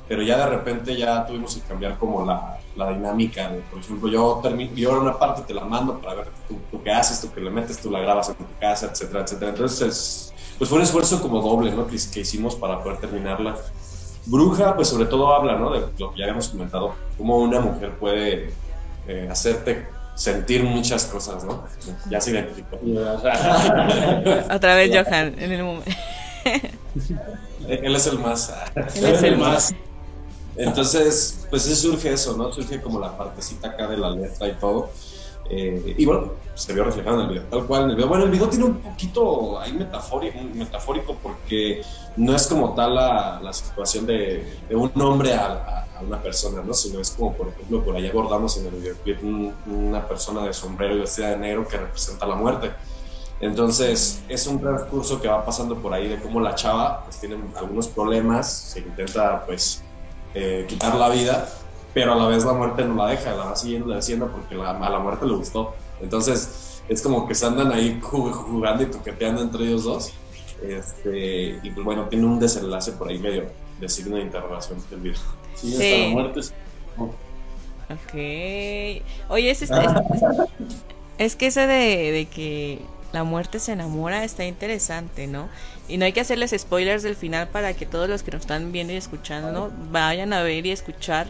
pero 0.09 0.23
ya 0.23 0.39
de 0.39 0.47
repente 0.47 0.97
ya 0.97 1.27
tuvimos 1.27 1.55
que 1.55 1.63
cambiar 1.63 1.99
como 1.99 2.25
la, 2.25 2.59
la 2.77 2.91
dinámica. 2.91 3.49
de, 3.49 3.61
por 3.63 3.81
ejemplo, 3.81 4.09
yo, 4.09 4.43
yo 4.75 5.01
una 5.01 5.19
parte 5.19 5.43
te 5.43 5.55
la 5.55 5.65
mando 5.65 5.99
para 5.99 6.15
ver 6.15 6.29
tú, 6.49 6.59
tú 6.71 6.83
qué 6.83 6.93
haces, 6.93 7.21
tú 7.21 7.33
qué 7.35 7.41
le 7.41 7.51
metes, 7.51 7.79
tú 7.79 7.91
la 7.91 8.01
grabas 8.01 8.29
en 8.29 8.37
tu 8.37 8.45
casa, 8.61 8.87
etcétera, 8.87 9.23
etcétera. 9.23 9.51
Entonces, 9.51 10.33
pues 10.59 10.71
fue 10.71 10.79
un 10.79 10.85
esfuerzo 10.85 11.21
como 11.21 11.41
doble, 11.41 11.73
¿no? 11.73 11.87
Que, 11.87 11.97
que 12.13 12.21
hicimos 12.21 12.55
para 12.55 12.83
poder 12.83 12.99
terminarla. 12.99 13.57
Bruja, 14.27 14.75
pues 14.75 14.89
sobre 14.89 15.07
todo 15.07 15.35
habla, 15.35 15.57
¿no? 15.57 15.71
De 15.71 15.81
lo 15.99 16.13
que 16.13 16.19
ya 16.19 16.25
habíamos 16.25 16.49
comentado, 16.49 16.95
cómo 17.17 17.39
una 17.39 17.61
mujer 17.61 17.97
puede 17.99 18.53
eh, 19.07 19.29
hacerte 19.31 19.87
sentir 20.17 20.65
muchas 20.65 21.05
cosas, 21.05 21.45
¿no? 21.45 21.65
Ya 22.11 22.21
se 22.21 22.33
identificó. 22.33 22.77
Otra 24.55 24.75
vez 24.75 24.91
Johan, 24.91 25.37
en 25.39 25.53
el 25.53 25.63
momento. 25.63 25.91
Él 27.69 27.95
es 27.95 28.07
el 28.07 28.19
más. 28.19 28.53
Él 28.97 29.05
es 29.05 29.23
el 29.23 29.37
más. 29.37 29.75
Entonces, 30.57 31.47
pues 31.51 31.63
sí 31.63 31.77
surge 31.77 32.13
eso, 32.13 32.37
¿no? 32.37 32.53
Surge 32.53 32.81
como 32.81 32.99
la 32.99 33.17
partecita 33.17 33.69
acá 33.69 33.87
de 33.89 33.99
la 33.99 34.11
letra 34.11 34.49
y 34.49 34.53
todo. 34.55 34.91
Eh, 35.49 35.95
y 35.99 36.05
bueno, 36.05 36.33
se 36.55 36.73
vio 36.73 36.83
reflejado 36.85 37.17
en 37.21 37.23
el 37.23 37.29
video, 37.31 37.43
tal 37.45 37.67
cual 37.67 37.85
en 37.85 37.91
el 37.91 37.97
video. 37.97 38.09
Bueno, 38.09 38.25
el 38.25 38.31
video 38.31 38.49
tiene 38.49 38.65
un 38.65 38.79
poquito 38.79 39.61
ahí 39.61 39.73
metafórico, 39.73 40.39
metafórico 40.55 41.17
porque 41.23 41.83
no 42.17 42.35
es 42.35 42.47
como 42.47 42.75
tal 42.75 42.95
la, 42.95 43.41
la 43.43 43.53
situación 43.53 44.07
de, 44.07 44.59
de 44.69 44.75
un 44.75 44.91
hombre 45.03 45.35
a, 45.35 45.47
a- 45.53 45.83
una 46.03 46.21
persona, 46.21 46.63
¿no? 46.63 46.75
Sino 46.75 47.01
es 47.01 47.11
como, 47.13 47.33
por 47.35 47.49
ejemplo, 47.49 47.83
por 47.83 47.97
ahí 47.97 48.07
abordamos 48.07 48.57
en 48.59 48.67
el 48.67 48.75
videoclip 48.75 49.23
un- 49.23 49.55
una 49.67 50.07
persona 50.07 50.45
de 50.45 50.53
sombrero 50.53 50.95
y 50.97 50.99
vestida 51.01 51.31
de 51.31 51.39
negro 51.39 51.67
que 51.67 51.77
representa 51.79 52.27
la 52.27 52.35
muerte. 52.35 52.73
Entonces, 53.41 54.23
es 54.29 54.47
un 54.47 54.61
transcurso 54.61 55.21
que 55.21 55.29
va 55.29 55.45
pasando 55.45 55.77
por 55.77 55.93
ahí 55.93 56.09
de 56.09 56.19
cómo 56.21 56.41
la 56.41 56.55
chava 56.55 57.05
pues, 57.05 57.19
tiene 57.21 57.37
algunos 57.57 57.89
problemas, 57.89 58.51
se 58.51 58.81
intenta 58.81 59.45
pues 59.45 59.83
eh, 60.35 60.65
quitar 60.69 60.95
la 60.97 61.09
vida, 61.11 61.49
pero 61.97 62.13
a 62.13 62.15
la 62.15 62.27
vez 62.29 62.45
la 62.45 62.53
muerte 62.53 62.85
no 62.85 62.95
la 62.95 63.09
deja, 63.11 63.31
la 63.35 63.45
va 63.47 63.57
siguiendo 63.57 63.95
diciendo 63.97 64.29
porque 64.31 64.55
la- 64.55 64.73
a 64.77 64.91
la 64.91 64.99
muerte 64.99 65.25
le 65.25 65.33
gustó. 65.35 65.75
Entonces, 66.03 66.83
es 66.91 67.01
como 67.01 67.27
que 67.27 67.35
se 67.35 67.47
andan 67.47 67.73
ahí 67.73 67.99
ju- 68.03 68.31
jugando 68.33 68.83
y 68.83 68.87
toqueteando 68.87 69.41
entre 69.41 69.65
ellos 69.65 69.85
dos. 69.85 70.13
Este, 70.63 71.59
y 71.63 71.71
pues 71.71 71.85
bueno, 71.87 72.03
tiene 72.11 72.27
un 72.27 72.39
desenlace 72.39 72.93
por 72.93 73.09
ahí 73.09 73.19
medio 73.19 73.45
de 73.81 73.89
signo 73.89 74.17
de 74.17 74.23
interrogación 74.23 74.79
el 74.93 74.99
video. 74.99 75.17
Sí, 75.55 75.73
Sí. 75.73 75.75
hasta 75.93 76.05
la 76.05 76.09
muerte. 76.11 76.41
es- 76.41 76.53
Ok. 77.89 78.13
Oye, 79.31 79.51
es- 79.51 79.63
es 79.63 81.37
que 81.37 81.47
ese 81.47 81.67
de, 81.67 82.13
de 82.13 82.27
que 82.27 82.81
la 83.13 83.25
muerte 83.25 83.59
se 83.59 83.73
enamora 83.73 84.23
está 84.25 84.45
interesante, 84.45 85.27
¿no? 85.29 85.49
Y 85.89 85.97
no 85.97 86.05
hay 86.05 86.13
que 86.13 86.21
hacerles 86.21 86.55
spoilers 86.59 87.03
del 87.03 87.17
final 87.17 87.49
para 87.49 87.73
que 87.75 87.87
todos 87.87 88.07
los 88.09 88.23
que 88.23 88.33
nos 88.33 88.43
están 88.43 88.73
viendo 88.73 88.93
y 88.93 88.97
escuchando 88.97 89.73
vayan 89.91 90.33
a 90.35 90.43
ver 90.43 90.67
y 90.67 90.73
escuchar 90.73 91.29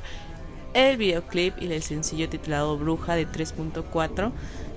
el 0.76 0.96
videoclip 0.98 1.60
y 1.60 1.72
el 1.72 1.82
sencillo 1.82 2.28
titulado 2.28 2.76
Bruja 2.76 3.16
de 3.16 3.26
3.4. 3.26 4.32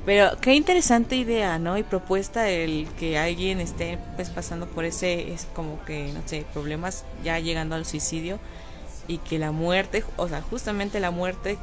Pero 0.06 0.32
qué 0.42 0.56
interesante 0.56 1.16
idea, 1.18 1.60
¿no? 1.60 1.78
Y 1.78 1.84
propuesta 1.84 2.50
el 2.50 2.88
que 2.98 3.18
alguien 3.18 3.60
esté 3.60 4.00
pues 4.16 4.30
pasando 4.30 4.66
por 4.66 4.86
ese, 4.86 5.34
es 5.34 5.48
como 5.54 5.84
que, 5.86 6.12
no 6.14 6.22
sé, 6.26 6.46
problemas 6.54 7.04
ya 7.24 7.38
llegando 7.40 7.76
al 7.76 7.86
suicidio 7.86 8.40
y 9.08 9.18
que 9.18 9.38
la 9.40 9.52
muerte, 9.52 10.04
o 10.16 10.28
sea, 10.28 10.42
justamente 10.42 11.00
la 11.00 11.12
muerte 11.12 11.58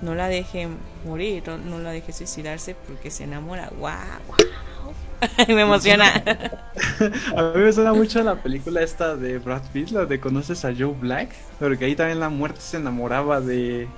no 0.00 0.14
la 0.14 0.28
deje 0.28 0.68
morir, 1.04 1.44
no, 1.46 1.58
no 1.58 1.78
la 1.78 1.90
deje 1.90 2.12
suicidarse 2.12 2.74
porque 2.74 3.10
se 3.10 3.24
enamora. 3.24 3.70
¡Wow! 3.78 3.90
Me 5.48 5.62
emociona. 5.62 6.22
A 7.36 7.42
mí 7.54 7.60
me 7.62 7.72
suena 7.72 7.92
mucho 7.94 8.22
la 8.22 8.42
película 8.42 8.82
esta 8.82 9.16
de 9.16 9.38
Brad 9.38 9.62
Pitt, 9.72 9.90
la 9.90 10.06
de 10.06 10.20
Conoces 10.20 10.64
a 10.64 10.72
Joe 10.76 10.94
Black, 10.94 11.34
porque 11.58 11.84
ahí 11.84 11.96
también 11.96 12.20
la 12.20 12.28
muerte 12.30 12.60
se 12.60 12.78
enamoraba 12.78 13.40
de 13.40 13.94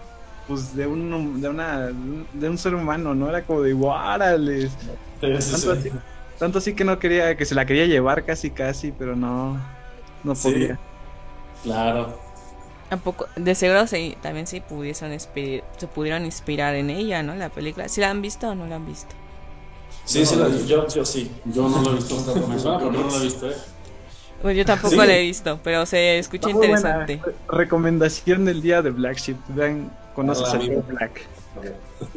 pues 0.46 0.74
de 0.74 0.86
un 0.86 1.40
de 1.40 1.48
una 1.48 1.88
de 2.32 2.48
un 2.50 2.58
ser 2.58 2.74
humano, 2.74 3.14
¿no? 3.14 3.28
Era 3.28 3.44
como 3.46 3.62
de 3.62 3.72
guárales. 3.74 4.78
Tanto 5.20 5.72
así, 5.72 5.90
tanto 6.38 6.58
así 6.58 6.74
que 6.74 6.84
no 6.84 6.98
quería 6.98 7.36
que 7.36 7.46
se 7.46 7.54
la 7.54 7.66
quería 7.66 7.86
llevar 7.86 8.24
casi 8.24 8.52
casi, 8.52 8.92
pero 8.92 9.16
no 9.16 9.72
no 10.22 10.34
Sí. 10.34 10.40
podía. 10.40 10.80
Claro. 11.62 12.20
Tampoco, 12.88 13.28
de 13.36 13.54
seguro 13.54 13.86
se, 13.86 14.18
también 14.22 14.46
se 14.46 14.60
pudiesen 14.62 15.18
se 15.20 15.88
pudieron 15.94 16.24
inspirar 16.24 16.74
en 16.76 16.90
ella, 16.90 17.22
¿no? 17.22 17.34
La 17.34 17.50
película. 17.50 17.88
¿Si 17.88 18.00
la 18.00 18.10
han 18.10 18.22
visto 18.22 18.48
o 18.50 18.54
no 18.54 18.66
la 18.66 18.76
han 18.76 18.86
visto? 18.86 19.16
Sí, 20.04 20.24
sí, 20.26 20.36
la- 20.36 20.48
yo, 20.48 20.86
yo 20.88 21.04
sí. 21.04 21.30
Yo 21.46 21.68
no 21.68 21.80
lo 21.82 21.92
he 21.92 21.94
visto. 21.96 22.16
Me 22.48 22.58
suena, 22.58 22.78
pero 22.78 22.92
no 22.92 23.02
lo 23.02 23.16
he 23.16 23.22
visto, 23.22 23.50
¿eh? 23.50 23.54
Pues 24.42 24.56
yo 24.56 24.64
tampoco 24.66 24.90
Sí. 24.90 24.96
la 25.06 25.16
he 25.16 25.22
visto, 25.22 25.58
pero 25.62 25.86
se 25.86 26.18
escucha 26.18 26.48
Está 26.50 26.58
buena. 26.58 26.76
interesante. 26.76 27.20
Recomendación 27.48 28.44
del 28.44 28.60
día 28.60 28.82
de 28.82 28.90
Black 28.90 29.16
Sheep. 29.16 29.38
Vean, 29.48 29.90
conoces 30.14 30.48
Hola, 30.50 30.62
a. 30.62 30.66
Joe 30.66 30.82
Black. 30.86 31.28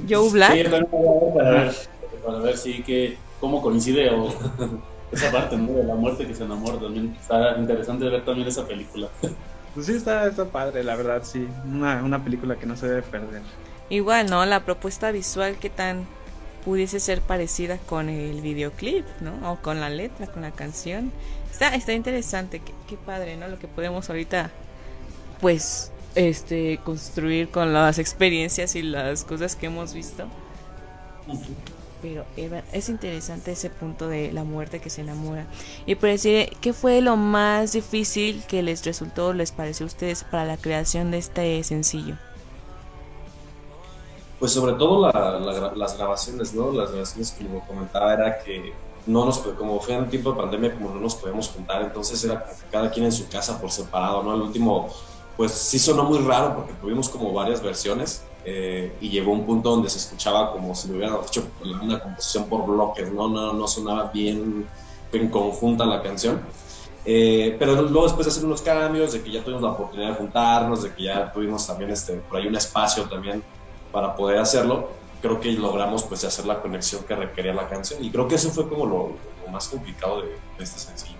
Joe 0.09 0.29
Black. 0.31 0.53
Sí, 0.53 0.63
también 0.63 0.87
para 1.35 1.49
ver, 1.51 1.75
para 2.25 2.39
ver 2.39 2.57
si 2.57 2.83
que, 2.83 3.17
cómo 3.39 3.61
coincide 3.61 4.09
o 4.09 4.27
esa 5.11 5.31
parte 5.31 5.55
¿no? 5.57 5.71
de 5.71 5.83
la 5.85 5.95
muerte 5.95 6.27
que 6.27 6.35
se 6.35 6.43
enamora 6.43 6.77
también. 6.79 7.15
Está 7.19 7.57
interesante 7.57 8.09
ver 8.09 8.25
también 8.25 8.47
esa 8.47 8.65
película. 8.67 9.09
Pues 9.73 9.85
sí 9.85 9.93
está, 9.93 10.25
está 10.25 10.43
padre, 10.45 10.83
la 10.83 10.95
verdad, 10.95 11.21
sí. 11.23 11.47
Una, 11.63 12.01
una 12.03 12.23
película 12.23 12.55
que 12.55 12.65
no 12.65 12.75
se 12.75 12.87
debe 12.87 13.03
perder. 13.03 13.43
Igual, 13.91 14.27
¿no? 14.27 14.43
La 14.47 14.61
propuesta 14.61 15.11
visual 15.11 15.57
que 15.59 15.69
tan 15.69 16.07
pudiese 16.63 16.99
ser 16.99 17.21
parecida 17.21 17.77
con 17.77 18.09
el 18.09 18.41
videoclip, 18.41 19.05
¿no? 19.21 19.51
O 19.51 19.57
con 19.57 19.79
la 19.79 19.89
letra, 19.89 20.27
con 20.27 20.41
la 20.41 20.51
canción. 20.51 21.11
Está, 21.51 21.73
está 21.75 21.93
interesante, 21.93 22.61
qué, 22.87 22.97
padre, 22.97 23.37
¿no? 23.37 23.47
Lo 23.47 23.59
que 23.59 23.67
podemos 23.67 24.09
ahorita, 24.09 24.51
pues, 25.41 25.91
este, 26.15 26.79
construir 26.83 27.49
con 27.49 27.73
las 27.73 27.99
experiencias 27.99 28.75
y 28.75 28.81
las 28.81 29.23
cosas 29.23 29.55
que 29.55 29.67
hemos 29.67 29.93
visto. 29.93 30.27
Pero 32.01 32.25
Eva, 32.37 32.61
es 32.73 32.89
interesante 32.89 33.53
ese 33.53 33.69
punto 33.69 34.07
de 34.07 34.31
la 34.31 34.43
muerte 34.43 34.79
que 34.79 34.89
se 34.89 35.01
enamora. 35.01 35.47
Y 35.85 35.95
por 35.95 36.09
decir, 36.09 36.49
¿qué 36.61 36.73
fue 36.73 37.01
lo 37.01 37.17
más 37.17 37.71
difícil 37.71 38.43
que 38.47 38.61
les 38.61 38.85
resultó, 38.85 39.33
les 39.33 39.51
pareció 39.51 39.85
a 39.85 39.87
ustedes 39.87 40.23
para 40.23 40.45
la 40.45 40.57
creación 40.57 41.11
de 41.11 41.17
este 41.17 41.63
sencillo? 41.63 42.17
Pues 44.39 44.51
sobre 44.51 44.73
todo 44.73 45.11
las 45.75 45.97
grabaciones, 45.97 46.53
¿no? 46.53 46.71
Las 46.71 46.91
grabaciones, 46.91 47.35
como 47.37 47.65
comentaba, 47.65 48.13
era 48.13 48.39
que 48.43 48.73
no 49.07 49.25
nos, 49.25 49.39
como 49.39 49.79
fue 49.79 49.95
en 49.95 50.09
tiempo 50.09 50.31
de 50.31 50.37
pandemia, 50.37 50.73
como 50.75 50.89
no 50.89 50.99
nos 50.99 51.15
podíamos 51.15 51.49
juntar, 51.49 51.81
entonces 51.81 52.23
era 52.23 52.45
cada 52.71 52.91
quien 52.91 53.05
en 53.05 53.11
su 53.11 53.27
casa 53.29 53.59
por 53.59 53.71
separado, 53.71 54.21
¿no? 54.21 54.35
El 54.35 54.41
último, 54.41 54.89
pues 55.35 55.53
sí 55.53 55.79
sonó 55.79 56.03
muy 56.03 56.19
raro 56.19 56.55
porque 56.55 56.73
tuvimos 56.73 57.09
como 57.09 57.33
varias 57.33 57.63
versiones 57.63 58.23
eh, 58.45 58.95
y 59.01 59.09
llegó 59.09 59.31
un 59.31 59.45
punto 59.45 59.71
donde 59.71 59.89
se 59.89 59.97
escuchaba 59.97 60.51
como 60.51 60.75
si 60.75 60.89
lo 60.89 60.95
hubieran 60.95 61.17
hecho 61.25 61.43
una 61.63 61.99
composición 61.99 62.45
por 62.45 62.65
bloques, 62.65 63.11
¿no? 63.11 63.27
No, 63.27 63.53
no 63.53 63.67
sonaba 63.67 64.11
bien 64.13 64.67
en 65.11 65.29
conjunta 65.29 65.85
la 65.85 66.01
canción. 66.03 66.41
Eh, 67.05 67.55
pero 67.57 67.81
luego 67.83 68.03
después 68.03 68.25
de 68.25 68.31
hacer 68.31 68.43
unos 68.45 68.61
cambios, 68.61 69.13
de 69.13 69.21
que 69.21 69.31
ya 69.31 69.41
tuvimos 69.41 69.63
la 69.63 69.71
oportunidad 69.71 70.09
de 70.09 70.15
juntarnos, 70.15 70.83
de 70.83 70.93
que 70.93 71.03
ya 71.03 71.31
tuvimos 71.31 71.65
también 71.65 71.91
este, 71.91 72.17
por 72.17 72.37
ahí 72.37 72.47
un 72.47 72.55
espacio 72.55 73.03
también 73.03 73.41
para 73.97 74.15
poder 74.15 74.37
hacerlo, 74.37 74.91
creo 75.23 75.39
que 75.39 75.51
logramos 75.53 76.03
pues 76.03 76.23
hacer 76.23 76.45
la 76.45 76.61
conexión 76.61 77.03
que 77.05 77.15
requería 77.15 77.51
la 77.51 77.67
canción 77.67 78.03
y 78.03 78.11
creo 78.11 78.27
que 78.27 78.35
eso 78.35 78.51
fue 78.51 78.69
como 78.69 78.85
lo, 78.85 79.17
más 79.51 79.69
complicado 79.69 80.21
de, 80.21 80.37
este 80.59 80.77
sencillo. 80.77 81.17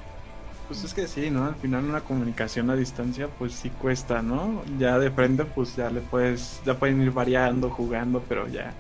Pues 0.67 0.83
es 0.83 0.93
que 0.93 1.07
sí, 1.07 1.31
¿no? 1.31 1.45
Al 1.45 1.55
final 1.55 1.85
una 1.85 2.01
comunicación 2.01 2.69
a 2.69 2.75
distancia 2.75 3.29
pues 3.39 3.53
sí 3.53 3.71
cuesta, 3.71 4.21
¿no? 4.21 4.61
Ya 4.77 4.99
de 4.99 5.09
frente 5.09 5.43
pues 5.43 5.75
ya 5.75 5.89
le 5.89 6.01
puedes, 6.01 6.61
ya 6.67 6.75
pueden 6.75 7.01
ir 7.01 7.09
variando, 7.09 7.71
jugando, 7.71 8.21
pero 8.29 8.47
ya 8.47 8.75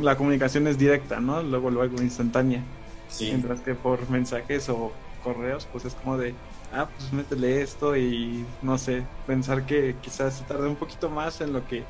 la 0.00 0.16
comunicación 0.16 0.66
es 0.66 0.78
directa, 0.78 1.20
¿no? 1.20 1.42
Luego, 1.42 1.68
luego 1.68 2.00
instantánea. 2.00 2.62
Sí. 3.10 3.26
Mientras 3.26 3.60
que 3.60 3.74
por 3.74 4.08
mensajes 4.08 4.66
o 4.70 4.92
correos 5.22 5.68
pues 5.70 5.84
es 5.84 5.92
como 5.92 6.16
de, 6.16 6.32
ah, 6.72 6.88
pues 6.96 7.12
métele 7.12 7.60
esto 7.60 7.98
y 7.98 8.46
no 8.62 8.78
sé, 8.78 9.02
pensar 9.26 9.66
que 9.66 9.94
quizás 10.00 10.38
se 10.38 10.44
tarde 10.44 10.68
un 10.68 10.76
poquito 10.76 11.10
más 11.10 11.42
en 11.42 11.52
lo 11.52 11.66
que 11.66 11.84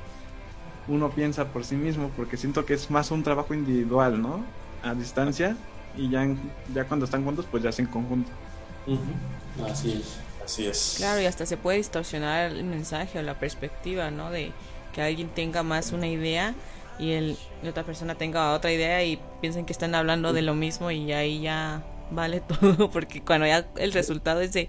uno 0.88 1.10
piensa 1.10 1.46
por 1.46 1.64
sí 1.64 1.76
mismo, 1.76 2.10
porque 2.16 2.36
siento 2.36 2.64
que 2.64 2.74
es 2.74 2.90
más 2.90 3.10
un 3.10 3.22
trabajo 3.22 3.54
individual, 3.54 4.20
¿no? 4.20 4.44
A 4.82 4.94
distancia 4.94 5.56
y 5.96 6.08
ya, 6.10 6.26
ya 6.74 6.84
cuando 6.84 7.04
están 7.04 7.24
juntos, 7.24 7.46
pues 7.50 7.62
ya 7.62 7.70
es 7.70 7.78
en 7.78 7.86
conjunto. 7.86 8.30
Así 9.68 9.92
es, 9.92 10.18
así 10.44 10.66
es. 10.66 10.94
Claro, 10.96 11.20
y 11.20 11.26
hasta 11.26 11.46
se 11.46 11.56
puede 11.56 11.78
distorsionar 11.78 12.50
el 12.50 12.64
mensaje 12.64 13.18
o 13.18 13.22
la 13.22 13.38
perspectiva, 13.38 14.10
¿no? 14.10 14.30
De 14.30 14.52
que 14.92 15.02
alguien 15.02 15.28
tenga 15.28 15.62
más 15.62 15.92
una 15.92 16.08
idea 16.08 16.54
y 16.98 17.12
el, 17.12 17.38
la 17.62 17.70
otra 17.70 17.84
persona 17.84 18.14
tenga 18.14 18.52
otra 18.54 18.72
idea 18.72 19.02
y 19.04 19.20
piensen 19.40 19.64
que 19.64 19.72
están 19.72 19.94
hablando 19.94 20.32
de 20.32 20.42
lo 20.42 20.54
mismo 20.54 20.90
y 20.90 21.12
ahí 21.12 21.40
ya 21.40 21.82
vale 22.10 22.40
todo, 22.60 22.90
porque 22.90 23.22
cuando 23.22 23.46
ya 23.46 23.66
el 23.76 23.92
resultado 23.92 24.40
es 24.40 24.52
de, 24.52 24.68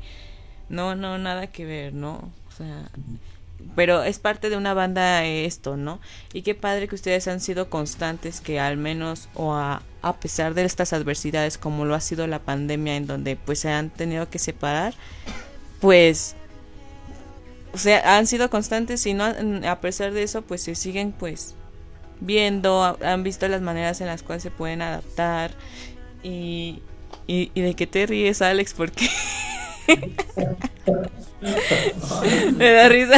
no, 0.69 0.95
no, 0.95 1.17
nada 1.17 1.47
que 1.47 1.65
ver, 1.65 1.93
¿no? 1.93 2.31
O 2.47 2.51
sea, 2.55 2.89
pero 3.75 4.03
es 4.03 4.19
parte 4.19 4.49
de 4.49 4.57
una 4.57 4.73
banda 4.73 5.25
esto, 5.25 5.77
¿no? 5.77 5.99
Y 6.33 6.41
qué 6.41 6.55
padre 6.55 6.87
que 6.87 6.95
ustedes 6.95 7.27
han 7.27 7.39
sido 7.39 7.69
constantes, 7.69 8.41
que 8.41 8.59
al 8.59 8.77
menos 8.77 9.29
o 9.33 9.53
a, 9.53 9.81
a 10.01 10.13
pesar 10.17 10.53
de 10.53 10.63
estas 10.65 10.93
adversidades 10.93 11.57
como 11.57 11.85
lo 11.85 11.95
ha 11.95 12.01
sido 12.01 12.27
la 12.27 12.39
pandemia 12.39 12.95
en 12.95 13.07
donde 13.07 13.35
pues 13.35 13.59
se 13.59 13.69
han 13.69 13.89
tenido 13.89 14.29
que 14.29 14.39
separar, 14.39 14.93
pues 15.79 16.35
o 17.73 17.77
sea, 17.77 18.17
han 18.17 18.27
sido 18.27 18.49
constantes 18.49 19.05
y 19.07 19.13
no 19.13 19.25
a 19.25 19.81
pesar 19.81 20.13
de 20.13 20.23
eso 20.23 20.43
pues 20.43 20.61
se 20.61 20.75
siguen 20.75 21.11
pues 21.11 21.55
viendo, 22.19 22.97
han 23.03 23.23
visto 23.23 23.47
las 23.47 23.61
maneras 23.61 23.99
en 24.01 24.07
las 24.07 24.21
cuales 24.23 24.43
se 24.43 24.51
pueden 24.51 24.81
adaptar 24.81 25.51
y, 26.21 26.81
y, 27.25 27.51
y 27.53 27.61
de 27.61 27.73
qué 27.75 27.87
te 27.87 28.05
ríes 28.05 28.41
Alex 28.41 28.73
porque 28.75 29.09
Me 32.57 32.71
da 32.71 32.89
risa. 32.89 33.17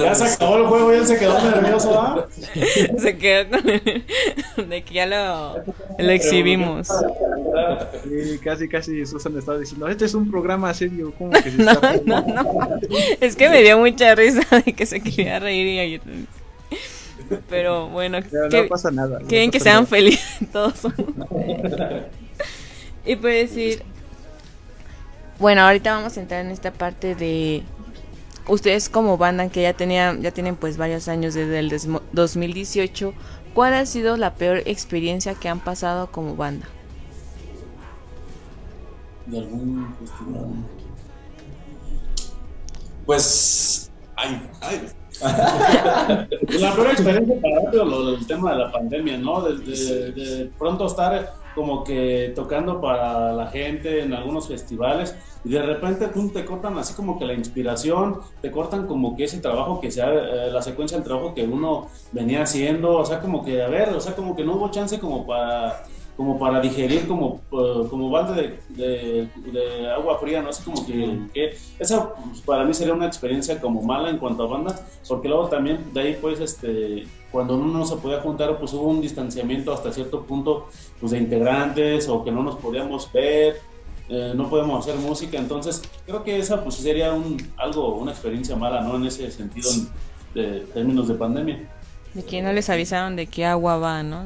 ya 0.00 0.14
se 0.14 0.24
acabó 0.24 0.56
el 0.56 0.66
juego 0.66 0.94
y 0.94 0.96
él 0.96 1.06
se 1.06 1.18
quedó 1.18 1.38
nervioso, 1.42 2.00
¿ah? 2.00 2.26
Se 2.98 3.18
quedó 3.18 3.50
con 3.50 3.68
el... 3.68 4.04
de 4.68 4.82
que 4.82 4.94
ya 4.94 5.06
lo, 5.06 5.62
lo 5.98 6.10
exhibimos. 6.10 6.88
Y 8.04 8.38
casi, 8.38 8.68
casi 8.68 9.04
Susan 9.04 9.36
estaba 9.36 9.58
diciendo, 9.58 9.88
este 9.88 10.06
es 10.06 10.14
un 10.14 10.30
programa 10.30 10.72
serio, 10.72 11.12
¿cómo 11.18 11.32
que 11.32 11.50
se 11.50 11.58
no, 11.58 11.72
está 11.72 11.96
no, 12.04 12.22
no, 12.22 12.68
Es 13.20 13.36
que 13.36 13.50
me 13.50 13.62
dio 13.62 13.78
mucha 13.78 14.14
risa 14.14 14.40
de 14.64 14.72
que 14.72 14.86
se 14.86 15.00
quería 15.00 15.38
reír 15.38 15.66
y 15.66 15.78
ahí... 15.78 16.00
Pero 17.50 17.88
bueno, 17.88 18.20
que, 18.22 18.62
no 18.62 18.68
pasa 18.68 18.92
nada. 18.92 19.18
Quieren 19.28 19.50
que 19.50 19.58
sean 19.58 19.84
felices 19.86 20.48
todos. 20.52 20.80
y 23.04 23.16
puede 23.16 23.38
decir, 23.38 23.82
bueno, 25.38 25.62
ahorita 25.62 25.94
vamos 25.94 26.16
a 26.16 26.20
entrar 26.20 26.44
en 26.44 26.50
esta 26.50 26.72
parte 26.72 27.14
de 27.14 27.62
ustedes 28.48 28.88
como 28.88 29.18
banda 29.18 29.48
que 29.48 29.62
ya 29.62 29.72
tenían 29.72 30.22
ya 30.22 30.30
tienen 30.30 30.56
pues 30.56 30.76
varios 30.76 31.08
años 31.08 31.34
desde 31.34 31.58
el 31.58 31.70
2018, 32.12 33.12
¿cuál 33.54 33.74
ha 33.74 33.86
sido 33.86 34.16
la 34.16 34.34
peor 34.34 34.62
experiencia 34.66 35.34
que 35.34 35.48
han 35.48 35.60
pasado 35.60 36.10
como 36.10 36.36
banda? 36.36 36.66
De 39.26 39.38
algún 39.38 39.94
festival. 39.98 40.46
Pues 43.04 43.90
ay, 44.16 44.42
ay. 44.60 44.88
la 46.60 46.74
peor 46.74 46.86
experiencia 46.88 47.34
para 47.40 47.84
lo 47.84 48.12
del 48.12 48.26
tema 48.26 48.52
de 48.52 48.58
la 48.58 48.72
pandemia, 48.72 49.18
¿no? 49.18 49.40
Desde 49.40 50.12
de 50.12 50.50
pronto 50.58 50.86
estar 50.86 51.34
como 51.56 51.82
que 51.82 52.32
tocando 52.34 52.82
para 52.82 53.32
la 53.32 53.46
gente 53.46 54.02
en 54.02 54.12
algunos 54.12 54.46
festivales 54.46 55.16
y 55.42 55.48
de 55.48 55.62
repente 55.62 56.08
pum, 56.08 56.30
te 56.30 56.44
cortan 56.44 56.76
así 56.76 56.92
como 56.92 57.18
que 57.18 57.24
la 57.24 57.32
inspiración, 57.32 58.20
te 58.42 58.50
cortan 58.50 58.86
como 58.86 59.16
que 59.16 59.24
ese 59.24 59.40
trabajo 59.40 59.80
que 59.80 59.90
sea, 59.90 60.12
eh, 60.12 60.50
la 60.52 60.60
secuencia 60.60 60.98
del 60.98 61.06
trabajo 61.06 61.34
que 61.34 61.44
uno 61.44 61.88
venía 62.12 62.42
haciendo, 62.42 62.98
o 62.98 63.04
sea, 63.06 63.20
como 63.20 63.42
que, 63.42 63.62
a 63.62 63.68
ver, 63.68 63.88
o 63.88 64.00
sea, 64.00 64.14
como 64.14 64.36
que 64.36 64.44
no 64.44 64.56
hubo 64.56 64.70
chance 64.70 65.00
como 65.00 65.26
para 65.26 65.82
como 66.16 66.38
para 66.38 66.60
digerir 66.60 67.06
como, 67.06 67.42
eh, 67.52 67.86
como 67.90 68.08
balde 68.08 68.58
de, 68.70 69.28
de, 69.36 69.90
agua 69.90 70.18
fría, 70.18 70.40
¿no? 70.40 70.48
Así 70.48 70.62
como 70.64 70.86
que, 70.86 71.18
que 71.34 71.56
esa 71.78 72.14
pues, 72.14 72.40
para 72.40 72.64
mí 72.64 72.72
sería 72.72 72.94
una 72.94 73.06
experiencia 73.06 73.60
como 73.60 73.82
mala 73.82 74.08
en 74.08 74.16
cuanto 74.16 74.44
a 74.44 74.46
banda, 74.46 74.80
porque 75.06 75.28
luego 75.28 75.48
también 75.48 75.92
de 75.92 76.00
ahí 76.00 76.18
pues 76.20 76.40
este, 76.40 77.06
cuando 77.30 77.56
uno 77.56 77.66
no 77.78 77.86
se 77.86 77.96
podía 77.96 78.20
juntar 78.20 78.58
pues 78.58 78.72
hubo 78.72 78.88
un 78.88 79.02
distanciamiento 79.02 79.72
hasta 79.72 79.92
cierto 79.92 80.22
punto 80.22 80.68
pues 80.98 81.12
de 81.12 81.18
integrantes 81.18 82.08
o 82.08 82.24
que 82.24 82.30
no 82.30 82.42
nos 82.42 82.56
podíamos 82.56 83.12
ver, 83.12 83.60
eh, 84.08 84.32
no 84.34 84.48
podemos 84.48 84.86
hacer 84.86 84.98
música, 84.98 85.36
entonces 85.36 85.82
creo 86.06 86.24
que 86.24 86.38
esa 86.38 86.62
pues 86.62 86.76
sería 86.76 87.12
un, 87.12 87.36
algo, 87.58 87.94
una 87.96 88.12
experiencia 88.12 88.56
mala, 88.56 88.80
¿no? 88.80 88.96
En 88.96 89.04
ese 89.04 89.30
sentido 89.30 89.68
de 90.34 90.60
términos 90.72 91.08
de 91.08 91.14
pandemia. 91.14 91.68
De 92.14 92.24
que 92.24 92.40
no 92.40 92.52
les 92.54 92.70
avisaron 92.70 93.16
de 93.16 93.26
qué 93.26 93.44
agua 93.44 93.76
va, 93.76 94.02
¿no? 94.02 94.24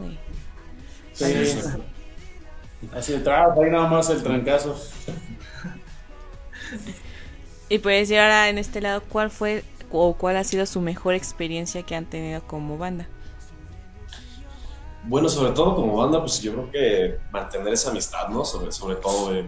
Así 2.94 3.12
de 3.12 3.18
trabajo, 3.20 3.62
ahí 3.62 3.70
nada 3.70 3.88
más 3.88 4.08
el 4.10 4.22
trancazo. 4.22 4.76
y 7.68 7.78
pues 7.78 8.00
decir 8.00 8.18
ahora 8.18 8.48
en 8.48 8.58
este 8.58 8.80
lado, 8.80 9.02
¿cuál 9.08 9.30
fue 9.30 9.64
o 9.90 10.14
cuál 10.14 10.36
ha 10.36 10.44
sido 10.44 10.64
su 10.66 10.80
mejor 10.80 11.14
experiencia 11.14 11.82
que 11.82 11.94
han 11.94 12.06
tenido 12.06 12.42
como 12.46 12.78
banda? 12.78 13.06
Bueno, 15.04 15.28
sobre 15.28 15.52
todo 15.52 15.76
como 15.76 15.96
banda, 15.96 16.20
pues 16.20 16.42
yo 16.42 16.52
creo 16.52 16.70
que 16.70 17.18
mantener 17.30 17.72
esa 17.72 17.90
amistad, 17.90 18.28
¿no? 18.28 18.44
Sobre, 18.44 18.70
sobre 18.70 18.96
todo 18.96 19.32
de, 19.32 19.44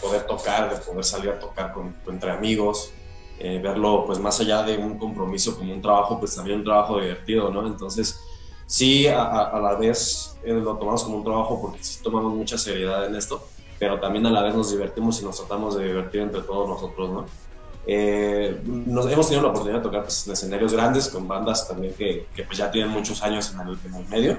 poder 0.00 0.26
tocar, 0.26 0.72
de 0.72 0.80
poder 0.80 1.04
salir 1.04 1.30
a 1.30 1.38
tocar 1.38 1.72
con, 1.72 1.94
entre 2.06 2.30
amigos, 2.30 2.92
eh, 3.40 3.58
verlo 3.60 4.04
pues 4.06 4.20
más 4.20 4.38
allá 4.40 4.62
de 4.62 4.78
un 4.78 4.98
compromiso 4.98 5.56
como 5.56 5.72
un 5.72 5.82
trabajo, 5.82 6.20
pues 6.20 6.36
también 6.36 6.58
un 6.58 6.64
trabajo 6.64 7.00
divertido, 7.00 7.50
¿no? 7.50 7.66
Entonces, 7.66 8.16
sí, 8.72 9.06
a, 9.06 9.60
la 9.62 9.74
vez 9.74 10.34
eh, 10.42 10.54
lo 10.54 10.76
tomamos 10.78 11.04
como 11.04 11.18
un 11.18 11.24
trabajo 11.24 11.60
porque 11.60 11.84
sí 11.84 12.00
tomamos 12.02 12.32
mucha 12.32 12.56
seriedad 12.56 13.04
en 13.04 13.14
esto, 13.16 13.46
pero 13.78 14.00
también 14.00 14.24
a 14.24 14.30
la 14.30 14.42
vez 14.42 14.54
nos 14.54 14.70
divertimos 14.70 15.20
y 15.20 15.24
nos 15.26 15.36
tratamos 15.36 15.76
de 15.76 15.88
divertir 15.88 16.22
entre 16.22 16.40
todos 16.40 16.66
nosotros, 16.66 17.10
¿no? 17.10 17.26
Eh, 17.86 18.62
nos, 18.64 19.10
hemos 19.10 19.26
tenido 19.26 19.42
la 19.42 19.48
oportunidad 19.48 19.80
de 19.80 19.82
tocar 19.82 20.04
pues, 20.04 20.26
en 20.26 20.32
escenarios 20.32 20.72
grandes 20.72 21.08
con 21.08 21.28
bandas 21.28 21.68
también 21.68 21.92
que, 21.94 22.26
que 22.34 22.44
pues 22.44 22.56
ya 22.56 22.70
tienen 22.70 22.90
muchos 22.90 23.22
años 23.22 23.52
en 23.52 23.60
el, 23.60 23.78
en 23.84 23.94
el 23.94 24.08
medio. 24.08 24.38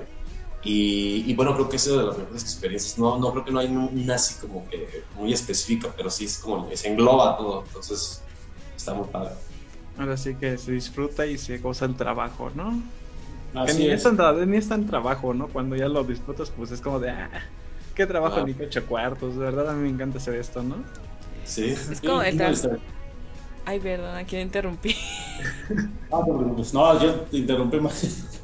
Y, 0.64 1.26
y, 1.28 1.36
bueno, 1.36 1.54
creo 1.54 1.70
que 1.70 1.76
es 1.76 1.86
de 1.86 2.02
las 2.02 2.18
mejores 2.18 2.42
experiencias. 2.42 2.98
No, 2.98 3.20
no 3.20 3.32
creo 3.34 3.46
que 3.46 3.52
no 3.52 3.60
hay 3.60 3.68
una 3.68 4.16
así 4.16 4.36
como 4.40 4.68
que 4.70 5.04
muy 5.16 5.34
específica, 5.34 5.94
pero 5.96 6.10
sí 6.10 6.26
es 6.26 6.40
como 6.40 6.68
que 6.70 6.78
se 6.78 6.88
engloba 6.88 7.38
todo. 7.38 7.66
Entonces, 7.68 8.24
está 8.76 8.94
muy 8.94 9.08
padre. 9.10 9.34
Ahora 9.98 10.16
sí 10.16 10.36
que 10.36 10.58
se 10.58 10.72
disfruta 10.72 11.26
y 11.26 11.38
se 11.38 11.58
goza 11.58 11.86
el 11.86 11.96
trabajo, 11.96 12.50
¿no? 12.56 12.82
Ni, 13.54 13.88
es. 13.88 14.04
tan, 14.04 14.49
ni 14.49 14.58
es 14.58 14.68
tan 14.68 14.86
trabajo, 14.88 15.34
¿no? 15.34 15.47
Cuando 15.47 15.76
ya 15.76 15.88
lo 15.88 16.04
disfrutas, 16.04 16.49
pues 16.49 16.72
es 16.72 16.82
como 16.82 16.99
de, 16.99 17.12
ah, 17.12 17.30
qué 17.95 18.06
trabajo 18.06 18.39
ah. 18.39 18.43
ni 18.45 18.54
qué 18.54 18.66
ocho 18.66 18.86
cuartos. 18.86 19.36
De 19.36 19.43
verdad, 19.43 19.70
a 19.70 19.74
mí 19.74 19.84
me 19.84 19.89
encanta 19.89 20.18
hacer 20.18 20.36
esto, 20.36 20.64
¿no? 20.64 20.78
Sí. 21.43 21.76
Es 21.91 22.01
como 22.01 22.22
el 22.22 22.39
Ay, 23.66 23.80
perdón, 23.80 24.18
aquí 24.18 24.38
interrumpí. 24.38 24.95
ah, 26.12 26.22
pues 26.56 26.74
no, 26.74 27.01
yo 27.01 27.14
te 27.22 27.38
interrumpí 27.38 27.80
más. 27.80 28.41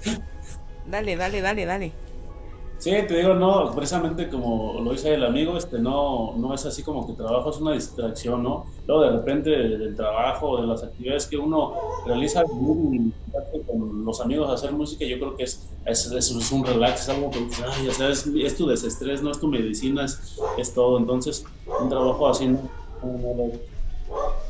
dale, 0.85 1.15
dale, 1.15 1.41
dale, 1.41 1.65
dale. 1.65 1.91
Sí, 2.79 2.91
te 3.09 3.17
digo, 3.17 3.33
no, 3.33 3.73
precisamente 3.75 4.29
como 4.29 4.79
lo 4.81 4.93
dice 4.93 5.13
el 5.13 5.25
amigo, 5.25 5.57
este, 5.57 5.79
no, 5.79 6.33
no 6.37 6.53
es 6.53 6.65
así 6.65 6.81
como 6.81 7.05
que 7.05 7.11
trabajo 7.11 7.49
es 7.49 7.57
una 7.57 7.73
distracción, 7.73 8.41
¿no? 8.41 8.67
Luego 8.87 9.03
de 9.03 9.11
repente 9.11 9.49
del 9.49 9.95
trabajo, 9.97 10.61
de 10.61 10.67
las 10.67 10.81
actividades 10.81 11.27
que 11.27 11.35
uno 11.35 11.73
realiza 12.05 12.41
con 12.43 14.05
los 14.05 14.21
amigos 14.21 14.49
a 14.49 14.53
hacer 14.53 14.71
música, 14.71 15.05
yo 15.05 15.19
creo 15.19 15.35
que 15.35 15.43
es, 15.43 15.67
es, 15.85 16.09
es, 16.09 16.51
un 16.53 16.65
relax, 16.65 17.01
es 17.01 17.09
algo 17.09 17.29
que 17.29 17.45
ya 17.85 17.93
sabes, 17.93 18.25
es 18.25 18.55
tu 18.55 18.65
desestrés, 18.65 19.21
no 19.21 19.31
es 19.31 19.39
tu 19.41 19.49
medicina, 19.49 20.05
es, 20.05 20.39
es 20.57 20.73
todo. 20.73 20.97
Entonces, 20.97 21.43
un 21.81 21.89
trabajo 21.89 22.29
así, 22.29 22.47
¿no? 22.47 22.59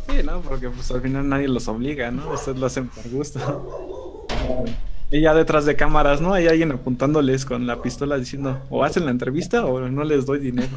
Sí, 0.08 0.24
¿no? 0.24 0.42
Porque 0.42 0.70
pues 0.70 0.92
al 0.92 1.02
final 1.02 1.28
nadie 1.28 1.48
los 1.48 1.68
obliga, 1.68 2.12
¿no? 2.12 2.32
Ustedes 2.32 2.60
lo 2.60 2.68
hacen 2.68 2.90
por 2.90 3.10
gusto. 3.10 3.40
Y 5.12 5.22
ya 5.22 5.34
detrás 5.34 5.66
de 5.66 5.76
cámaras, 5.76 6.22
¿no? 6.22 6.34
Hay 6.34 6.48
alguien 6.48 6.72
apuntándoles 6.72 7.46
con 7.46 7.66
la 7.66 7.82
pistola 7.82 8.18
diciendo, 8.18 8.62
o 8.70 8.84
hacen 8.84 9.06
la 9.06 9.12
entrevista 9.12 9.66
o 9.66 9.80
no 9.90 10.04
les 10.04 10.26
doy 10.26 10.40
dinero. 10.40 10.70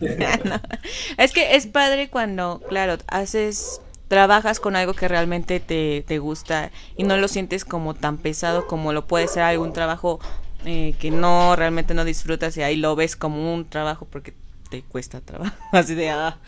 Es 1.18 1.32
que 1.32 1.56
es 1.56 1.66
padre 1.66 2.08
cuando, 2.08 2.62
claro, 2.68 2.96
haces, 3.06 3.80
trabajas 4.08 4.60
con 4.60 4.76
algo 4.76 4.94
que 4.94 5.08
realmente 5.08 5.60
te, 5.60 6.04
te 6.06 6.18
gusta 6.18 6.70
y 6.96 7.04
no 7.04 7.16
lo 7.16 7.28
sientes 7.28 7.64
como 7.64 7.94
tan 7.94 8.18
pesado 8.18 8.66
como 8.66 8.92
lo 8.92 9.06
puede 9.06 9.28
ser 9.28 9.42
algún 9.42 9.72
trabajo 9.72 10.20
eh, 10.66 10.94
que 10.98 11.10
no, 11.10 11.56
realmente 11.56 11.92
no 11.92 12.04
disfrutas 12.04 12.56
y 12.56 12.62
ahí 12.62 12.76
lo 12.76 12.96
ves 12.96 13.16
como 13.16 13.52
un 13.52 13.68
trabajo 13.68 14.06
porque 14.10 14.32
te 14.70 14.82
cuesta 14.82 15.20
trabajo, 15.20 15.54
así 15.72 15.94
de, 15.94 16.08
ah. 16.10 16.38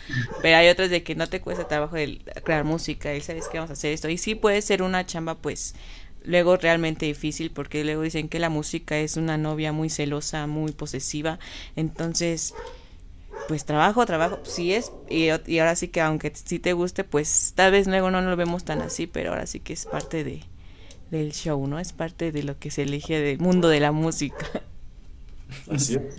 pero 0.40 0.56
hay 0.56 0.68
otros 0.68 0.88
de 0.88 1.02
que 1.02 1.14
no 1.14 1.28
te 1.28 1.40
cuesta 1.40 1.68
trabajo 1.68 1.96
el 1.96 2.22
crear 2.44 2.64
música 2.64 3.14
y 3.14 3.20
sabes 3.20 3.48
que 3.48 3.58
vamos 3.58 3.70
a 3.70 3.74
hacer 3.74 3.92
esto 3.92 4.08
y 4.08 4.16
sí 4.16 4.34
puede 4.34 4.62
ser 4.62 4.82
una 4.82 5.04
chamba 5.04 5.34
pues 5.34 5.74
luego 6.26 6.56
realmente 6.56 7.06
difícil 7.06 7.50
porque 7.50 7.84
luego 7.84 8.02
dicen 8.02 8.28
que 8.28 8.38
la 8.38 8.50
música 8.50 8.98
es 8.98 9.16
una 9.16 9.38
novia 9.38 9.72
muy 9.72 9.88
celosa, 9.88 10.46
muy 10.46 10.72
posesiva, 10.72 11.38
entonces 11.76 12.54
pues 13.48 13.64
trabajo, 13.64 14.04
trabajo, 14.06 14.40
sí 14.42 14.72
es, 14.72 14.92
y, 15.08 15.28
ahora 15.28 15.76
sí 15.76 15.88
que 15.88 16.00
aunque 16.00 16.32
sí 16.34 16.58
te 16.58 16.72
guste, 16.72 17.04
pues 17.04 17.52
tal 17.54 17.72
vez 17.72 17.86
luego 17.86 18.10
no 18.10 18.20
lo 18.20 18.36
vemos 18.36 18.64
tan 18.64 18.82
así, 18.82 19.06
pero 19.06 19.30
ahora 19.30 19.46
sí 19.46 19.60
que 19.60 19.72
es 19.72 19.86
parte 19.86 20.24
de 20.24 20.42
del 21.10 21.32
show, 21.32 21.64
¿no? 21.68 21.78
Es 21.78 21.92
parte 21.92 22.32
de 22.32 22.42
lo 22.42 22.58
que 22.58 22.72
se 22.72 22.82
elige 22.82 23.20
del 23.20 23.38
mundo 23.38 23.68
de 23.68 23.78
la 23.78 23.92
música. 23.92 24.62
Así 25.70 25.94
es. 25.94 26.16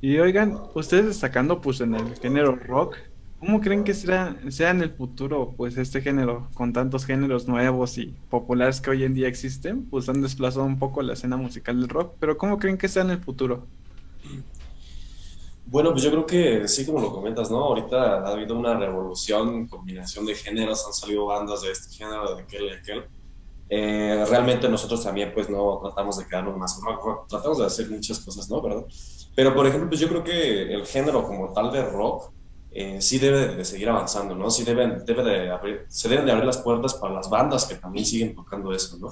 Y 0.00 0.18
oigan, 0.18 0.60
ustedes 0.74 1.06
destacando 1.06 1.60
pues 1.60 1.80
en 1.80 1.94
el 1.94 2.14
género 2.16 2.54
rock, 2.54 2.98
¿Cómo 3.44 3.60
creen 3.60 3.84
que 3.84 3.92
será, 3.92 4.38
sea 4.48 4.70
en 4.70 4.80
el 4.80 4.90
futuro, 4.90 5.52
pues, 5.54 5.76
este 5.76 6.00
género, 6.00 6.48
con 6.54 6.72
tantos 6.72 7.04
géneros 7.04 7.46
nuevos 7.46 7.98
y 7.98 8.06
populares 8.30 8.80
que 8.80 8.88
hoy 8.88 9.04
en 9.04 9.12
día 9.12 9.28
existen, 9.28 9.84
pues 9.84 10.08
han 10.08 10.22
desplazado 10.22 10.64
un 10.64 10.78
poco 10.78 11.02
la 11.02 11.12
escena 11.12 11.36
musical 11.36 11.78
del 11.78 11.90
rock, 11.90 12.14
pero 12.18 12.38
¿cómo 12.38 12.58
creen 12.58 12.78
que 12.78 12.88
sea 12.88 13.02
en 13.02 13.10
el 13.10 13.18
futuro? 13.18 13.66
Bueno, 15.66 15.92
pues 15.92 16.04
yo 16.04 16.10
creo 16.10 16.24
que 16.24 16.66
sí, 16.68 16.86
como 16.86 17.02
lo 17.02 17.12
comentas, 17.12 17.50
¿no? 17.50 17.58
Ahorita 17.58 18.26
ha 18.26 18.28
habido 18.28 18.58
una 18.58 18.78
revolución, 18.78 19.66
combinación 19.66 20.24
de 20.24 20.36
géneros, 20.36 20.86
han 20.86 20.94
salido 20.94 21.26
bandas 21.26 21.60
de 21.60 21.70
este 21.70 21.94
género, 21.94 22.34
de 22.34 22.42
aquel 22.44 22.64
y 22.64 22.70
aquel. 22.70 23.04
Eh, 23.68 24.24
realmente 24.26 24.70
nosotros 24.70 25.04
también, 25.04 25.32
pues, 25.34 25.50
no 25.50 25.80
tratamos 25.82 26.16
de 26.16 26.26
quedarnos 26.26 26.56
más 26.56 26.80
rock, 26.82 27.28
tratamos 27.28 27.58
de 27.58 27.66
hacer 27.66 27.90
muchas 27.90 28.20
cosas, 28.20 28.48
¿no? 28.48 28.62
¿Verdad? 28.62 28.86
Pero, 29.36 29.54
por 29.54 29.66
ejemplo, 29.66 29.90
pues 29.90 30.00
yo 30.00 30.08
creo 30.08 30.24
que 30.24 30.72
el 30.72 30.86
género 30.86 31.26
como 31.26 31.52
tal 31.52 31.70
de 31.70 31.82
rock, 31.82 32.32
eh, 32.76 33.00
sí 33.00 33.18
debe 33.20 33.54
de 33.54 33.64
seguir 33.64 33.88
avanzando, 33.88 34.34
¿no? 34.34 34.50
Sí 34.50 34.64
deben, 34.64 35.04
debe 35.06 35.22
de 35.22 35.50
abrir, 35.50 35.86
se 35.88 36.08
deben 36.08 36.26
de 36.26 36.32
abrir 36.32 36.44
las 36.44 36.58
puertas 36.58 36.94
para 36.94 37.14
las 37.14 37.30
bandas 37.30 37.66
que 37.66 37.76
también 37.76 38.04
siguen 38.04 38.34
tocando 38.34 38.72
eso, 38.72 38.98
¿no? 38.98 39.10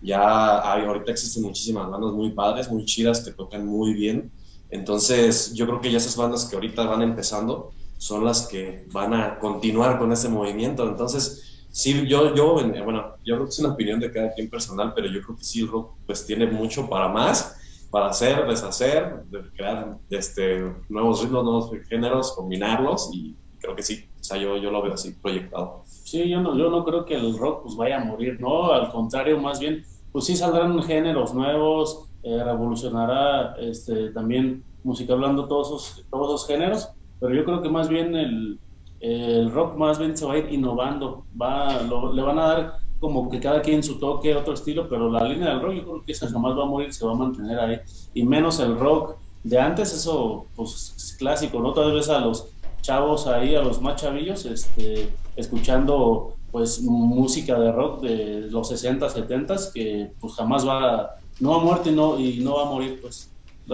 Ya 0.00 0.72
hay, 0.72 0.84
ahorita 0.84 1.12
existen 1.12 1.44
muchísimas 1.44 1.88
bandas 1.88 2.12
muy 2.12 2.32
padres, 2.32 2.68
muy 2.70 2.84
chidas, 2.84 3.20
que 3.24 3.32
tocan 3.32 3.64
muy 3.66 3.94
bien. 3.94 4.32
Entonces, 4.68 5.54
yo 5.54 5.66
creo 5.66 5.80
que 5.80 5.92
ya 5.92 5.98
esas 5.98 6.16
bandas 6.16 6.44
que 6.46 6.56
ahorita 6.56 6.84
van 6.86 7.02
empezando 7.02 7.72
son 7.96 8.24
las 8.24 8.48
que 8.48 8.84
van 8.92 9.14
a 9.14 9.38
continuar 9.38 9.98
con 9.98 10.10
ese 10.12 10.28
movimiento. 10.28 10.86
Entonces, 10.86 11.66
sí, 11.70 12.06
yo, 12.08 12.34
yo, 12.34 12.54
bueno, 12.54 13.14
yo 13.24 13.36
creo 13.36 13.44
que 13.44 13.50
es 13.50 13.58
una 13.60 13.74
opinión 13.74 14.00
de 14.00 14.10
cada 14.10 14.32
quien 14.32 14.50
personal, 14.50 14.92
pero 14.92 15.06
yo 15.06 15.22
creo 15.22 15.36
que 15.36 15.44
sí, 15.44 15.64
rock 15.64 15.98
pues 16.04 16.26
tiene 16.26 16.46
mucho 16.46 16.88
para 16.88 17.08
más 17.08 17.56
para 17.94 18.08
hacer, 18.08 18.44
deshacer, 18.48 19.22
crear 19.56 19.96
este, 20.10 20.64
nuevos 20.88 21.22
ritmos, 21.22 21.44
nuevos 21.44 21.70
géneros, 21.88 22.32
combinarlos 22.32 23.08
y 23.14 23.36
creo 23.60 23.76
que 23.76 23.84
sí, 23.84 24.08
o 24.18 24.24
sea, 24.24 24.36
yo, 24.36 24.56
yo 24.56 24.72
lo 24.72 24.82
veo 24.82 24.94
así 24.94 25.14
proyectado. 25.22 25.84
Sí, 25.86 26.28
yo 26.28 26.40
no, 26.40 26.58
yo 26.58 26.70
no 26.70 26.84
creo 26.84 27.04
que 27.04 27.14
el 27.14 27.38
rock 27.38 27.62
pues 27.62 27.76
vaya 27.76 28.00
a 28.00 28.04
morir, 28.04 28.40
¿no? 28.40 28.72
Al 28.72 28.90
contrario, 28.90 29.38
más 29.38 29.60
bien, 29.60 29.84
pues 30.10 30.24
sí 30.24 30.34
saldrán 30.34 30.82
géneros 30.82 31.34
nuevos, 31.34 32.08
eh, 32.24 32.42
revolucionará 32.42 33.54
este, 33.60 34.10
también 34.10 34.64
música 34.82 35.12
hablando 35.12 35.46
todos 35.46 35.68
esos, 35.68 36.06
todos 36.10 36.34
esos 36.34 36.48
géneros, 36.48 36.88
pero 37.20 37.32
yo 37.32 37.44
creo 37.44 37.62
que 37.62 37.68
más 37.68 37.88
bien 37.88 38.16
el, 38.16 38.58
el 38.98 39.52
rock 39.52 39.76
más 39.76 40.00
bien 40.00 40.16
se 40.16 40.26
va 40.26 40.32
a 40.32 40.38
ir 40.38 40.52
innovando, 40.52 41.26
va, 41.40 41.80
le 42.12 42.22
van 42.22 42.40
a 42.40 42.48
dar 42.48 42.72
como 43.04 43.28
que 43.28 43.38
cada 43.38 43.60
quien 43.60 43.82
su 43.82 43.98
toque, 43.98 44.34
otro 44.34 44.54
estilo, 44.54 44.88
pero 44.88 45.10
la 45.10 45.24
línea 45.24 45.50
del 45.50 45.60
rock 45.60 45.74
yo 45.74 45.82
creo 45.82 46.04
que 46.06 46.12
esa 46.12 46.26
jamás 46.26 46.56
va 46.56 46.62
a 46.62 46.66
morir, 46.66 46.90
se 46.94 47.04
va 47.04 47.12
a 47.12 47.16
mantener 47.16 47.60
ahí. 47.60 47.80
Y 48.14 48.22
menos 48.22 48.60
el 48.60 48.78
rock 48.78 49.16
de 49.42 49.58
antes, 49.58 49.92
eso 49.92 50.46
pues 50.56 50.94
es 50.96 51.16
clásico, 51.18 51.60
¿no? 51.60 51.74
Tal 51.74 51.92
vez 51.92 52.08
a 52.08 52.20
los 52.20 52.46
chavos 52.80 53.26
ahí, 53.26 53.54
a 53.54 53.60
los 53.60 53.82
más 53.82 54.00
chavillos, 54.00 54.46
este, 54.46 55.10
escuchando 55.36 56.32
pues 56.50 56.80
música 56.80 57.58
de 57.60 57.72
rock 57.72 58.00
de 58.00 58.48
los 58.50 58.68
60, 58.68 59.10
70, 59.10 59.56
que 59.74 60.10
pues 60.18 60.32
jamás 60.32 60.66
va, 60.66 60.94
a, 60.94 61.10
no 61.40 61.54
ha 61.56 61.58
muerto 61.58 61.90
y 61.90 61.92
no, 61.92 62.18
y 62.18 62.38
no 62.38 62.56
va 62.56 62.62
a 62.62 62.70
morir, 62.70 63.00
pues 63.02 63.30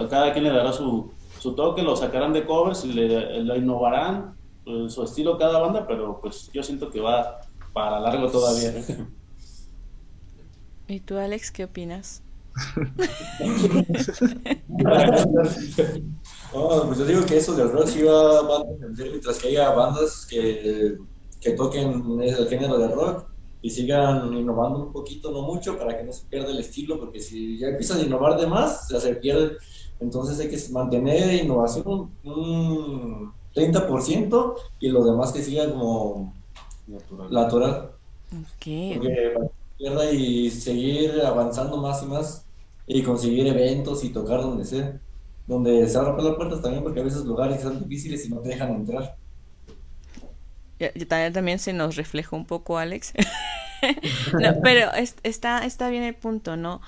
cada 0.09 0.33
quien 0.33 0.43
le 0.43 0.49
dará 0.49 0.73
su, 0.73 1.09
su 1.39 1.53
toque, 1.53 1.83
lo 1.83 1.95
sacarán 1.95 2.33
de 2.33 2.45
covers 2.45 2.83
y 2.83 2.91
le, 2.91 3.43
le 3.43 3.57
innovarán 3.57 4.35
pues, 4.65 4.93
su 4.93 5.03
estilo 5.03 5.37
cada 5.37 5.59
banda, 5.59 5.87
pero 5.87 6.19
pues 6.19 6.51
yo 6.51 6.61
siento 6.63 6.89
que 6.89 6.99
va 6.99 7.39
para 7.73 7.99
largo 7.99 8.29
todavía. 8.29 8.73
¿Y 10.91 10.99
tú, 10.99 11.17
Alex, 11.17 11.51
qué 11.51 11.63
opinas? 11.63 12.21
pues 16.51 16.97
yo 16.97 17.05
digo 17.05 17.25
que 17.25 17.37
eso 17.37 17.55
del 17.55 17.71
rock 17.71 17.87
sí 17.87 18.03
va, 18.03 18.39
a 18.39 18.65
mientras 18.93 19.37
que 19.39 19.47
haya 19.47 19.69
bandas 19.69 20.27
que, 20.29 20.97
que 21.39 21.51
toquen 21.51 22.19
el 22.21 22.45
género 22.49 22.77
de 22.77 22.89
rock 22.89 23.25
y 23.61 23.69
sigan 23.69 24.33
innovando 24.33 24.79
un 24.79 24.91
poquito, 24.91 25.31
no 25.31 25.43
mucho, 25.43 25.77
para 25.77 25.97
que 25.97 26.03
no 26.03 26.11
se 26.11 26.25
pierda 26.25 26.51
el 26.51 26.59
estilo, 26.59 26.99
porque 26.99 27.21
si 27.21 27.57
ya 27.57 27.67
empiezan 27.67 27.99
a 27.99 28.03
innovar 28.03 28.37
de 28.37 28.47
más, 28.47 28.89
se 28.89 29.15
pierde. 29.15 29.55
Entonces 30.01 30.41
hay 30.41 30.49
que 30.49 30.59
mantener 30.73 31.41
innovación 31.41 32.11
un 32.25 33.31
30% 33.55 34.55
y 34.81 34.89
lo 34.89 35.05
demás 35.05 35.31
que 35.31 35.41
siga 35.41 35.71
como 35.71 36.33
natural. 36.85 37.31
natural. 37.31 37.91
Okay. 38.57 38.97
Porque 38.97 39.51
y 40.13 40.49
seguir 40.49 41.21
avanzando 41.25 41.77
más 41.77 42.03
y 42.03 42.05
más 42.05 42.45
y 42.87 43.03
conseguir 43.03 43.47
eventos 43.47 44.03
y 44.03 44.09
tocar 44.09 44.41
donde 44.41 44.65
sea. 44.65 44.99
Donde 45.47 45.87
se 45.87 45.97
abran 45.97 46.23
las 46.23 46.35
puertas 46.35 46.61
también 46.61 46.83
porque 46.83 46.99
a 46.99 47.03
veces 47.03 47.25
lugares 47.25 47.61
son 47.61 47.79
difíciles 47.79 48.25
y 48.25 48.29
no 48.29 48.39
te 48.39 48.49
dejan 48.49 48.75
entrar. 48.75 49.15
También, 51.07 51.33
también 51.33 51.59
se 51.59 51.73
nos 51.73 51.95
refleja 51.95 52.35
un 52.35 52.45
poco, 52.45 52.77
Alex. 52.77 53.13
pero 54.63 54.91
está, 55.23 55.65
está 55.65 55.89
bien 55.89 56.03
el 56.03 56.15
punto, 56.15 56.57
¿no? 56.57 56.81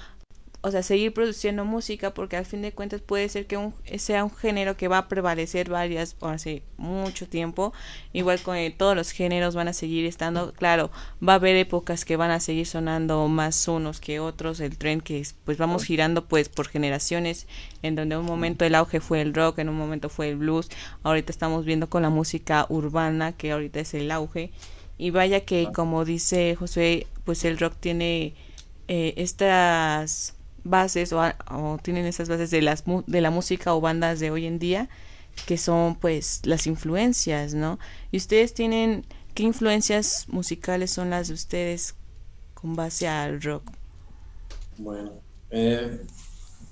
O 0.66 0.72
sea, 0.72 0.82
seguir 0.82 1.14
produciendo 1.14 1.66
música 1.66 2.14
porque 2.14 2.38
al 2.38 2.45
fin 2.45 2.61
de 2.61 2.72
cuentas 2.72 3.01
puede 3.01 3.28
ser 3.28 3.47
que 3.47 3.57
un, 3.57 3.76
sea 3.97 4.24
un 4.24 4.34
género 4.34 4.78
que 4.78 4.88
va 4.88 4.97
a 4.97 5.07
prevalecer 5.09 5.70
varias, 5.70 6.16
o 6.22 6.30
hace 6.30 6.64
mucho 6.78 7.28
tiempo, 7.28 7.74
igual 8.14 8.41
con 8.41 8.55
eh, 8.55 8.72
todos 8.72 8.95
los 8.95 9.11
géneros 9.11 9.55
van 9.55 9.68
a 9.68 9.74
seguir 9.74 10.05
estando, 10.05 10.53
claro, 10.53 10.89
va 11.22 11.34
a 11.34 11.36
haber 11.36 11.57
épocas 11.57 12.05
que 12.05 12.16
van 12.16 12.32
a 12.32 12.39
seguir 12.39 12.66
sonando 12.66 13.28
más 13.28 13.68
unos 13.68 13.99
que 13.99 14.22
otros, 14.22 14.61
el 14.61 14.78
tren 14.78 15.01
que 15.01 15.28
pues 15.43 15.57
vamos 15.57 15.84
girando 15.84 16.30
pues 16.30 16.47
por 16.47 16.70
generaciones, 16.70 17.45
en 17.82 17.95
donde 17.95 18.16
un 18.16 18.26
momento 18.26 18.64
el 18.64 18.76
auge 18.76 19.01
fue 19.01 19.20
el 19.20 19.34
rock, 19.34 19.59
en 19.59 19.68
un 19.68 19.76
momento 19.76 20.07
fue 20.07 20.30
el 20.30 20.38
blues, 20.38 20.70
ahorita 21.03 21.34
estamos 21.34 21.66
viendo 21.66 21.89
con 21.89 22.03
la 22.03 22.09
música 22.09 22.68
urbana 22.70 23.34
que 23.34 23.51
ahorita 23.51 23.82
es 23.82 23.93
el 23.95 24.09
auge, 24.11 24.53
y 24.97 25.09
vaya 25.09 25.41
que 25.41 25.68
como 25.74 26.05
dice 26.05 26.55
José, 26.55 27.05
pues 27.26 27.43
el 27.43 27.59
rock 27.59 27.76
tiene 27.82 28.34
eh, 28.88 29.14
estas 29.18 30.36
bases 30.64 31.14
o, 31.14 31.78
tienen 31.82 32.05
esas 32.05 32.30
bases 32.30 32.51
de, 32.51 32.61
las, 32.61 32.84
de 32.86 33.22
la 33.22 33.32
música 33.32 33.74
o 33.74 33.82
bandas 33.82 34.20
de 34.20 34.32
hoy 34.32 34.45
en 34.45 34.59
día 34.59 34.89
que 35.45 35.57
son 35.57 35.95
pues 35.95 36.41
las 36.45 36.68
influencias, 36.68 37.53
¿no? 37.53 37.80
Y 38.11 38.18
ustedes 38.18 38.53
tienen, 38.53 39.05
¿qué 39.34 39.43
influencias 39.43 40.28
musicales 40.30 40.91
son 40.91 41.09
las 41.09 41.28
de 41.28 41.34
ustedes 41.34 41.95
con 42.53 42.76
base 42.76 43.07
al 43.07 43.41
rock? 43.41 43.72
Bueno, 44.78 45.11
eh, 45.49 46.01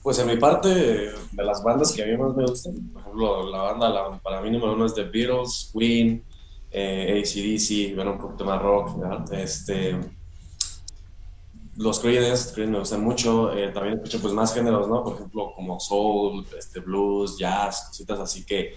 pues 0.01 0.19
en 0.19 0.27
mi 0.27 0.37
parte 0.37 0.69
de 0.69 1.43
las 1.43 1.63
bandas 1.63 1.91
que 1.91 2.03
a 2.03 2.05
mí 2.05 2.17
más 2.17 2.35
me 2.35 2.45
gustan, 2.45 2.75
por 2.93 3.01
ejemplo, 3.01 3.49
la 3.51 3.61
banda 3.61 4.19
para 4.21 4.41
mí 4.41 4.49
número 4.49 4.73
uno 4.73 4.85
es 4.85 4.93
The 4.95 5.03
Beatles, 5.03 5.71
Queen, 5.73 6.23
eh, 6.71 7.21
ACDC, 7.21 7.95
bueno, 7.95 8.13
un 8.13 8.17
poquito 8.19 8.45
más 8.45 8.61
rock, 8.61 8.99
¿verdad? 8.99 9.33
Este, 9.33 9.99
los 11.81 11.99
Creedence, 11.99 12.65
me 12.67 12.79
gustan 12.79 13.03
mucho. 13.03 13.53
Eh, 13.53 13.69
también 13.69 13.95
escucho 13.95 14.21
pues 14.21 14.33
más 14.33 14.53
géneros, 14.53 14.87
¿no? 14.87 15.03
Por 15.03 15.15
ejemplo, 15.15 15.51
como 15.55 15.79
soul, 15.79 16.45
este, 16.57 16.79
blues, 16.79 17.37
jazz, 17.37 17.85
cositas 17.87 18.19
así 18.19 18.45
que, 18.45 18.75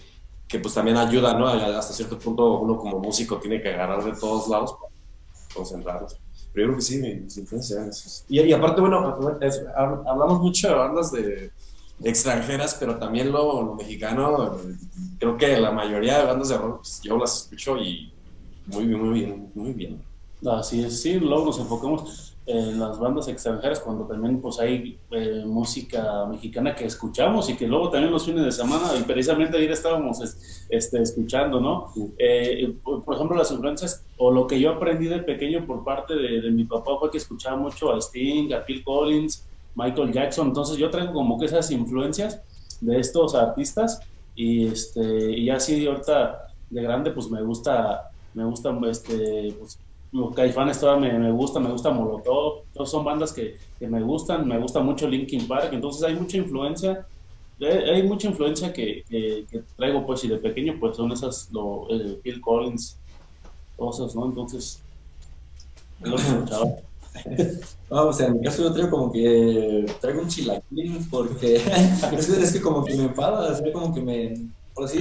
que 0.49 0.59
pues 0.59 0.75
también 0.75 0.97
ayudan, 0.97 1.39
¿no? 1.39 1.49
Hasta 1.49 1.93
cierto 1.93 2.19
punto 2.19 2.61
uno 2.61 2.77
como 2.79 2.99
músico 2.99 3.39
tiene 3.39 3.61
que 3.61 3.69
agarrar 3.69 4.03
de 4.05 4.13
todos 4.13 4.49
lados 4.49 4.75
para 4.75 4.93
concentrarse. 5.55 6.17
Pero 6.53 6.67
yo 6.67 6.73
creo 6.73 6.77
que 6.77 6.83
sí, 6.83 6.99
mis 6.99 7.37
influencias. 7.37 8.25
Y, 8.29 8.41
y 8.41 8.53
aparte, 8.53 8.81
bueno, 8.81 9.19
hablamos 10.07 10.41
mucho 10.41 10.69
de 10.69 10.75
bandas 10.75 11.13
de, 11.13 11.51
extranjeras, 12.03 12.77
pero 12.79 12.99
también 12.99 13.31
lo, 13.31 13.75
mexicano, 13.75 14.57
creo 15.19 15.37
que 15.37 15.59
la 15.59 15.71
mayoría 15.71 16.19
de 16.19 16.25
bandas 16.25 16.49
de 16.49 16.59
rock 16.59 16.79
pues, 16.79 17.01
yo 17.03 17.17
las 17.17 17.43
escucho 17.43 17.77
y 17.77 18.13
muy 18.67 18.87
bien, 18.87 19.01
muy 19.01 19.21
bien, 19.21 19.53
muy 19.55 19.73
bien. 19.73 20.03
Así 20.51 20.85
es, 20.85 21.01
sí, 21.01 21.19
luego 21.19 21.47
nos 21.47 21.59
enfocamos 21.59 22.34
en 22.47 22.79
las 22.79 22.99
bandas 22.99 23.27
extranjeras 23.29 23.81
cuando 23.81 24.05
también 24.05 24.41
pues 24.41 24.61
hay 24.61 24.99
eh, 25.13 25.45
música 25.47 26.27
mexicana 26.27 26.75
que 26.75 26.85
escuchamos 26.85 27.49
y 27.49 27.57
que 27.57 27.67
luego 27.67 27.89
también 27.89 28.13
los 28.13 28.27
fines 28.27 28.45
de 28.45 28.53
semana 28.53 28.93
y 28.99 29.03
precisamente 29.03 29.57
ayer 29.57 29.71
estábamos 29.71 30.21
este, 30.69 31.03
escuchando, 31.03 31.59
¿no? 31.59 31.91
Eh, 32.19 32.75
por 32.83 33.15
ejemplo, 33.15 33.37
las 33.37 33.51
influencias 33.51 34.05
o 34.19 34.31
lo 34.31 34.47
que 34.47 34.61
yo 34.61 34.73
aprendí 34.73 35.07
de 35.07 35.21
pequeño 35.21 35.67
por 35.67 35.85
parte 35.85 36.15
de, 36.15 36.51
mi 36.51 36.65
papá 36.65 36.99
fue 37.01 37.11
que 37.11 37.19
escuchaba 37.19 37.57
mucho 37.57 37.93
a 37.95 37.99
Sting, 37.99 38.53
a 38.53 38.63
Phil 38.65 38.85
Collins, 38.85 39.47
Michael 39.75 40.13
Jackson, 40.13 40.49
entonces 40.49 40.77
yo 40.77 40.91
traigo 40.91 41.15
como 41.15 41.39
que 41.39 41.47
esas 41.47 41.71
influencias 41.71 42.43
de 42.81 43.01
estos 43.01 43.35
artistas 43.35 44.01
y 44.37 44.67
este 44.67 45.39
y 45.39 45.49
así 45.49 45.87
ahorita 45.87 46.49
de 46.69 46.83
grande 46.83 47.11
pues 47.11 47.31
me 47.31 47.43
gusta 47.43 48.11
me 48.35 48.45
gusta 48.45 48.77
este 48.91 49.55
pues, 49.59 49.79
Caifanes 50.35 50.79
todavía 50.79 51.13
me, 51.13 51.19
me 51.19 51.33
gusta, 51.33 51.59
me 51.59 51.71
gusta 51.71 51.91
Molotov, 51.91 52.63
todos 52.73 52.91
son 52.91 53.05
bandas 53.05 53.33
que, 53.33 53.57
que, 53.79 53.89
me 53.89 54.01
gustan, 54.03 54.47
me 54.47 54.59
gusta 54.59 54.81
mucho 54.81 55.09
Linkin 55.09 55.49
Park, 55.49 55.71
entonces 55.73 56.05
hay 56.05 56.15
mucha 56.15 56.37
influencia, 56.37 57.07
hay, 57.61 58.03
mucha 58.05 58.29
influencia 58.29 58.73
que, 58.73 59.03
que, 59.09 59.63
traigo 59.77 60.07
pues 60.07 60.23
y 60.25 60.29
de 60.29 60.39
pequeño 60.39 60.77
pues 60.79 60.97
son 60.97 61.11
esas, 61.11 61.51
lo, 61.53 61.89
eh, 61.91 62.21
Phil 62.23 62.41
Collins, 62.41 62.97
cosas, 63.77 64.15
¿no? 64.15 64.27
Entonces, 64.27 64.81
lo 66.01 66.17
Vamos, 67.89 68.21
en 68.21 68.35
mi 68.35 68.45
caso 68.45 68.63
yo 68.63 68.73
traigo 68.73 68.91
como 68.91 69.13
que 69.13 69.87
traigo 70.01 70.23
un 70.23 70.29
chilaquín 70.29 71.09
porque 71.11 71.57
es, 72.13 72.53
que 72.53 72.61
como 72.61 72.85
que 72.85 72.95
me 72.97 73.05
enfada, 73.05 73.53
es 73.53 73.63
como 73.73 73.95
que 73.95 74.01
me, 74.01 74.49
por 74.75 74.85
así 74.85 74.99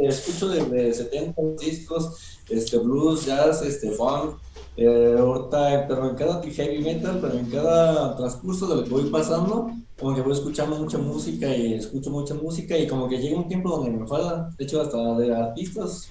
escucho 0.00 0.48
desde 0.48 0.92
70 0.92 1.42
discos 1.60 2.33
este, 2.48 2.78
blues, 2.78 3.26
jazz, 3.26 3.62
este, 3.62 3.90
funk, 3.92 4.36
eh, 4.76 5.16
ahorita, 5.18 5.86
pero 5.86 6.10
en 6.10 6.16
cada 6.16 6.42
heavy 6.42 6.82
metal, 6.82 7.18
pero 7.20 7.34
en 7.34 7.46
cada 7.50 8.16
transcurso 8.16 8.66
de 8.66 8.76
lo 8.76 8.84
que 8.84 8.90
voy 8.90 9.10
pasando, 9.10 9.70
como 9.98 10.14
que 10.14 10.22
voy 10.22 10.32
escuchando 10.32 10.76
mucha 10.76 10.98
música 10.98 11.54
y 11.54 11.74
escucho 11.74 12.10
mucha 12.10 12.34
música 12.34 12.76
y 12.76 12.86
como 12.86 13.08
que 13.08 13.18
llega 13.18 13.38
un 13.38 13.48
tiempo 13.48 13.70
donde 13.70 13.90
me 13.90 13.98
enfada, 13.98 14.50
de 14.58 14.64
hecho 14.64 14.80
hasta 14.80 15.16
de 15.16 15.34
artistas, 15.34 16.10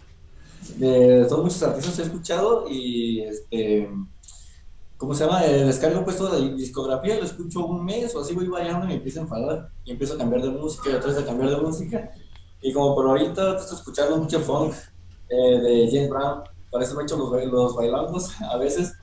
de 0.78 1.26
todos 1.28 1.44
muchos 1.44 1.62
artistas 1.64 2.00
he 2.00 2.04
escuchado 2.04 2.66
y 2.70 3.20
este, 3.22 3.90
¿cómo 4.96 5.14
se 5.14 5.26
llama? 5.26 5.44
El 5.44 5.68
descargo 5.68 6.06
puesto 6.06 6.30
de 6.30 6.56
discografía, 6.56 7.18
lo 7.18 7.26
escucho 7.26 7.66
un 7.66 7.84
mes 7.84 8.16
o 8.16 8.22
así 8.22 8.34
voy 8.34 8.48
variando 8.48 8.86
y 8.86 8.90
me 8.90 8.96
empiezo 8.96 9.20
a 9.20 9.24
enfadar 9.24 9.70
y 9.84 9.92
empiezo 9.92 10.14
a 10.14 10.18
cambiar 10.18 10.42
de 10.42 10.52
música 10.52 10.90
y 10.90 10.94
otra 10.94 11.10
vez 11.10 11.18
a 11.22 11.26
cambiar 11.26 11.50
de 11.50 11.58
música. 11.58 12.12
Y 12.62 12.72
como 12.72 12.96
por 12.96 13.08
ahorita 13.08 13.58
estoy 13.58 13.78
escuchando 13.78 14.16
mucho 14.16 14.40
funk 14.40 14.74
eh, 15.34 15.60
de 15.60 15.90
James 15.92 16.10
Brown. 16.10 16.44
Para 16.72 16.84
eso 16.84 17.00
hecho 17.02 17.18
los, 17.18 17.46
los 17.46 17.76
bailangos 17.76 18.42
a 18.52 18.58
veces 18.58 18.94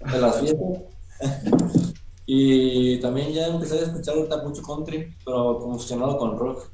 de 0.00 0.18
las 0.18 0.40
fiestas. 0.40 0.80
y 2.26 2.98
también 3.00 3.32
ya 3.32 3.46
empecé 3.46 3.78
a 3.78 3.82
escuchar 3.82 4.16
ahorita 4.16 4.42
mucho 4.42 4.62
country, 4.62 5.14
pero 5.24 5.60
fusionado 5.60 6.18
con 6.18 6.38
rock. 6.38 6.70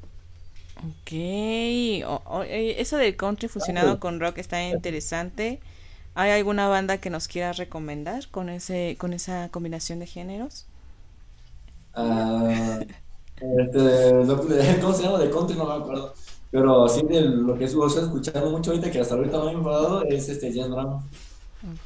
Ok, 0.79 1.13
eh, 1.13 2.75
eso 2.79 2.97
de 2.97 3.17
country 3.17 3.49
fusionado 3.49 3.99
con 3.99 4.21
rock 4.21 4.39
está 4.39 4.63
interesante. 4.63 5.61
¿Hay 6.15 6.31
alguna 6.31 6.69
banda 6.69 6.99
que 6.99 7.11
nos 7.11 7.29
quieras 7.29 7.57
recomendar 7.57 8.29
con 8.31 8.49
ese 8.49 8.97
con 8.99 9.13
esa 9.13 9.49
combinación 9.51 9.99
de 9.99 10.07
géneros? 10.07 10.67
Uh, 11.97 12.81
este, 13.59 14.81
¿Cómo 14.81 14.95
se 14.95 15.03
llama? 15.03 15.19
De 15.19 15.31
country, 15.31 15.57
no 15.57 15.67
me 15.67 15.83
acuerdo. 15.83 16.15
Pero 16.51 16.89
sí, 16.89 17.03
de 17.03 17.21
lo 17.23 17.59
que 17.59 17.65
estoy 17.65 17.87
escuchando 17.87 18.51
mucho 18.51 18.71
ahorita, 18.71 18.91
que 18.91 19.01
hasta 19.01 19.15
ahorita 19.15 19.39
me 19.45 19.51
ha 19.51 19.53
enfadado, 19.53 20.03
es 20.05 20.29
este 20.29 20.53
James. 20.53 21.03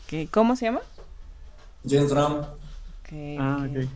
Okay. 0.04 0.26
¿Cómo 0.28 0.54
se 0.54 0.66
llama? 0.66 0.80
James 1.88 2.10
Brown. 2.10 2.46
Okay, 3.04 3.36
ah, 3.40 3.66
ok. 3.68 3.88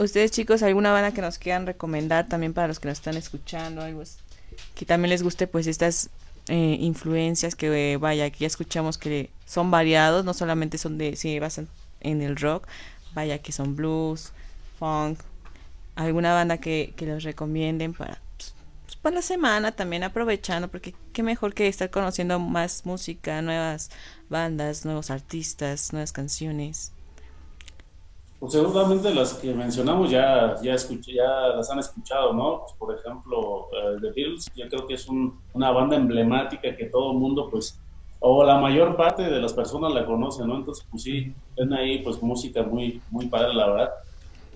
Ustedes 0.00 0.30
chicos, 0.30 0.62
¿alguna 0.62 0.92
banda 0.92 1.12
que 1.12 1.20
nos 1.20 1.38
quieran 1.38 1.66
recomendar 1.66 2.28
también 2.28 2.54
para 2.54 2.68
los 2.68 2.78
que 2.78 2.88
nos 2.88 2.98
están 2.98 3.16
escuchando? 3.16 3.82
Algo 3.82 4.02
que 4.74 4.86
también 4.86 5.10
les 5.10 5.22
guste 5.22 5.46
pues 5.46 5.66
estas 5.66 6.08
eh, 6.48 6.76
influencias 6.80 7.54
que 7.54 7.96
vaya, 7.96 8.30
que 8.30 8.38
ya 8.38 8.46
escuchamos 8.46 8.96
que 8.96 9.30
son 9.44 9.70
variados, 9.70 10.24
no 10.24 10.34
solamente 10.34 10.78
son 10.78 10.98
de, 10.98 11.16
si 11.16 11.38
basan 11.38 11.68
en 12.00 12.22
el 12.22 12.36
rock, 12.36 12.66
vaya 13.14 13.38
que 13.38 13.52
son 13.52 13.76
blues, 13.76 14.32
funk, 14.78 15.18
alguna 15.96 16.32
banda 16.32 16.58
que, 16.58 16.94
que 16.96 17.06
los 17.06 17.24
recomienden 17.24 17.92
para 17.92 18.18
para 19.02 19.16
la 19.16 19.22
semana 19.22 19.72
también 19.72 20.02
aprovechando, 20.04 20.68
porque 20.68 20.94
qué 21.12 21.22
mejor 21.22 21.54
que 21.54 21.68
estar 21.68 21.90
conociendo 21.90 22.38
más 22.38 22.84
música, 22.84 23.40
nuevas 23.42 23.90
bandas, 24.28 24.84
nuevos 24.84 25.10
artistas, 25.10 25.92
nuevas 25.92 26.12
canciones. 26.12 26.92
Pues 28.40 28.52
seguramente 28.52 29.12
las 29.12 29.34
que 29.34 29.52
mencionamos 29.52 30.10
ya, 30.10 30.54
ya, 30.62 30.74
escuché, 30.74 31.14
ya 31.14 31.48
las 31.56 31.70
han 31.70 31.80
escuchado, 31.80 32.32
¿no? 32.32 32.60
Pues, 32.60 32.72
por 32.78 32.96
ejemplo, 32.96 33.66
uh, 33.66 34.00
The 34.00 34.12
Beatles, 34.12 34.50
yo 34.54 34.68
creo 34.68 34.86
que 34.86 34.94
es 34.94 35.08
una 35.08 35.72
banda 35.72 35.96
emblemática 35.96 36.76
que 36.76 36.84
todo 36.86 37.12
el 37.12 37.18
mundo, 37.18 37.48
pues, 37.50 37.80
o 38.20 38.44
la 38.44 38.58
mayor 38.58 38.96
parte 38.96 39.22
de 39.22 39.40
las 39.40 39.52
personas 39.52 39.92
la 39.92 40.06
conocen, 40.06 40.46
¿no? 40.46 40.56
Entonces, 40.56 40.86
pues 40.88 41.02
sí, 41.02 41.34
ven 41.56 41.72
ahí, 41.72 41.98
pues, 41.98 42.22
música 42.22 42.62
muy, 42.62 43.02
muy 43.10 43.26
padre, 43.26 43.54
la 43.54 43.66
verdad 43.68 43.90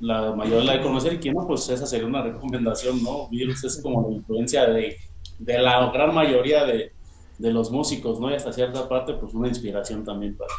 la 0.02 0.34
mayor 0.34 0.64
la 0.64 0.74
de 0.74 0.82
conocer 0.82 1.12
y 1.14 1.18
quien 1.18 1.34
no, 1.34 1.46
pues 1.46 1.68
esa 1.68 1.86
sería 1.86 2.06
una 2.06 2.22
recomendación, 2.22 3.02
¿no? 3.04 3.28
Virus 3.28 3.62
es 3.62 3.80
como 3.80 4.08
la 4.08 4.16
influencia 4.16 4.66
de, 4.66 4.96
de 5.38 5.58
la 5.58 5.90
gran 5.92 6.12
mayoría 6.12 6.64
de, 6.64 6.92
de, 7.38 7.52
los 7.52 7.70
músicos, 7.70 8.18
¿no? 8.18 8.28
Y 8.28 8.34
hasta 8.34 8.52
cierta 8.52 8.88
parte, 8.88 9.14
pues 9.14 9.32
una 9.32 9.46
inspiración 9.46 10.04
también 10.04 10.36
para... 10.36 10.50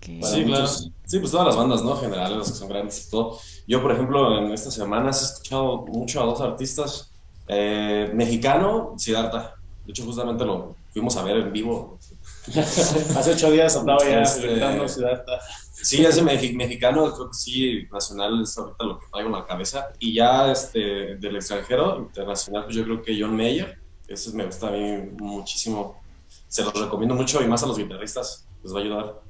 sí, 0.00 0.44
claro. 0.44 0.66
Sí, 0.66 1.18
pues 1.18 1.30
todas 1.30 1.48
las 1.48 1.56
bandas, 1.56 1.82
¿no? 1.84 1.94
Generales, 1.96 2.38
las 2.38 2.52
que 2.52 2.56
son 2.56 2.70
grandes 2.70 3.06
y 3.06 3.10
todo. 3.10 3.38
Yo, 3.66 3.82
por 3.82 3.92
ejemplo, 3.92 4.38
en 4.38 4.50
estas 4.50 4.72
semanas 4.72 5.20
he 5.20 5.24
escuchado 5.26 5.84
mucho 5.88 6.22
a 6.22 6.24
dos 6.24 6.40
artistas. 6.40 7.12
Eh, 7.48 8.10
mexicano, 8.14 8.94
Siddhartha. 8.96 9.56
De 9.84 9.90
hecho, 9.90 10.04
justamente 10.04 10.46
lo 10.46 10.74
fuimos 10.90 11.14
a 11.18 11.22
ver 11.22 11.36
en 11.36 11.52
vivo. 11.52 11.98
Hace 12.46 13.32
ocho 13.32 13.50
días 13.50 13.76
andaba 13.76 14.02
ya 14.02 14.22
este, 14.22 14.54
Siddhartha. 14.88 15.38
Sí, 15.82 16.04
ese 16.04 16.22
mexicano, 16.22 17.12
creo 17.12 17.28
que 17.28 17.34
sí, 17.34 17.88
nacional 17.92 18.40
es 18.42 18.56
ahorita 18.56 18.84
lo 18.84 19.00
que 19.00 19.06
traigo 19.10 19.28
en 19.28 19.34
la 19.34 19.46
cabeza. 19.46 19.88
Y 19.98 20.14
ya 20.14 20.52
este, 20.52 21.16
del 21.16 21.36
extranjero, 21.36 21.98
internacional, 21.98 22.64
pues 22.64 22.76
yo 22.76 22.84
creo 22.84 23.02
que 23.02 23.20
John 23.20 23.36
Mayer, 23.36 23.78
ese 24.06 24.32
me 24.32 24.46
gusta 24.46 24.68
a 24.68 24.70
mí 24.70 25.10
muchísimo. 25.18 26.00
Se 26.46 26.62
los 26.62 26.72
recomiendo 26.72 27.16
mucho 27.16 27.42
y 27.42 27.48
más 27.48 27.64
a 27.64 27.66
los 27.66 27.76
guitarristas, 27.76 28.46
les 28.62 28.72
va 28.72 28.78
a 28.78 28.82
ayudar. 28.82 29.20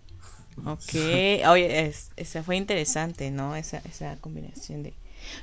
Ok, 0.67 0.95
oye, 1.49 1.95
esa 2.17 2.43
fue 2.43 2.57
interesante, 2.57 3.31
¿no? 3.31 3.57
Esa, 3.57 3.79
esa 3.79 4.17
combinación 4.17 4.83
de... 4.83 4.93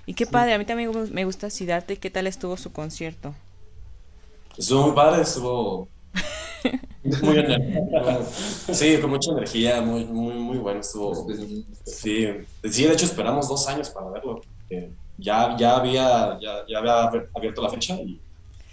Y 0.05 0.13
qué 0.13 0.27
padre, 0.27 0.53
a 0.53 0.59
mí 0.59 0.65
también 0.65 0.91
me 1.11 1.25
gusta 1.25 1.49
Sidarte, 1.49 1.97
¿qué 1.97 2.11
tal 2.11 2.27
estuvo 2.27 2.55
su 2.57 2.71
concierto? 2.71 3.33
Estuvo 4.57 4.87
muy 4.87 4.95
padre, 4.95 5.23
estuvo 5.23 5.87
muy 7.23 7.45
sí, 8.73 8.97
con 8.99 9.09
mucha 9.09 9.31
energía, 9.31 9.81
muy, 9.81 10.05
muy, 10.05 10.33
muy 10.33 10.57
bueno 10.57 10.81
estuvo. 10.81 11.27
Sí, 11.85 12.27
sí, 12.63 12.83
de 12.83 12.93
hecho 12.93 13.05
esperamos 13.05 13.47
dos 13.47 13.67
años 13.67 13.89
para 13.89 14.09
verlo. 14.09 14.41
Ya, 15.17 15.55
ya, 15.57 15.77
había, 15.77 16.39
ya, 16.39 16.65
ya 16.67 16.77
había 16.77 17.09
abierto 17.33 17.61
la 17.61 17.69
fecha 17.69 17.95
y 17.95 18.21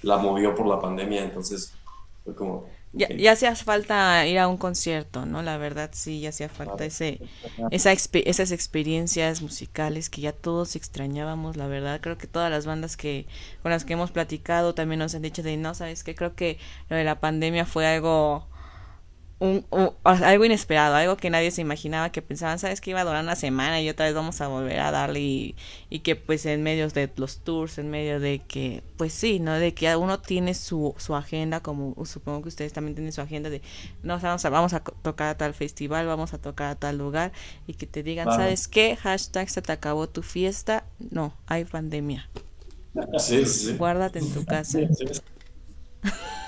la 0.03 0.16
movió 0.18 0.55
por 0.55 0.66
la 0.66 0.78
pandemia, 0.78 1.24
entonces 1.24 1.72
fue 2.22 2.34
como 2.34 2.66
ya, 2.97 3.09
ya 3.11 3.32
hacía 3.32 3.55
falta 3.55 4.26
ir 4.26 4.38
a 4.38 4.49
un 4.49 4.57
concierto, 4.57 5.26
¿no? 5.26 5.42
La 5.42 5.59
verdad 5.59 5.90
sí, 5.92 6.20
ya 6.20 6.30
hacía 6.30 6.49
falta 6.49 6.84
ese, 6.84 7.20
esa 7.70 7.92
esas 7.92 8.51
experiencias 8.53 9.42
musicales 9.42 10.11
que 10.11 10.22
ya 10.22 10.32
todos 10.32 10.76
extrañábamos, 10.76 11.57
la 11.57 11.66
verdad. 11.66 12.01
Creo 12.01 12.18
que 12.18 12.26
todas 12.26 12.51
las 12.51 12.66
bandas 12.66 12.97
que 12.97 13.26
con 13.62 13.70
las 13.70 13.84
que 13.84 13.92
hemos 13.92 14.11
platicado 14.11 14.74
también 14.74 14.99
nos 15.01 15.14
han 15.14 15.22
dicho 15.22 15.42
de, 15.42 15.57
no, 15.57 15.74
¿sabes 15.74 16.05
qué? 16.05 16.14
Creo 16.14 16.34
que 16.34 16.59
lo 16.88 16.97
de 16.97 17.05
la 17.05 17.20
pandemia 17.20 17.66
fue 17.66 17.86
algo 17.86 18.47
un, 19.39 19.66
algo 20.03 20.45
inesperado, 20.47 20.95
algo 20.95 21.16
que 21.18 21.28
nadie 21.28 21.51
se 21.51 21.61
imaginaba, 21.61 22.11
que 22.11 22.22
pensaban, 22.22 22.59
sabes 22.59 22.80
que 22.80 22.91
iba 22.91 23.03
a 23.03 23.05
durar 23.05 23.22
una 23.22 23.37
semana 23.37 23.82
y 23.82 23.89
otra 23.91 24.07
vez 24.07 24.14
vamos 24.14 24.41
a 24.41 24.49
volver 24.49 24.80
a 24.80 24.91
darle 24.91 25.20
y, 25.20 25.57
y, 25.91 25.99
que 25.99 26.16
pues 26.16 26.47
en 26.47 26.62
medio 26.62 26.89
de 26.89 27.11
los 27.16 27.39
tours, 27.41 27.76
en 27.76 27.91
medio 27.91 28.18
de 28.18 28.39
que, 28.39 28.82
pues 28.97 29.12
sí, 29.12 29.39
¿no? 29.39 29.55
De 29.55 29.74
que 29.74 29.95
uno 29.95 30.20
tiene 30.20 30.55
su, 30.55 30.95
su 30.97 31.14
agenda, 31.14 31.61
como 31.61 31.95
supongo 32.07 32.43
que 32.43 32.49
ustedes 32.49 32.72
también 32.72 32.95
tienen 32.95 33.12
su 33.12 33.20
agenda 33.20 33.51
de, 33.51 33.61
no, 34.03 34.18
vamos 34.18 34.45
a, 34.45 34.51
vamos 34.51 34.72
a 34.72 34.80
tocar 34.80 35.28
a 35.28 35.37
tal 35.37 35.53
festival, 35.53 36.07
vamos 36.07 36.32
a 36.32 36.39
tocar 36.39 36.68
a 36.68 36.74
tal 36.76 36.97
lugar 36.97 37.32
y 37.66 37.74
que 37.74 37.87
te 37.87 38.03
digan, 38.03 38.26
¿sabes 38.26 38.68
qué? 38.68 38.97
Hashtag 38.97 39.51
se 39.51 39.61
te 39.61 39.72
acabó 39.72 40.09
tu 40.09 40.22
fiesta, 40.22 40.84
no, 41.11 41.34
hay 41.47 41.66
pandemia. 41.66 42.30
Sí, 43.18 43.45
sí. 43.45 43.74
Guárdate 43.76 44.20
en 44.20 44.32
tu 44.32 44.47
casa. 44.47 44.78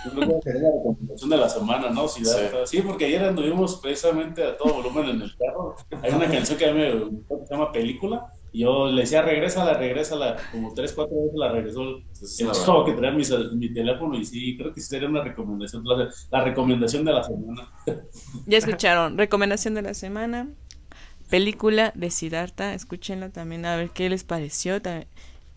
Yo 0.05 0.13
creo 0.13 0.41
que 0.41 0.53
la 0.55 0.71
recomendación 0.71 1.31
de 1.31 1.37
la 1.37 1.49
semana, 1.49 1.91
¿no? 1.91 2.09
Sí, 2.09 2.23
sí. 2.67 2.83
porque 2.83 3.07
ayer 3.07 3.25
anduvimos 3.25 3.77
precisamente 3.77 4.45
a 4.45 4.57
todo 4.57 4.75
volumen 4.75 5.11
en 5.11 5.23
el 5.23 5.37
carro. 5.37 5.77
Hay 6.03 6.13
una 6.13 6.31
canción 6.31 6.59
que 6.59 6.67
a 6.67 6.73
mí 6.73 6.81
me 6.81 6.95
gustó 7.05 7.41
que 7.41 7.47
se 7.47 7.55
llama 7.55 7.73
Película. 7.73 8.33
Y 8.53 8.61
yo 8.61 8.87
le 8.87 9.03
decía, 9.03 9.23
regrésala, 9.23 9.75
regrésala. 9.75 10.37
Como 10.53 10.73
tres, 10.73 10.93
cuatro 10.93 11.17
veces 11.17 11.35
la 11.35 11.53
regresó. 11.53 12.01
Sí, 12.13 12.47
es 12.49 12.59
como 12.61 12.85
que 12.85 12.93
traer 12.93 13.15
mi, 13.15 13.25
mi, 13.57 13.73
teléfono 13.73 14.17
y 14.17 14.25
sí, 14.25 14.57
creo 14.57 14.73
que 14.73 14.81
sería 14.81 15.09
una 15.09 15.23
recomendación. 15.23 15.85
La, 15.85 16.09
la 16.31 16.45
recomendación 16.45 17.05
de 17.05 17.13
la 17.13 17.25
semana. 17.25 17.69
Ya 18.47 18.59
escucharon, 18.59 19.19
recomendación 19.19 19.75
de 19.75 19.83
la 19.83 19.95
semana. 19.95 20.49
Película 21.29 21.93
de 21.95 22.11
Siddhartha, 22.11 22.73
escúchenla 22.73 23.29
también 23.29 23.67
a 23.67 23.77
ver 23.77 23.91
qué 23.91 24.09
les 24.09 24.25
pareció. 24.25 24.81
También 24.81 25.09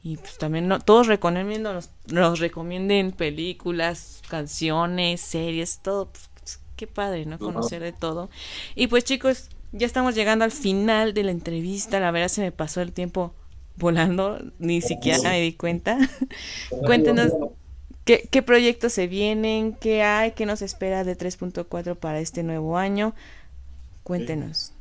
y 0.04 0.18
pues 0.18 0.38
también 0.38 0.68
no, 0.68 0.80
todos 0.80 1.08
recomienden, 1.08 1.64
nos, 1.64 2.40
recomienden 2.40 3.12
películas, 3.12 4.22
canciones, 4.28 5.22
series, 5.22 5.80
todo. 5.80 6.10
Pues, 6.40 6.60
qué 6.76 6.88
padre, 6.88 7.26
¿no? 7.26 7.38
Conocer 7.38 7.82
de 7.84 7.92
todo. 7.92 8.30
Y 8.76 8.88
pues 8.88 9.04
chicos, 9.04 9.50
ya 9.72 9.86
estamos 9.86 10.16
llegando 10.16 10.44
al 10.44 10.52
final 10.52 11.14
de 11.14 11.24
la 11.24 11.32
entrevista. 11.32 12.00
La 12.00 12.10
verdad 12.10 12.30
se 12.30 12.42
me 12.42 12.52
pasó 12.52 12.82
el 12.82 12.94
tiempo 12.94 13.36
volando, 13.78 14.40
ni 14.58 14.82
siquiera 14.82 15.30
me 15.30 15.42
di 15.42 15.54
cuenta. 15.54 15.98
Cuéntenos 16.86 17.32
qué, 18.04 18.28
qué 18.32 18.42
proyectos 18.42 18.94
se 18.94 19.06
vienen, 19.06 19.74
qué 19.74 20.02
hay, 20.02 20.32
qué 20.32 20.48
nos 20.48 20.64
espera 20.64 21.04
de 21.04 21.16
3.4 21.16 21.96
para 21.96 22.20
este 22.20 22.42
nuevo 22.42 22.78
año. 22.78 23.14
Cuéntenos. 24.02 24.74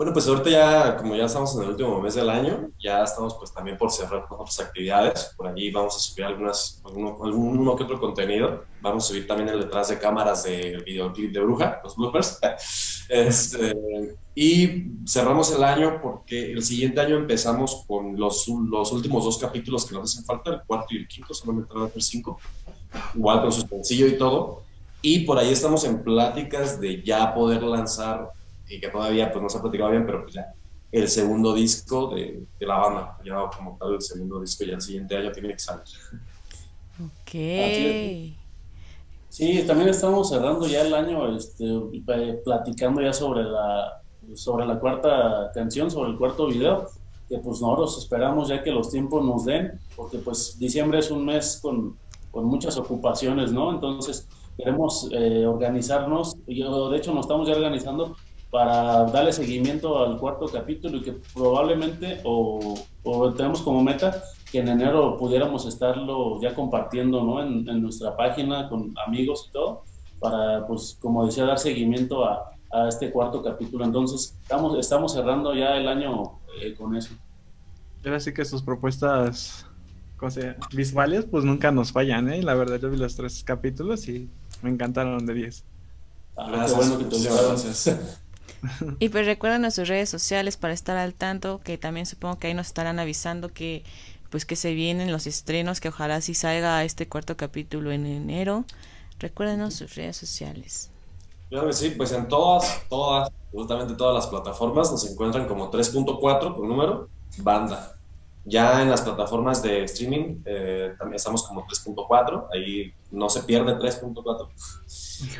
Bueno, 0.00 0.14
pues 0.14 0.26
ahorita 0.28 0.48
ya, 0.48 0.96
como 0.96 1.14
ya 1.14 1.26
estamos 1.26 1.54
en 1.54 1.62
el 1.62 1.68
último 1.72 2.00
mes 2.00 2.14
del 2.14 2.30
año, 2.30 2.70
ya 2.82 3.02
estamos 3.02 3.34
pues 3.34 3.52
también 3.52 3.76
por 3.76 3.90
cerrar 3.92 4.24
otras 4.30 4.58
actividades. 4.58 5.34
Por 5.36 5.46
allí 5.46 5.70
vamos 5.70 5.94
a 5.94 5.98
subir 5.98 6.24
algunas, 6.24 6.80
alguno, 6.86 7.76
que 7.76 7.84
otro 7.84 8.00
contenido. 8.00 8.64
Vamos 8.80 9.04
a 9.04 9.08
subir 9.08 9.26
también 9.26 9.50
el 9.50 9.60
detrás 9.60 9.90
de 9.90 9.98
cámaras 9.98 10.44
del 10.44 10.82
videoclip 10.84 11.34
de 11.34 11.40
Bruja, 11.40 11.82
los 11.84 11.96
bloopers. 11.96 12.40
Este, 13.10 13.76
y 14.34 14.84
cerramos 15.04 15.54
el 15.54 15.62
año 15.64 16.00
porque 16.00 16.50
el 16.50 16.62
siguiente 16.62 16.98
año 17.02 17.16
empezamos 17.16 17.84
con 17.86 18.18
los, 18.18 18.48
los 18.48 18.92
últimos 18.92 19.24
dos 19.24 19.36
capítulos 19.36 19.84
que 19.84 19.96
nos 19.96 20.04
hacen 20.04 20.24
falta, 20.24 20.50
el 20.50 20.62
cuarto 20.62 20.94
y 20.94 20.96
el 20.96 21.08
quinto, 21.08 21.34
solamente 21.34 21.74
van 21.74 21.88
a 21.88 21.90
ser 21.90 22.02
cinco. 22.02 22.38
Igual 23.14 23.42
con 23.42 23.52
su 23.52 23.60
sencillo 23.68 24.06
y 24.06 24.16
todo. 24.16 24.62
Y 25.02 25.26
por 25.26 25.36
ahí 25.36 25.50
estamos 25.50 25.84
en 25.84 26.02
pláticas 26.02 26.80
de 26.80 27.02
ya 27.02 27.34
poder 27.34 27.62
lanzar 27.62 28.30
y 28.70 28.80
que 28.80 28.88
todavía 28.88 29.30
pues 29.30 29.42
no 29.42 29.48
se 29.48 29.58
ha 29.58 29.60
platicado 29.60 29.90
bien, 29.90 30.06
pero 30.06 30.22
pues 30.22 30.34
ya 30.34 30.54
el 30.92 31.08
segundo 31.08 31.54
disco 31.54 32.14
de, 32.14 32.42
de 32.58 32.66
la 32.66 32.78
banda, 32.78 33.18
ya 33.24 33.34
como 33.56 33.76
tal 33.78 33.94
el 33.94 34.02
segundo 34.02 34.40
disco 34.40 34.64
ya 34.64 34.74
el 34.74 34.80
siguiente 34.80 35.16
año 35.16 35.30
tiene 35.32 35.50
que 35.50 35.58
salir. 35.58 35.84
Ok. 37.04 38.36
Sí, 39.28 39.62
también 39.66 39.88
estamos 39.88 40.28
cerrando 40.28 40.66
ya 40.66 40.82
el 40.82 40.92
año 40.92 41.36
este, 41.36 41.64
platicando 42.44 43.00
ya 43.00 43.12
sobre 43.12 43.44
la, 43.44 44.02
sobre 44.34 44.66
la 44.66 44.78
cuarta 44.80 45.50
canción, 45.54 45.90
sobre 45.90 46.10
el 46.10 46.18
cuarto 46.18 46.48
video, 46.48 46.88
que 47.28 47.38
pues 47.38 47.60
nosotros 47.60 47.96
esperamos 47.98 48.48
ya 48.48 48.62
que 48.62 48.72
los 48.72 48.90
tiempos 48.90 49.24
nos 49.24 49.44
den, 49.44 49.80
porque 49.94 50.18
pues 50.18 50.58
diciembre 50.58 50.98
es 50.98 51.12
un 51.12 51.24
mes 51.24 51.60
con, 51.62 51.96
con 52.32 52.44
muchas 52.44 52.76
ocupaciones, 52.76 53.52
¿no? 53.52 53.72
Entonces 53.72 54.28
queremos 54.56 55.08
eh, 55.12 55.46
organizarnos, 55.46 56.36
y 56.48 56.62
de 56.62 56.96
hecho 56.96 57.14
nos 57.14 57.26
estamos 57.26 57.46
ya 57.46 57.54
organizando 57.54 58.16
para 58.50 59.04
darle 59.04 59.32
seguimiento 59.32 60.04
al 60.04 60.18
cuarto 60.18 60.46
capítulo 60.46 60.98
y 60.98 61.02
que 61.02 61.12
probablemente 61.32 62.20
o, 62.24 62.74
tenemos 63.36 63.62
como 63.62 63.82
meta 63.82 64.22
que 64.50 64.58
en 64.58 64.68
enero 64.68 65.16
pudiéramos 65.16 65.66
estarlo 65.66 66.40
ya 66.40 66.54
compartiendo 66.54 67.22
¿no? 67.22 67.40
en, 67.42 67.64
nuestra 67.80 68.16
página 68.16 68.68
con 68.68 68.92
amigos 69.06 69.46
y 69.48 69.52
todo, 69.52 69.84
para, 70.18 70.66
pues, 70.66 70.98
como 71.00 71.24
decía, 71.24 71.44
dar 71.44 71.58
seguimiento 71.58 72.24
a, 72.24 72.50
a 72.72 72.88
este 72.88 73.12
cuarto 73.12 73.42
capítulo. 73.42 73.84
Entonces, 73.84 74.36
estamos, 74.42 74.78
estamos 74.78 75.12
cerrando 75.12 75.54
ya 75.54 75.76
el 75.76 75.86
año 75.86 76.40
eh, 76.60 76.74
con 76.74 76.96
eso. 76.96 77.14
Pero 78.02 78.16
así 78.16 78.32
que 78.32 78.44
sus 78.44 78.62
propuestas 78.62 79.66
visuales, 80.72 81.26
pues 81.30 81.44
nunca 81.44 81.70
nos 81.70 81.92
fallan, 81.92 82.28
¿eh? 82.28 82.42
La 82.42 82.54
verdad, 82.54 82.78
yo 82.80 82.90
vi 82.90 82.96
los 82.96 83.16
tres 83.16 83.42
capítulos 83.44 84.08
y 84.08 84.28
me 84.62 84.70
encantaron 84.70 85.24
de 85.24 85.34
10. 85.34 85.64
Ah, 86.36 86.66
qué 86.66 86.74
bueno 86.74 86.98
que 86.98 87.04
te 87.04 87.16
gracias. 87.22 88.20
Y 88.98 89.08
pues 89.08 89.26
recuerden 89.26 89.62
nuestras 89.62 89.88
redes 89.88 90.08
sociales 90.08 90.56
para 90.56 90.74
estar 90.74 90.96
al 90.96 91.14
tanto, 91.14 91.60
que 91.62 91.78
también 91.78 92.06
supongo 92.06 92.38
que 92.38 92.48
ahí 92.48 92.54
nos 92.54 92.68
estarán 92.68 92.98
avisando 92.98 93.52
que 93.52 93.84
pues 94.30 94.44
que 94.44 94.56
se 94.56 94.74
vienen 94.74 95.10
los 95.10 95.26
estrenos, 95.26 95.80
que 95.80 95.88
ojalá 95.88 96.20
sí 96.20 96.34
salga 96.34 96.84
este 96.84 97.08
cuarto 97.08 97.36
capítulo 97.36 97.90
en 97.90 98.06
enero. 98.06 98.64
Recuerden 99.18 99.70
sus 99.70 99.96
redes 99.96 100.16
sociales. 100.16 100.90
Claro 101.48 101.66
que 101.66 101.72
sí, 101.72 101.90
pues 101.90 102.12
en 102.12 102.28
todas, 102.28 102.82
todas, 102.88 103.30
absolutamente 103.46 103.94
todas 103.94 104.14
las 104.14 104.26
plataformas 104.28 104.90
nos 104.92 105.10
encuentran 105.10 105.48
como 105.48 105.70
3.4 105.70 106.54
por 106.54 106.64
número, 106.64 107.08
banda. 107.38 107.99
Ya 108.44 108.80
en 108.80 108.88
las 108.90 109.02
plataformas 109.02 109.62
de 109.62 109.84
streaming 109.84 110.42
eh, 110.46 110.94
también 110.98 111.16
estamos 111.16 111.42
como 111.46 111.66
3.4, 111.66 112.48
ahí 112.54 112.92
no 113.10 113.28
se 113.28 113.42
pierde 113.42 113.74
3.4. 113.76 114.48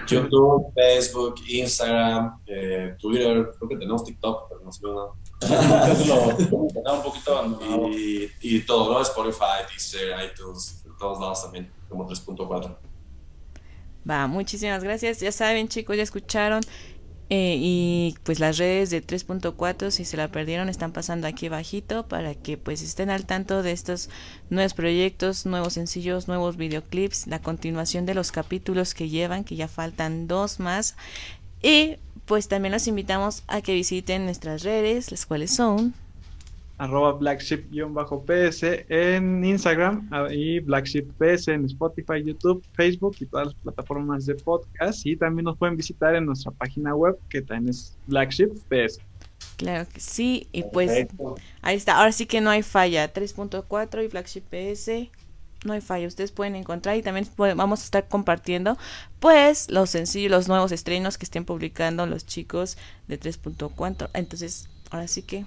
YouTube, 0.06 0.72
Facebook, 0.74 1.36
Instagram, 1.48 2.40
eh, 2.46 2.94
Twitter, 2.98 3.50
creo 3.56 3.68
que 3.68 3.76
tenemos 3.76 4.04
TikTok, 4.04 4.48
pero 4.48 4.60
no 4.62 4.70
sé 4.70 4.82
nada. 4.86 5.12
un 6.94 7.02
poquito 7.02 7.90
Y, 7.90 8.30
y, 8.42 8.60
todo, 8.66 8.92
¿no? 8.92 9.00
Spotify, 9.00 9.64
Deezer, 9.70 10.14
iTunes, 10.22 10.84
todos 10.98 11.18
lados 11.18 11.42
también, 11.42 11.72
como 11.88 12.06
3.4. 12.06 12.76
Va, 14.08 14.26
muchísimas 14.26 14.84
gracias. 14.84 15.20
Ya 15.20 15.32
saben, 15.32 15.68
chicos, 15.68 15.96
ya 15.96 16.02
escucharon. 16.02 16.60
Eh, 17.32 17.56
y 17.60 18.16
pues 18.24 18.40
las 18.40 18.58
redes 18.58 18.90
de 18.90 19.06
3.4 19.06 19.92
si 19.92 20.04
se 20.04 20.16
la 20.16 20.32
perdieron 20.32 20.68
están 20.68 20.90
pasando 20.90 21.28
aquí 21.28 21.48
bajito 21.48 22.08
para 22.08 22.34
que 22.34 22.58
pues 22.58 22.82
estén 22.82 23.08
al 23.08 23.24
tanto 23.24 23.62
de 23.62 23.70
estos 23.70 24.10
nuevos 24.50 24.74
proyectos, 24.74 25.46
nuevos 25.46 25.74
sencillos, 25.74 26.26
nuevos 26.26 26.56
videoclips, 26.56 27.28
la 27.28 27.38
continuación 27.40 28.04
de 28.04 28.14
los 28.14 28.32
capítulos 28.32 28.94
que 28.94 29.08
llevan, 29.08 29.44
que 29.44 29.54
ya 29.54 29.68
faltan 29.68 30.26
dos 30.26 30.58
más. 30.58 30.96
Y 31.62 31.98
pues 32.26 32.48
también 32.48 32.72
los 32.72 32.88
invitamos 32.88 33.44
a 33.46 33.60
que 33.60 33.74
visiten 33.74 34.24
nuestras 34.24 34.64
redes, 34.64 35.12
las 35.12 35.24
cuales 35.24 35.52
son 35.52 35.94
arroba 36.80 37.12
blackship-ps 37.12 38.62
en 38.88 39.44
Instagram 39.44 40.08
y 40.30 40.60
blackship-ps 40.60 41.48
en 41.48 41.66
Spotify, 41.66 42.24
YouTube, 42.24 42.64
Facebook 42.72 43.16
y 43.20 43.26
todas 43.26 43.48
las 43.48 43.54
plataformas 43.56 44.24
de 44.24 44.34
podcast. 44.34 45.04
Y 45.04 45.14
también 45.14 45.44
nos 45.44 45.58
pueden 45.58 45.76
visitar 45.76 46.14
en 46.14 46.24
nuestra 46.24 46.50
página 46.52 46.94
web 46.94 47.18
que 47.28 47.42
también 47.42 47.68
es 47.68 47.98
blackship-ps. 48.06 48.98
Claro 49.58 49.86
que 49.92 50.00
sí, 50.00 50.48
y 50.52 50.62
pues 50.62 51.06
ahí 51.60 51.76
está. 51.76 51.98
Ahora 51.98 52.12
sí 52.12 52.24
que 52.24 52.40
no 52.40 52.48
hay 52.48 52.62
falla. 52.62 53.12
3.4 53.12 54.04
y 54.04 54.08
Flagship 54.08 54.42
PS 54.42 55.10
no 55.62 55.74
hay 55.74 55.82
falla, 55.82 56.08
ustedes 56.08 56.32
pueden 56.32 56.56
encontrar 56.56 56.96
y 56.96 57.02
también 57.02 57.28
vamos 57.36 57.82
a 57.82 57.84
estar 57.84 58.08
compartiendo 58.08 58.78
pues 59.18 59.70
los 59.70 59.90
sencillos, 59.90 60.30
los 60.30 60.48
nuevos 60.48 60.72
estrenos 60.72 61.18
que 61.18 61.24
estén 61.24 61.44
publicando 61.44 62.06
los 62.06 62.24
chicos 62.24 62.78
de 63.06 63.20
3.4. 63.20 64.08
Entonces, 64.14 64.70
ahora 64.90 65.06
sí 65.06 65.20
que 65.20 65.44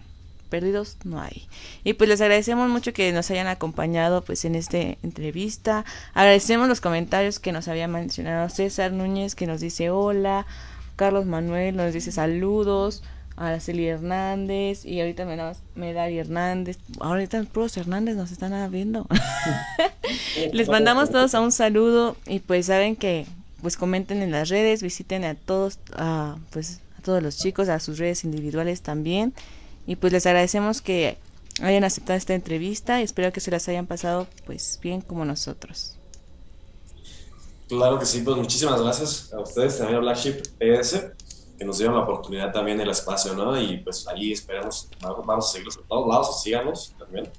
perdidos 0.54 0.98
no 1.04 1.20
hay. 1.20 1.48
Y 1.84 1.94
pues 1.94 2.08
les 2.08 2.22
agradecemos 2.22 2.70
mucho 2.70 2.94
que 2.94 3.12
nos 3.12 3.32
hayan 3.32 3.48
acompañado 3.48 4.22
pues 4.22 4.46
en 4.46 4.54
esta 4.54 4.78
entrevista. 4.78 5.84
Agradecemos 6.14 6.70
los 6.70 6.80
comentarios 6.80 7.40
que 7.40 7.52
nos 7.52 7.68
había 7.68 7.88
mencionado 7.88 8.50
César 8.50 8.92
Núñez 8.92 9.34
que 9.34 9.48
nos 9.48 9.62
dice 9.62 9.90
hola, 9.90 10.46
Carlos 10.96 11.26
Manuel 11.26 11.76
nos 11.76 11.92
dice 11.92 12.12
saludos, 12.12 13.02
Araceli 13.36 13.88
Hernández 13.88 14.86
y 14.86 15.02
ahorita 15.02 15.26
me 15.26 15.38
da 15.38 15.56
Medari 15.74 16.20
Hernández. 16.20 16.78
Ahorita 17.00 17.44
puros 17.46 17.76
Hernández 17.76 18.16
nos 18.16 18.32
están 18.32 18.72
viendo. 18.72 19.08
les 20.54 20.70
mandamos 20.70 21.10
todos 21.10 21.34
a 21.34 21.42
un 21.42 21.52
saludo 21.52 22.16
y 22.28 22.42
pues 22.42 22.68
saben 22.68 22.96
que 22.96 23.26
pues 23.64 23.76
comenten 23.76 24.22
en 24.22 24.30
las 24.30 24.50
redes, 24.50 24.84
visiten 24.84 25.24
a 25.24 25.34
todos, 25.34 25.80
a, 25.96 26.38
pues 26.52 26.80
a 27.00 27.02
todos 27.02 27.24
los 27.24 27.40
chicos, 27.40 27.70
a 27.70 27.80
sus 27.80 27.98
redes 27.98 28.24
individuales 28.24 28.84
también. 28.84 29.34
Y 29.86 29.96
pues 29.96 30.14
les 30.14 30.26
agradecemos 30.26 30.82
que 30.82 31.18
hayan 31.62 31.84
aceptado 31.84 32.18
esta 32.18 32.34
entrevista 32.34 33.00
y 33.02 33.04
espero 33.04 33.32
que 33.32 33.40
se 33.40 33.52
las 33.52 33.68
hayan 33.68 33.86
pasado 33.86 34.28
pues 34.46 34.80
bien 34.82 35.02
como 35.02 35.26
nosotros. 35.26 35.98
Claro 37.68 38.00
que 38.00 38.06
sí, 38.06 38.22
pues 38.22 38.38
muchísimas 38.38 38.82
gracias 38.82 39.34
a 39.34 39.40
ustedes, 39.40 39.78
también 39.78 39.98
a 39.98 40.02
Black 40.02 40.18
Sheep 40.18 40.42
PS, 40.60 41.12
que 41.58 41.66
nos 41.66 41.78
dieron 41.78 41.96
la 41.96 42.04
oportunidad 42.04 42.52
también 42.52 42.80
el 42.80 42.90
espacio, 42.90 43.34
¿no? 43.34 43.60
Y 43.60 43.78
pues 43.78 44.08
ahí 44.08 44.32
esperamos, 44.32 44.90
vamos 45.02 45.50
a 45.50 45.52
seguirlos 45.52 45.78
en 45.78 45.84
todos 45.88 46.08
lados, 46.08 46.44
síganos 46.44 46.94
también, 47.00 47.30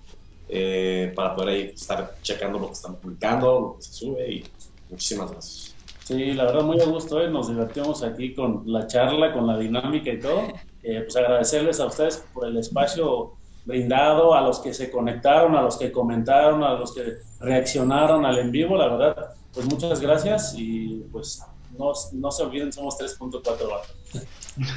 eh, 0.48 1.12
para 1.14 1.36
poder 1.36 1.48
ahí 1.50 1.62
estar 1.74 2.16
checando 2.22 2.58
lo 2.58 2.66
que 2.68 2.72
están 2.72 2.96
publicando, 2.96 3.60
lo 3.60 3.76
que 3.76 3.82
se 3.82 3.92
sube 3.92 4.32
y 4.32 4.44
muchísimas 4.90 5.30
gracias. 5.30 5.74
Sí, 6.04 6.34
la 6.34 6.44
verdad 6.44 6.62
muy 6.62 6.80
a 6.80 6.84
gusto, 6.84 7.20
¿eh? 7.20 7.30
nos 7.30 7.48
divertimos 7.48 8.02
aquí 8.02 8.34
con 8.34 8.62
la 8.66 8.86
charla, 8.86 9.32
con 9.32 9.46
la 9.46 9.58
dinámica 9.58 10.10
y 10.10 10.20
todo. 10.20 10.48
Eh, 10.84 11.00
pues 11.02 11.16
agradecerles 11.16 11.80
a 11.80 11.86
ustedes 11.86 12.22
por 12.34 12.46
el 12.46 12.58
espacio 12.58 13.32
brindado, 13.64 14.34
a 14.34 14.42
los 14.42 14.58
que 14.58 14.74
se 14.74 14.90
conectaron, 14.90 15.56
a 15.56 15.62
los 15.62 15.78
que 15.78 15.90
comentaron, 15.90 16.62
a 16.62 16.74
los 16.74 16.92
que 16.92 17.14
reaccionaron 17.40 18.26
al 18.26 18.38
en 18.38 18.52
vivo, 18.52 18.76
la 18.76 18.88
verdad, 18.88 19.30
pues 19.54 19.66
muchas 19.66 20.00
gracias 20.00 20.54
y 20.56 21.06
pues 21.10 21.42
no, 21.78 21.92
no 22.12 22.30
se 22.30 22.42
olviden, 22.42 22.72
somos 22.72 22.98
3.4 22.98 24.22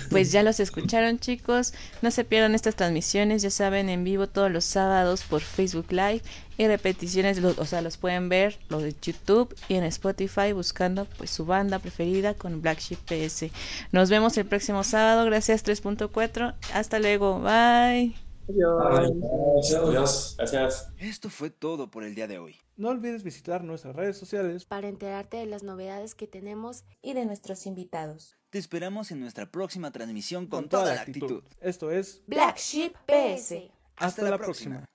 Pues 0.09 0.31
ya 0.31 0.43
los 0.43 0.59
escucharon 0.59 1.19
chicos, 1.19 1.73
no 2.01 2.09
se 2.09 2.23
pierdan 2.23 2.55
estas 2.55 2.75
transmisiones, 2.75 3.41
ya 3.41 3.51
saben, 3.51 3.89
en 3.89 4.03
vivo 4.03 4.27
todos 4.27 4.49
los 4.49 4.63
sábados 4.63 5.23
por 5.23 5.41
Facebook 5.41 5.91
Live 5.91 6.21
y 6.57 6.67
repeticiones, 6.67 7.43
o 7.43 7.65
sea, 7.65 7.81
los 7.81 7.97
pueden 7.97 8.29
ver, 8.29 8.59
los 8.69 8.83
de 8.83 8.95
YouTube 9.01 9.55
y 9.67 9.75
en 9.75 9.83
Spotify 9.83 10.51
buscando 10.53 11.05
pues 11.17 11.29
su 11.29 11.45
banda 11.45 11.79
preferida 11.79 12.33
con 12.33 12.61
Black 12.61 12.79
Sheep 12.79 12.99
PS. 12.99 13.51
Nos 13.91 14.09
vemos 14.09 14.37
el 14.37 14.45
próximo 14.45 14.83
sábado, 14.83 15.25
gracias 15.25 15.65
3.4, 15.65 16.55
hasta 16.73 16.99
luego, 16.99 17.39
bye. 17.39 18.15
Adiós. 18.49 20.35
Gracias. 20.37 20.89
Esto 20.97 21.29
fue 21.29 21.49
todo 21.49 21.91
por 21.91 22.03
el 22.03 22.15
día 22.15 22.27
de 22.27 22.39
hoy. 22.39 22.55
No 22.77 22.89
olvides 22.89 23.23
visitar 23.23 23.63
nuestras 23.63 23.95
redes 23.95 24.17
sociales 24.17 24.65
para 24.65 24.87
enterarte 24.87 25.37
de 25.37 25.47
las 25.47 25.63
novedades 25.63 26.15
que 26.15 26.27
tenemos 26.27 26.85
y 27.01 27.13
de 27.13 27.25
nuestros 27.25 27.65
invitados. 27.65 28.37
Te 28.49 28.59
esperamos 28.59 29.11
en 29.11 29.19
nuestra 29.19 29.51
próxima 29.51 29.91
transmisión 29.91 30.47
con, 30.47 30.69
toda, 30.69 30.95
la 30.95 31.01
actitud. 31.01 31.43
Esto 31.59 31.91
es 31.91 32.23
Black 32.27 32.57
Sheep 32.57 32.93
PS. 33.05 33.71
Hasta, 33.97 34.29
la 34.29 34.37
próxima. 34.37 34.85